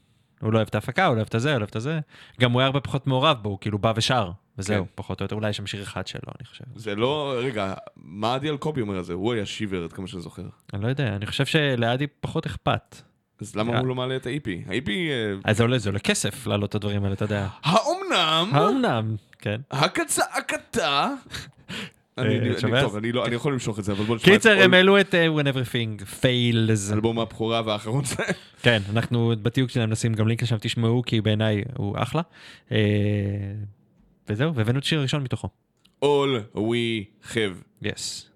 הוא 0.41 0.53
לא 0.53 0.57
אוהב 0.57 0.67
את 0.67 0.75
ההפקה, 0.75 1.05
הוא 1.05 1.15
לא 1.15 1.19
אוהב 1.19 1.27
את 1.27 1.35
הזה, 1.35 1.49
הוא 1.49 1.55
לא 1.55 1.59
אוהב 1.59 1.69
את 1.69 1.75
הזה. 1.75 1.99
גם 2.39 2.51
הוא 2.51 2.61
היה 2.61 2.65
הרבה 2.65 2.79
פחות 2.79 3.07
מעורב 3.07 3.37
בו, 3.41 3.49
הוא 3.49 3.57
כאילו 3.61 3.77
בא 3.77 3.93
ושר, 3.95 4.31
וזהו, 4.57 4.85
כן. 4.85 4.91
פחות 4.95 5.21
או 5.21 5.23
יותר. 5.23 5.35
אולי 5.35 5.49
יש 5.49 5.57
שם 5.57 5.67
שיר 5.67 5.83
אחד 5.83 6.07
שלו, 6.07 6.31
אני 6.39 6.47
חושב. 6.47 6.63
זה 6.75 6.95
לא, 6.95 7.33
רגע, 7.37 7.73
מה 7.95 8.35
עדי 8.35 8.49
אלקובי 8.49 8.81
אומר 8.81 8.97
על 8.97 9.03
זה? 9.03 9.13
הוא 9.13 9.33
היה 9.33 9.45
שיבר, 9.45 9.83
עד 9.83 9.93
כמה 9.93 10.07
שאני 10.07 10.21
זוכר. 10.21 10.43
אני 10.73 10.83
לא 10.83 10.87
יודע, 10.87 11.15
אני 11.15 11.25
חושב 11.25 11.45
שלאדי 11.45 12.07
פחות 12.07 12.45
אכפת. 12.45 12.95
אז 13.43 13.55
למה 13.55 13.73
אה. 13.73 13.79
הוא 13.79 13.87
לא 13.87 13.95
מעלה 13.95 14.15
את 14.15 14.25
ה-EP? 14.27 14.69
ה-EP, 14.69 14.89
אה, 14.89 15.33
אז 15.43 15.57
זה 15.57 15.63
עולה, 15.63 15.77
זה 15.77 15.89
עולה 15.89 15.99
כסף 15.99 16.47
להעלות 16.47 16.69
את 16.69 16.75
הדברים 16.75 17.03
האלה, 17.03 17.13
אתה 17.13 17.25
יודע. 17.25 17.47
האומנם? 17.63 18.49
האומנם, 18.53 19.15
כן. 19.39 19.61
הקצעקתה? 19.71 21.09
אני- 22.17 22.39
אני- 22.39 22.59
שומע? 22.59 22.81
טוב, 22.81 22.95
אני 22.95 23.11
לא- 23.11 23.25
אני 23.25 23.35
יכול 23.35 23.53
למשוך 23.53 23.79
את 23.79 23.83
זה, 23.83 23.91
אבל 23.91 24.03
בוא 24.05 24.15
נשמע 24.15 24.33
קיצר, 24.33 24.61
הם 24.63 24.73
העלו 24.73 24.99
את 24.99 25.15
אה, 25.15 25.27
When 25.27 25.43
Everything 25.45 26.03
Fails. 26.21 26.93
אלבום 26.93 27.19
הבכורה 27.19 27.61
והאחרון 27.65 28.05
שלהם. 28.05 28.29
כן, 28.63 28.81
אנחנו 28.89 29.33
בתיוג 29.41 29.69
שלהם 29.69 29.89
נשים 29.89 30.13
גם 30.13 30.27
לינק 30.27 30.43
לשם, 30.43 30.57
תשמעו, 30.61 31.03
כי 31.05 31.21
בעיניי 31.21 31.61
הוא 31.77 31.95
אחלה. 31.97 32.21
אה, 32.71 32.77
וזהו, 34.29 34.55
והבאנו 34.55 34.79
את 34.79 34.83
השיר 34.83 34.99
הראשון 34.99 35.23
מתוכו. 35.23 35.49
All 36.05 36.07
we 36.55 37.03
have. 37.33 37.35
יס. 37.81 38.29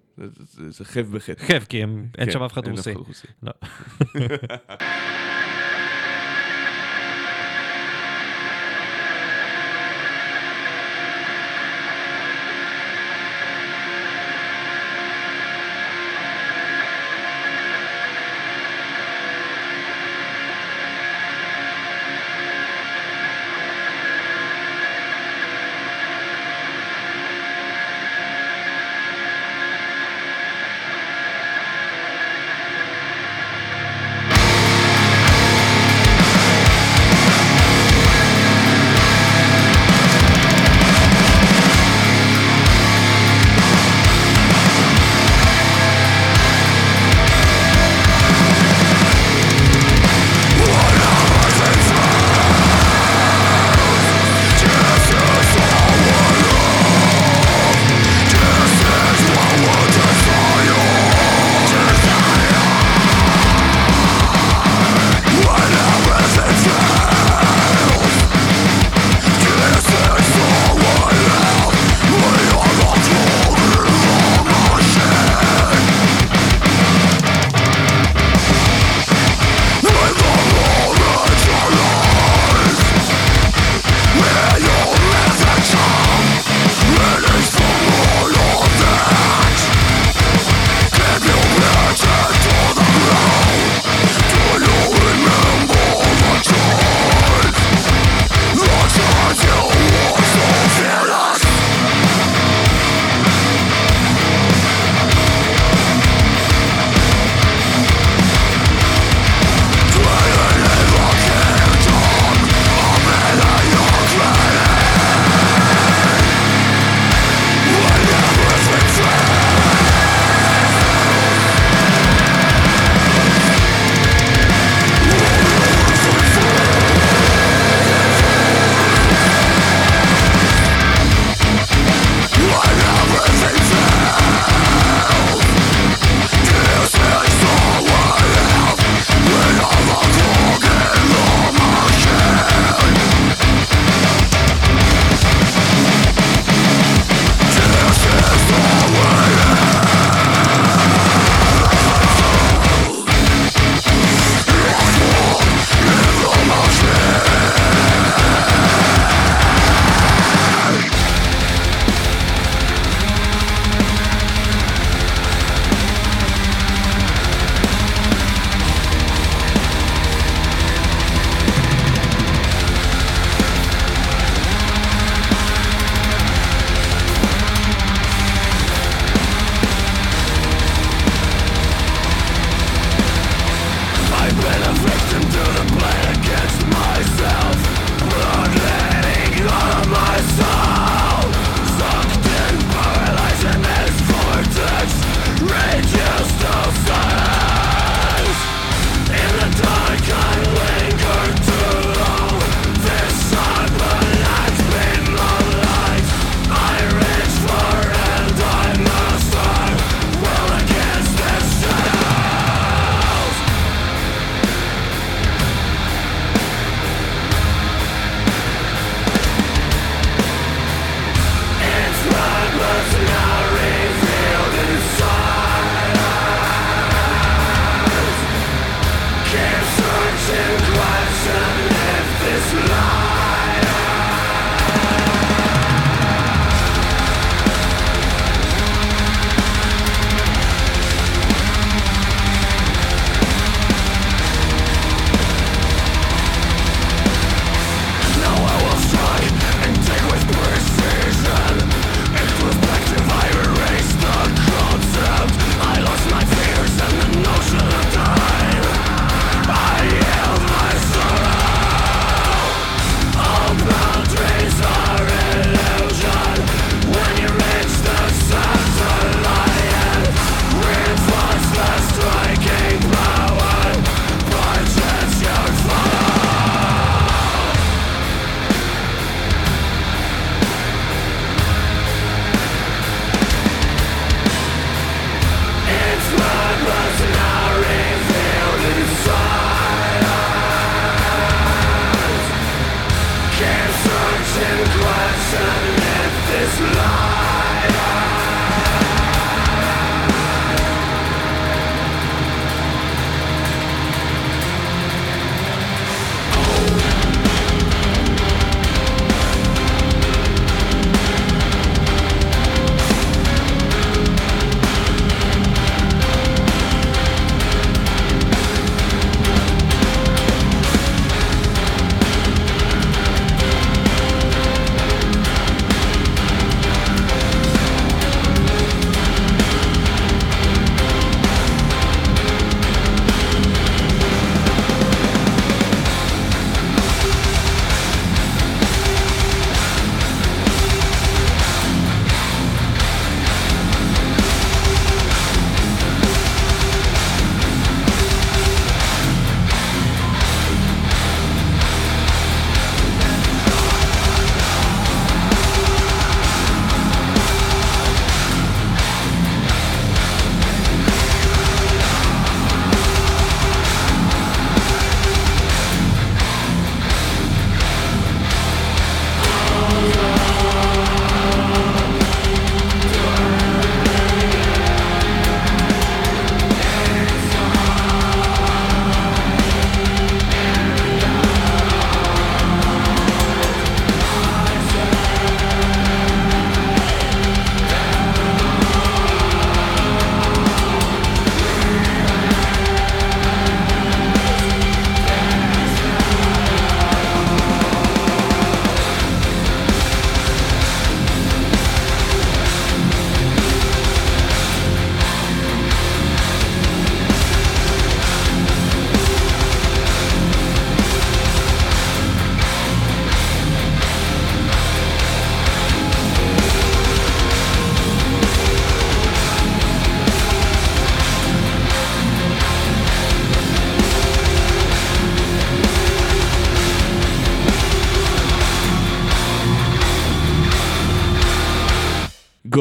זה- 0.70 0.84
חב 0.84 1.16
בחטא. 1.16 1.46
כיף, 1.46 1.66
כי 1.66 1.80
אין 1.80 2.26
כן, 2.26 2.30
שם 2.30 2.42
אף 2.42 2.52
אחד 2.52 2.64
אין 2.66 2.74
רוסי. 2.74 3.26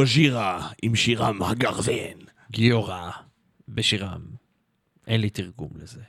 גוז'ירה 0.01 0.67
עם 0.81 0.95
שירם 0.95 1.43
הגרזן. 1.43 2.17
גיורא 2.51 3.09
בשירם. 3.69 4.21
אין 5.07 5.21
לי 5.21 5.29
תרגום 5.29 5.69
לזה. 5.81 5.99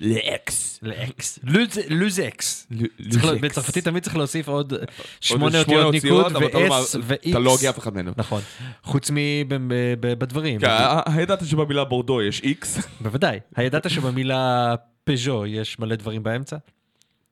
לאקס. 0.00 0.78
לאקס. 0.82 1.38
לוז- 1.44 1.78
לוזקס. 1.90 2.66
צריך 3.10 3.24
לה- 3.24 3.34
בצרפתית 3.34 3.84
תמיד 3.84 4.02
צריך 4.02 4.16
להוסיף 4.16 4.48
עוד 4.48 4.72
שמונה 5.20 5.58
אותיות 5.58 5.94
ניקוד 5.94 6.36
ו-S 6.36 6.96
ו-X. 7.02 7.30
אתה 7.30 7.38
לא 7.38 7.50
הוגה 7.50 7.70
אף 7.70 7.78
אחד 7.78 7.94
ממנו. 7.94 8.12
נכון. 8.16 8.42
חוץ 8.82 9.10
מבדברים. 9.10 10.60
כן, 10.60 10.66
הידעת 11.06 11.46
שבמילה 11.46 11.84
בורדו 11.84 12.22
יש 12.22 12.42
איקס? 12.42 12.78
בוודאי. 13.00 13.38
הידעת 13.56 13.90
שבמילה 13.90 14.74
פז'ו 15.04 15.46
יש 15.46 15.78
מלא 15.78 15.96
דברים 15.96 16.22
באמצע? 16.22 16.56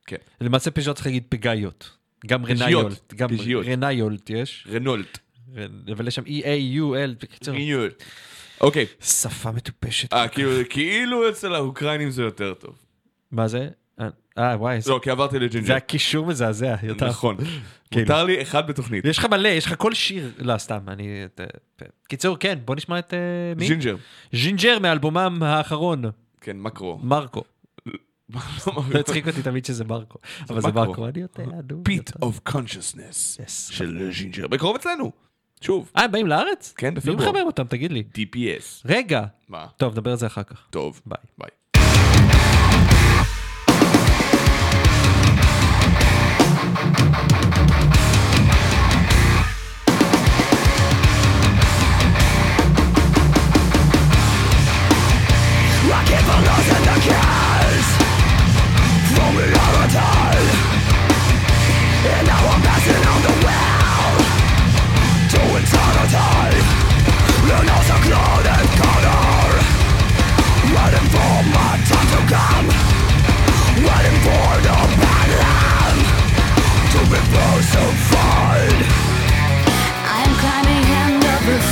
כן. 0.07 0.17
למעשה 0.41 0.71
פז'ו 0.71 0.95
צריך 0.95 1.07
להגיד 1.07 1.25
פגאיות. 1.29 1.91
גם 2.27 2.45
רניולט. 2.47 3.15
גם. 3.15 3.29
רניולט 3.67 4.31
יש. 4.31 4.67
רנולט. 4.73 5.19
אבל 5.93 6.09
יש 6.09 6.15
שם 6.15 6.23
E-A-U-L. 6.23 7.23
בקיצור, 7.23 7.55
רנולט. 7.55 8.03
אוקיי. 8.61 8.87
שפה 9.01 9.51
מטופשת. 9.51 10.13
אה, 10.13 10.29
כאילו- 10.29 10.51
כאילו 10.71 11.29
אצל 11.29 11.55
האוקראינים 11.55 12.11
זה 12.11 12.23
יותר 12.23 12.55
טוב. 12.55 12.75
מה 13.33 13.49
זה? 13.49 13.69
אה, 14.01 14.09
אה, 14.39 14.57
וואי, 14.59 14.79
לא, 14.89 15.01
כי 15.03 15.11
עברתי 15.11 15.39
לג'ינג'ר. 15.39 15.67
זה 15.67 15.77
הקישור 15.77 16.27
מזעזע. 16.27 16.75
יותר. 16.83 17.07
נכון. 17.09 17.37
כאילו. 17.91 18.07
מותר 18.07 18.25
לי 18.25 18.43
אחד 18.43 18.67
בתוכנית. 18.69 19.05
יש 19.05 19.19
לך 19.19 19.25
מלא, 19.25 19.49
יש 19.49 19.67
לך 19.67 19.75
כל 19.79 19.95
שיר, 19.95 20.33
לא 20.39 20.59
סתם, 20.59 20.79
אני... 20.89 21.25
את, 21.25 21.41
אה, 21.83 21.87
קיצור, 22.09 22.37
כן, 22.41 22.59
בוא 22.65 22.77
נשמע 22.77 22.99
את 22.99 23.15
אה, 23.15 23.19
מי? 23.57 23.67
ג'ינג'ר. 23.67 23.97
ז'ינג'ר 24.33 24.79
מאלבומם 24.79 25.39
האחרון, 25.43 26.03
כן, 26.41 26.57
מקרו. 26.61 26.99
מרקו. 27.03 27.43
זה 28.93 29.01
הצחיק 29.01 29.29
אותי 29.29 29.43
תמיד 29.43 29.65
שזה 29.65 29.85
מרקו, 29.85 30.19
אבל 30.51 30.61
זה. 30.61 30.69
מרקו, 30.73 31.09
אני 31.09 31.21
יודע, 31.21 31.45
נו. 31.71 31.85
Pit. 31.85 32.11
of 32.23 32.41
Consciousness. 32.45 33.41
של 33.71 34.11
ג'ינג'ר. 34.19 34.47
בקרוב 34.47 34.77
אצלנו. 34.77 35.13
שוב. 35.61 35.91
אה, 35.97 36.03
הם 36.03 36.13
באים 36.13 36.27
לארץ? 36.27 36.75
כן, 36.77 36.89
מי 36.89 36.95
בפברואר. 36.95 37.19
מחבר 37.19 37.43
אותם, 37.43 37.65
תגיד 37.65 37.93
לי. 37.93 38.03
DPS. 38.15 38.83
רגע. 38.85 39.25
מה? 39.49 39.67
טוב, 39.77 39.93
נדבר 39.93 40.11
על 40.11 40.17
זה 40.17 40.27
אחר 40.27 40.43
כך. 40.43 40.67
טוב. 40.71 41.01
ביי. 41.07 41.19
ביי. 41.39 41.51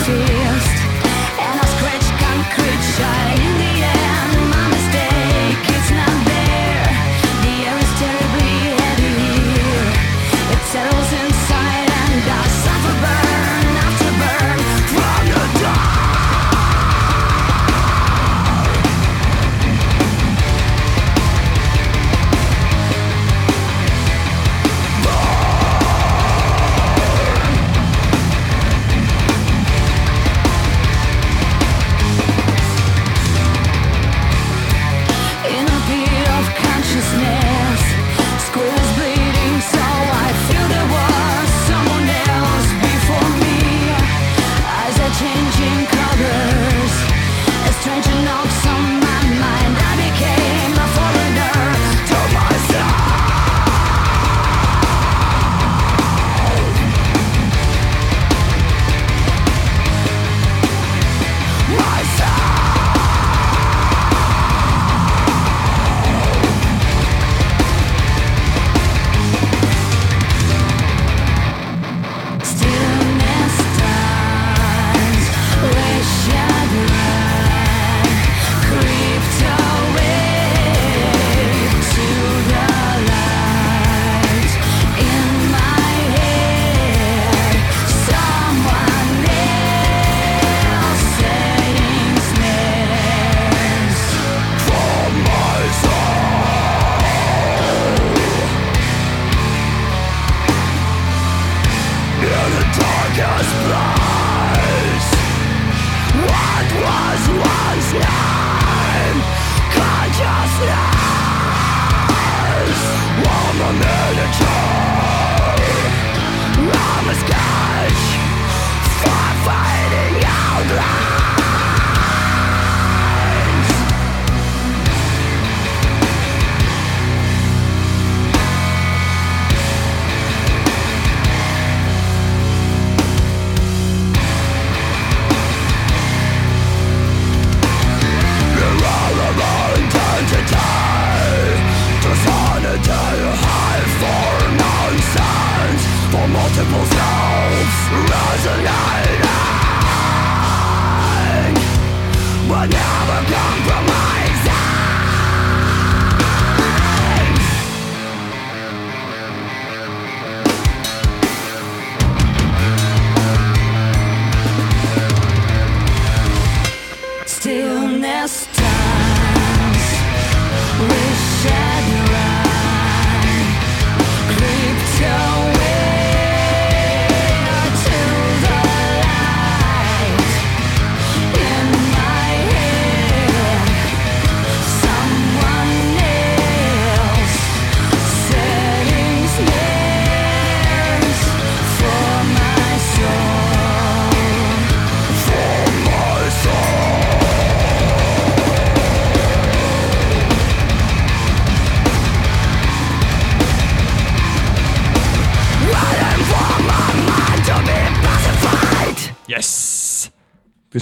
Fist, 0.08 0.76
and 1.38 1.60
I 1.60 1.66
scratch 1.72 2.06
concrete, 2.22 2.82
shine 2.96 3.77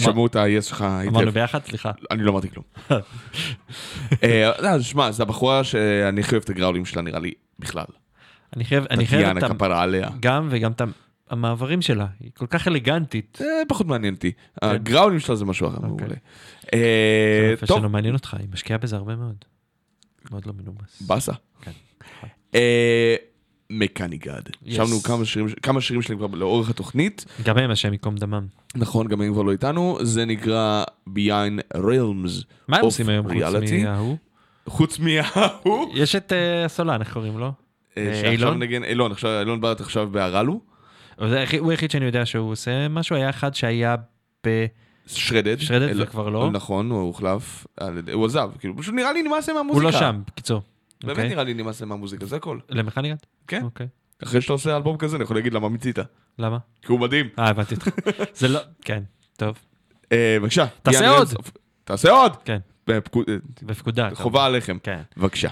תשמעו 0.08 0.26
את 0.26 0.36
ה-yes 0.36 0.62
שלך 0.62 0.82
אמרנו 0.82 1.18
היטב. 1.18 1.30
ביחד, 1.30 1.64
סליחה. 1.64 1.90
אני 2.10 2.22
לא 2.22 2.30
אמרתי 2.30 2.48
כלום. 2.50 2.64
אה, 4.22 4.50
לא, 4.62 4.80
שמע, 4.80 5.10
זו 5.10 5.22
הבחורה 5.22 5.64
שאני 5.64 6.20
הכי 6.20 6.34
אוהב 6.34 6.42
את 6.42 6.50
הגראולים 6.50 6.84
שלה, 6.84 7.02
נראה 7.02 7.20
לי, 7.20 7.32
בכלל. 7.58 7.84
אני 8.56 8.64
חייב, 8.64 8.84
אני 8.90 9.06
חייב 9.06 9.22
טטיאנה 9.22 9.54
כפרה 9.54 9.82
עליה. 9.82 10.08
גם 10.20 10.48
וגם 10.50 10.72
את 10.72 10.82
המעברים 11.30 11.82
שלה, 11.82 12.06
היא 12.20 12.30
כל 12.34 12.46
כך 12.46 12.68
אלגנטית. 12.68 13.36
זה 13.40 13.62
פחות 13.68 13.86
מעניין 13.86 14.14
אותי. 14.14 14.32
הגראולים 14.62 15.20
שלה 15.20 15.36
זה 15.36 15.44
משהו 15.44 15.68
אחר. 15.68 15.76
כן. 15.76 15.84
אוקיי. 15.84 16.06
מעולה. 16.06 16.16
אה, 16.74 17.54
טוב, 17.66 17.78
שלא 17.78 17.88
מעניין 17.88 18.14
אותך, 18.14 18.34
היא 18.34 18.48
משקיעה 18.52 18.78
בזה 18.78 18.96
הרבה 18.96 19.16
מאוד. 19.16 19.44
מאוד 20.30 20.46
לא 20.46 20.52
מנומס. 20.52 21.02
באסה. 21.02 21.32
כן. 21.62 21.70
אה, 23.70 23.76
מקניגד. 23.76 24.40
ישבנו 24.64 25.00
כמה 25.02 25.24
שירים- 25.24 25.48
כמה 25.62 25.80
שירים 25.80 26.02
שלהם 26.02 26.18
כבר 26.18 26.38
לאורך 26.38 26.70
התוכנית. 26.70 27.24
גם 27.42 27.58
הם, 27.58 27.70
השם 27.70 27.92
ייקום 27.92 28.16
דמם. 28.16 28.46
נכון, 28.76 29.08
גם 29.08 29.20
הם 29.20 29.32
כבר 29.32 29.42
לא 29.42 29.52
איתנו. 29.52 29.98
זה 30.02 30.24
נקרא 30.24 30.84
Behind 31.08 31.76
Realms. 31.76 32.44
מה 32.68 32.76
הם 32.76 32.84
עושים 32.84 33.08
היום 33.08 33.26
חוץ. 33.28 33.54
מההוא? 33.84 34.16
חוץ 34.66 34.98
מההוא. 34.98 35.86
יש 35.94 36.16
את 36.16 36.32
אה, 36.32 36.64
הסולן, 36.64 37.00
איך 37.00 37.12
קוראים 37.12 37.38
לו? 37.38 37.52
אה, 37.96 38.02
אה, 38.24 38.30
אילון? 38.30 38.62
אילון, 38.62 39.12
אילון 39.40 39.60
בארט 39.60 39.80
עכשיו 39.80 40.08
בהרלו. 40.10 40.60
זה 41.28 41.44
הוא 41.58 41.70
היחיד 41.70 41.90
שאני 41.90 42.04
יודע 42.04 42.26
שהוא 42.26 42.50
עושה 42.52 42.88
משהו, 42.88 43.16
היה 43.16 43.30
אחד 43.30 43.54
שהיה 43.54 43.96
ב... 44.46 44.66
שרדד. 45.06 45.56
שרדד 45.60 45.88
אל- 45.88 46.02
וכבר 46.02 46.28
לא. 46.28 46.50
נכון, 46.50 46.90
הוא 46.90 47.00
הוחלף. 47.00 47.66
הוא 48.12 48.26
עזב. 48.26 48.50
כאילו, 48.58 48.76
פשוט 48.76 48.94
נראה 48.94 49.12
לי 49.12 49.22
נמאס 49.22 49.48
להם 49.48 49.56
הוא 49.56 49.66
מהמוזיקה. 49.66 49.90
לא 49.90 49.98
שם, 49.98 50.20
בקיצור. 50.26 50.62
באמת 51.04 51.16
אוקיי. 51.16 51.28
נראה 51.28 51.44
לי 51.44 51.54
נמאס 51.54 51.80
להם 51.80 51.88
מהמוזיקה, 51.88 52.26
זה 52.26 52.36
הכל. 52.36 52.58
למכניגת? 52.68 53.26
כן. 53.46 53.62
אוקיי. 53.62 53.86
אחרי 54.22 54.40
שאתה 54.40 54.52
עושה 54.52 54.76
אלבום 54.76 54.96
כזה, 54.96 55.16
אני 55.16 55.24
יכול 55.24 55.36
להגיד 55.36 55.52
למה 55.54 55.68
מיצית. 55.68 55.98
למה? 56.38 56.58
כי 56.82 56.92
הוא 56.92 57.00
מדהים. 57.00 57.28
אה, 57.38 57.48
הבנתי 57.48 57.74
אותך. 57.74 57.88
זה 58.40 58.48
לא... 58.48 58.60
כן, 58.82 59.02
טוב. 59.36 59.58
אה, 60.12 60.38
בבקשה. 60.40 60.66
תעשה 60.82 61.10
עוד. 61.10 61.28
תעשה 61.84 62.10
עוד! 62.10 62.36
כן, 62.44 62.58
בפקוד- 62.90 63.24
בפקודה. 63.62 64.08
חובה. 64.14 64.46
עליכם. 64.46 64.78
כן. 64.82 65.00
בבקשה. 65.16 65.48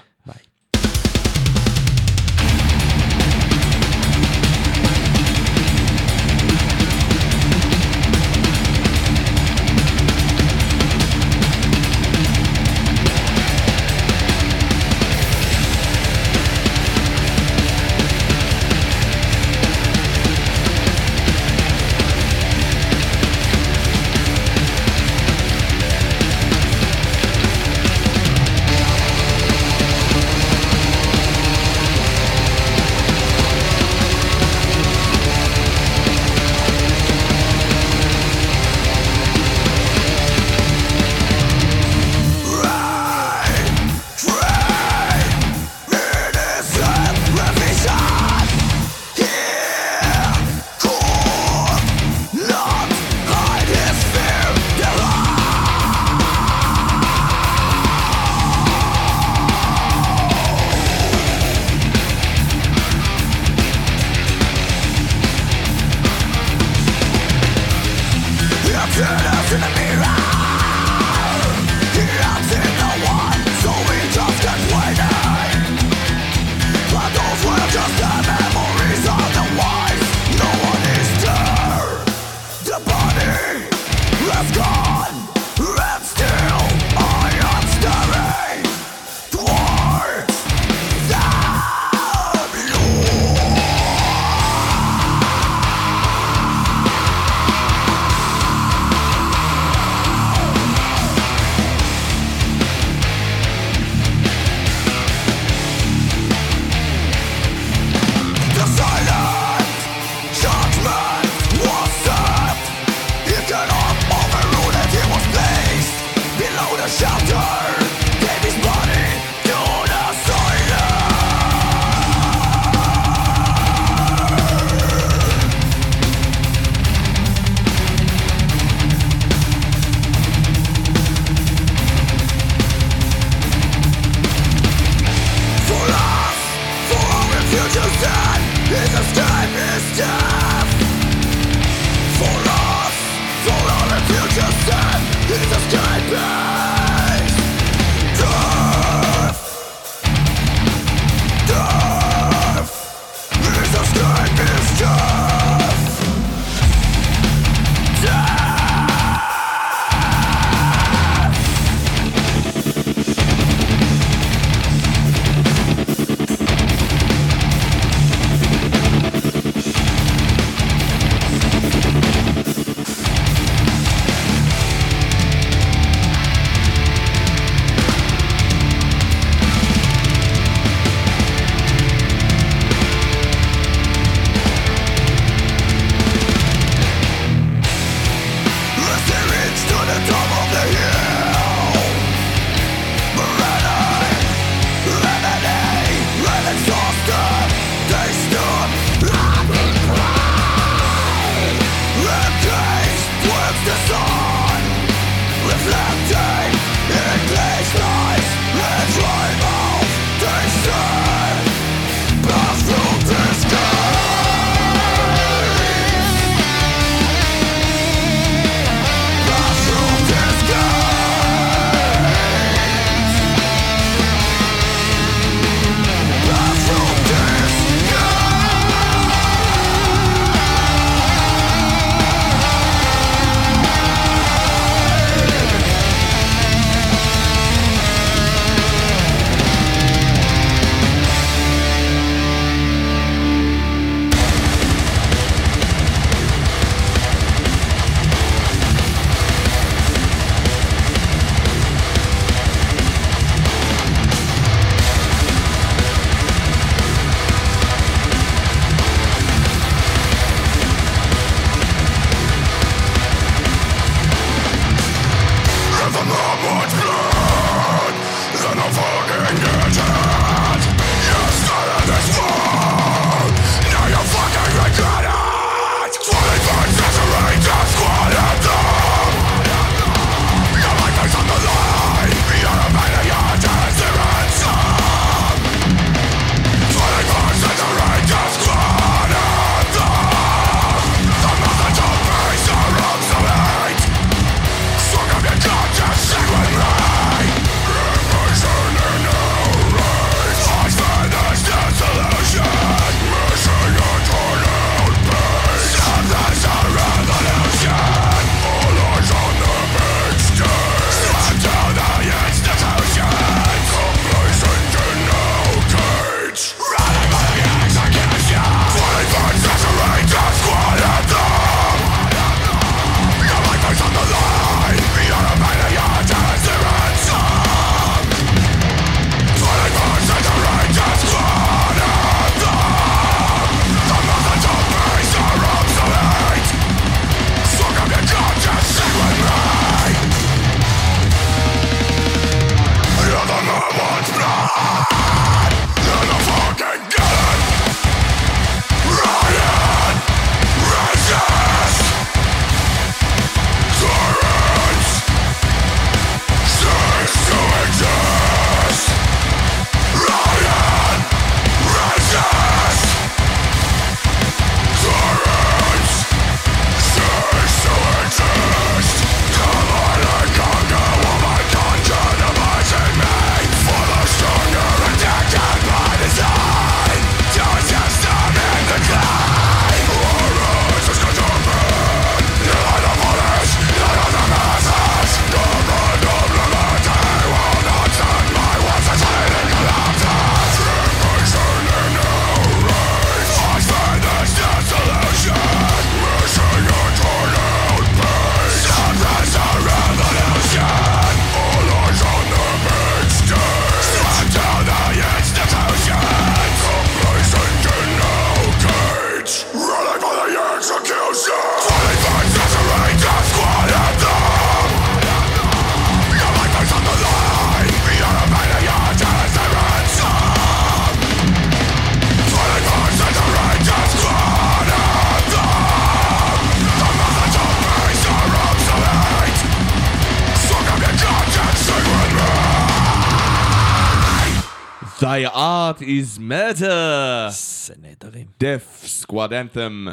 Thy 435.79 435.83
Art 435.83 435.83
Is 435.83 436.19
Murder. 436.19 437.31
זה 437.31 437.75
נהדרים. 437.83 438.27
Death, 438.41 438.83
Squad 438.87 439.33
Anthem 439.33 439.87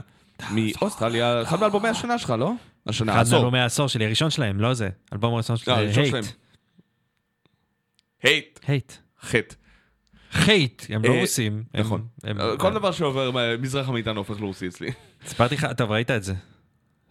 מאוסטרליה, 0.51 1.41
אחד 1.41 1.59
מאלבומי 1.59 1.89
השנה 1.89 2.17
שלך, 2.17 2.33
לא? 2.39 2.51
השנה, 2.87 3.21
אחד. 3.21 3.31
מאלבומי 3.31 3.59
העשור 3.59 3.87
שלי, 3.87 4.05
הראשון 4.05 4.29
שלהם, 4.29 4.59
לא 4.59 4.73
זה. 4.73 4.89
אלבום 5.13 5.33
הראשון 5.33 5.57
שלהם. 5.57 5.89
Hate. 5.95 6.15
Hate, 8.23 8.59
Hate. 8.67 8.93
חטא. 9.21 9.55
חייט, 10.31 10.83
הם 10.89 11.05
לא 11.05 11.13
אה, 11.13 11.21
רוסים. 11.21 11.63
נכון. 11.73 12.07
כל 12.59 12.73
דבר 12.73 12.91
שעובר 12.91 13.31
מזרחה 13.59 13.91
מאיתנו 13.91 14.19
הופך 14.19 14.41
לרוסי 14.41 14.67
אצלי. 14.67 14.91
סיפרתי 15.25 15.55
לך, 15.55 15.67
טוב, 15.77 15.91
ראית 15.91 16.11
את 16.11 16.23
זה? 16.23 16.33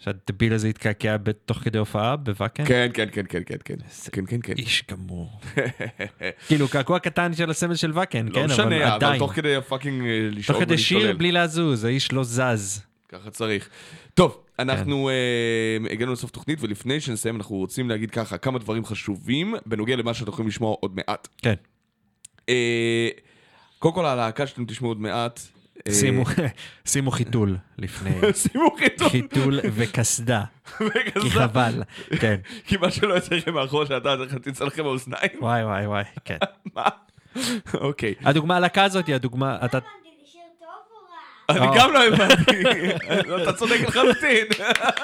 שהדביל 0.01 0.53
הזה 0.53 0.69
התקעקע 0.69 1.17
תוך 1.45 1.59
כדי 1.59 1.79
הופעה 1.79 2.17
בוואקן? 2.17 2.65
כן, 2.67 2.91
כן, 2.95 3.09
כן, 3.13 3.23
כן, 3.29 3.43
כן, 3.47 3.57
כן. 3.65 3.75
כן, 4.13 4.27
כן, 4.27 4.41
כן. 4.43 4.53
איש 4.59 4.85
גמור. 4.91 5.41
כאילו, 6.49 6.69
קעקוע 6.69 6.99
קטן 6.99 7.35
של 7.35 7.51
הסמל 7.51 7.75
של 7.75 7.91
ואקן, 7.95 8.27
לא 8.27 8.35
כן, 8.35 8.41
אבל 8.41 8.53
משנה, 8.53 8.77
אבל 8.77 8.95
עדיין. 8.95 9.19
תוך 9.19 9.33
כדי 9.33 9.57
הפאקינג 9.57 10.07
אה, 10.07 10.29
תוך 10.29 10.39
לשאול 10.39 10.61
כדי 10.61 10.79
שיר 10.79 10.99
ולהשתולל. 10.99 11.19
בלי 11.19 11.33
לזוז, 11.33 11.85
האיש 11.85 12.13
לא 12.13 12.25
זז. 12.25 12.83
ככה 13.09 13.31
צריך. 13.31 13.69
טוב, 14.15 14.39
אנחנו 14.59 15.05
כן. 15.05 15.85
אה, 15.87 15.93
הגענו 15.93 16.13
לסוף 16.13 16.31
תוכנית, 16.31 16.59
ולפני 16.63 17.01
שנסיים 17.01 17.37
אנחנו 17.37 17.57
רוצים 17.57 17.89
להגיד 17.89 18.11
ככה 18.11 18.39
כמה 18.39 18.59
דברים 18.59 18.85
חשובים 18.85 19.55
בנוגע 19.67 19.97
למה 19.97 20.15
שאתם 20.15 20.31
יכולים 20.31 20.49
לשמוע 20.49 20.77
עוד 20.81 20.97
מעט. 20.97 21.29
כן. 21.39 21.55
אה, 22.49 23.09
קודם 23.79 23.95
כל 23.95 24.07
הלהקה 24.07 24.47
שאתם 24.47 24.65
תשמעו 24.65 24.91
עוד 24.91 25.01
מעט. 25.01 25.41
אה, 25.89 25.93
שימו- 26.89 27.11
חיתול 27.11 27.57
לפני. 27.79 28.11
שימו 28.43 28.77
חיתול. 28.79 29.09
חיתול 29.09 29.61
וקסדה, 29.73 30.45
כי 30.79 30.85
וכזה. 30.85 31.31
חבל. 31.31 31.83
כן. 32.21 32.37
כי 32.67 32.77
מה 32.77 32.91
שלא 32.91 33.15
יוצא 33.15 33.35
לכם 33.35 33.55
מאחור 33.55 33.85
שאתה 33.85 34.15
תצא 34.43 34.65
לכם 34.65 34.83
באוזניים. 34.83 35.31
וואי 35.41 35.65
וואי 35.65 35.87
וואי, 35.87 36.05
כן. 36.25 36.37
מה? 36.75 36.85
אוקיי. 37.75 38.15
הדוגמה 38.25 38.57
הלהקה 38.57 38.85
הזאת 38.85 39.07
היא 39.07 39.15
הדוגמה, 39.15 39.57
אתה... 39.57 39.65
הבנתי, 39.79 39.87
זה 40.25 40.31
שיר 40.33 40.41
טוב 40.59 40.69
או 40.91 40.97
רע? 40.97 41.19
אני 41.51 41.67
אה. 41.67 41.73
גם 41.77 41.93
לא 41.93 42.07
הבנתי. 42.07 42.63
אתה 43.43 43.53
צודק 43.53 43.81
לחלוטין. 43.89 44.47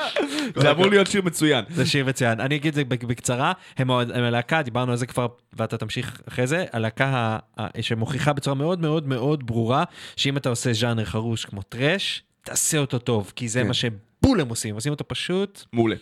זה 0.62 0.70
אמור 0.70 0.86
להיות 0.86 1.06
שיר 1.06 1.22
מצוין. 1.22 1.64
זה 1.70 1.86
שיר 1.86 2.04
מצוין. 2.04 2.40
אני 2.40 2.56
אגיד 2.56 2.68
את 2.68 2.74
זה 2.74 2.84
בקצרה, 2.84 3.52
הם 3.76 3.90
הלהקה, 3.90 4.62
דיברנו 4.62 4.92
על 4.92 4.98
זה 4.98 5.06
כבר, 5.06 5.26
ואתה 5.52 5.76
תמשיך 5.76 6.20
אחרי 6.28 6.46
זה, 6.46 6.64
הלהקה 6.72 7.38
שמוכיחה 7.80 8.32
בצורה 8.32 8.54
מאוד 8.54 8.80
מאוד 8.80 9.08
מאוד 9.08 9.46
ברורה, 9.46 9.84
שאם 10.16 10.36
אתה 10.36 10.48
עושה 10.48 10.72
ז'אנר 10.72 11.04
חרוש 11.04 11.44
כמו 11.44 11.62
טראש, 11.62 12.22
תעשה 12.42 12.78
אותו 12.78 12.98
טוב, 12.98 13.32
כי 13.36 13.48
זה 13.48 13.60
כן. 13.60 13.66
מה 13.68 13.74
שבול 13.74 14.40
הם 14.40 14.48
עושים, 14.48 14.74
עושים 14.74 14.92
אותו 14.92 15.08
פשוט, 15.08 15.64
מעולה. 15.72 15.96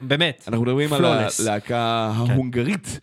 באמת. 0.00 0.44
אנחנו 0.48 0.62
מדברים 0.62 0.92
על. 0.92 1.04
הלהקה. 1.04 2.12
ההונגרית 2.14 3.00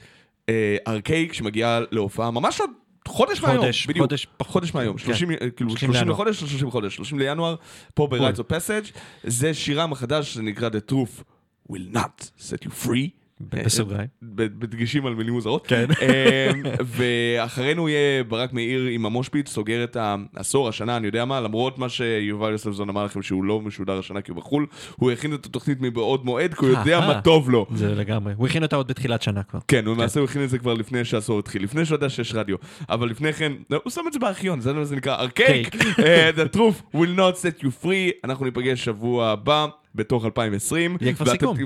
אה, 0.50 0.78
ארקייק 0.88 1.34
שמגיעה 1.34 1.80
להופעה 1.92 2.32
ממש 2.32 2.60
עוד 2.60 2.70
חודש 3.08 3.42
מהיום. 3.42 3.66
בדיוק. 3.88 4.04
חודש. 4.04 4.28
חודש 4.42 4.74
מהיום, 4.74 4.98
כן. 4.98 5.04
30, 5.06 5.32
אה, 5.32 5.38
כאילו 5.38 5.70
30 5.70 5.88
30 5.88 5.92
לינואר. 5.92 6.14
לחודש 6.14 6.42
או 6.44 6.48
30 6.48 6.68
לחודש, 6.68 6.96
30 6.96 7.20
לינואר, 7.20 7.56
פה 7.94 8.08
ב-Rights 8.08 8.38
of 8.38 8.52
Passage, 8.52 8.98
זה 9.24 9.54
שירם 9.54 9.92
החדש 9.92 10.34
שנקרא 10.34 10.70
The 10.70 10.92
Truth 10.92 11.24
will 11.72 11.96
not 11.96 12.24
set 12.40 12.66
you 12.66 12.86
free. 12.86 13.23
ב- 13.50 13.64
בסוגריים. 13.66 14.08
בדגשים 14.22 15.06
על 15.06 15.16
מילים 15.16 15.34
מוזרות. 15.34 15.68
כן. 15.68 15.86
אמ, 16.02 16.64
ואחרינו 16.86 17.90
יהיה 17.90 18.24
ברק 18.24 18.54
מאיר 18.54 18.86
עם 18.92 19.06
המושפיץ, 19.06 19.50
סוגר 19.50 19.84
את 19.84 19.98
העשור, 20.36 20.70
השנה, 20.70 20.98
אני 20.98 21.08
יודע 21.08 21.26
מה, 21.26 21.42
למרות 21.42 21.78
מה 21.80 21.90
שיובל 21.90 22.52
יוספזון 22.52 22.90
אמר 22.90 23.06
לכם 23.06 23.22
שהוא 23.22 23.44
לא 23.44 23.62
משודר 23.62 24.00
השנה 24.00 24.22
כי 24.22 24.32
הוא 24.32 24.38
בחו"ל, 24.38 24.66
הוא 24.96 25.12
הכין 25.12 25.34
את 25.34 25.46
התוכנית 25.46 25.78
מבעוד 25.82 26.26
מועד, 26.26 26.54
כי 26.54 26.66
הוא 26.66 26.70
יודע 26.78 26.98
אהה. 27.00 27.08
מה 27.08 27.22
טוב 27.22 27.50
לו. 27.50 27.66
זה 27.76 27.96
לגמרי. 27.96 28.34
הוא 28.38 28.48
הכין 28.48 28.64
אותה 28.64 28.76
עוד 28.76 28.88
בתחילת 28.88 29.22
שנה 29.22 29.44
כבר. 29.44 29.60
כן, 29.68 29.86
הוא 29.86 29.96
למעשה 29.96 30.20
הוא 30.20 30.30
הכין 30.30 30.44
את 30.44 30.50
זה 30.50 30.58
כבר 30.60 30.74
לפני 30.74 31.06
שהעשור 31.06 31.40
התחיל, 31.40 31.64
לפני 31.64 31.86
שהוא 31.86 31.96
ידע 31.98 32.10
שיש 32.10 32.34
רדיו. 32.36 32.56
אבל 32.90 33.10
לפני 33.10 33.34
כן, 33.34 33.52
לא, 33.70 33.80
הוא 33.84 33.92
שם 33.92 34.02
את 34.08 34.14
זה 34.14 34.20
בארכיון, 34.20 34.60
זה 34.60 34.96
נקרא 34.96 35.16
ארקייק. 35.16 35.76
אה, 36.00 36.30
The 36.36 36.56
truth 36.58 36.96
will 36.98 37.18
not 37.18 37.36
set 37.36 37.64
you 37.64 37.84
free. 37.84 38.12
אנחנו 38.24 38.46
ניפגש 38.46 38.86
שבוע 38.86 39.28
הבא. 39.30 39.66
בתוך 39.96 40.26
2020. 40.26 40.98
יהיה 41.02 41.14
כבר 41.14 41.26
סיכום. 41.32 41.58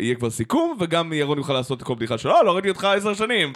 יהיה 0.00 0.14
כבר 0.14 0.30
סיכום, 0.30 0.76
וגם 0.80 1.12
ירון 1.12 1.38
יוכל 1.38 1.52
לעשות 1.52 1.82
כל 1.82 1.94
בדיחה 1.94 2.18
שלו, 2.18 2.32
"אה, 2.36 2.42
לא 2.42 2.52
ראיתי 2.52 2.68
אותך 2.68 2.84
עשר 2.84 3.14
שנים. 3.14 3.52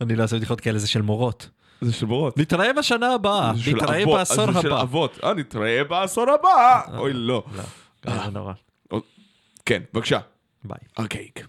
אני 0.00 0.16
לא 0.16 0.22
אעשה 0.22 0.36
בדיחות 0.36 0.60
כאלה, 0.60 0.78
זה 0.78 0.88
של 0.88 1.02
מורות. 1.02 1.48
זה 1.80 1.92
של 1.92 2.06
בורות. 2.06 2.38
נתראה 2.38 2.72
בשנה 2.72 3.14
הבאה, 3.14 3.52
נתראה 3.74 4.06
בעשור 4.06 4.52
זה 4.52 4.60
של 4.62 4.72
הבא. 4.72 4.82
אבות. 4.82 5.18
אה, 5.24 5.34
נתראה 5.34 5.84
בעשור 5.84 6.26
הבא. 6.30 6.80
אוי, 6.98 7.12
לא. 7.12 7.42
לא, 7.56 7.62
לא, 8.14 8.24
זה 8.24 8.30
נורא. 8.30 8.52
כן, 9.66 9.82
בבקשה. 9.94 10.18
ביי. 10.64 10.78
ארקייק. 10.98 11.46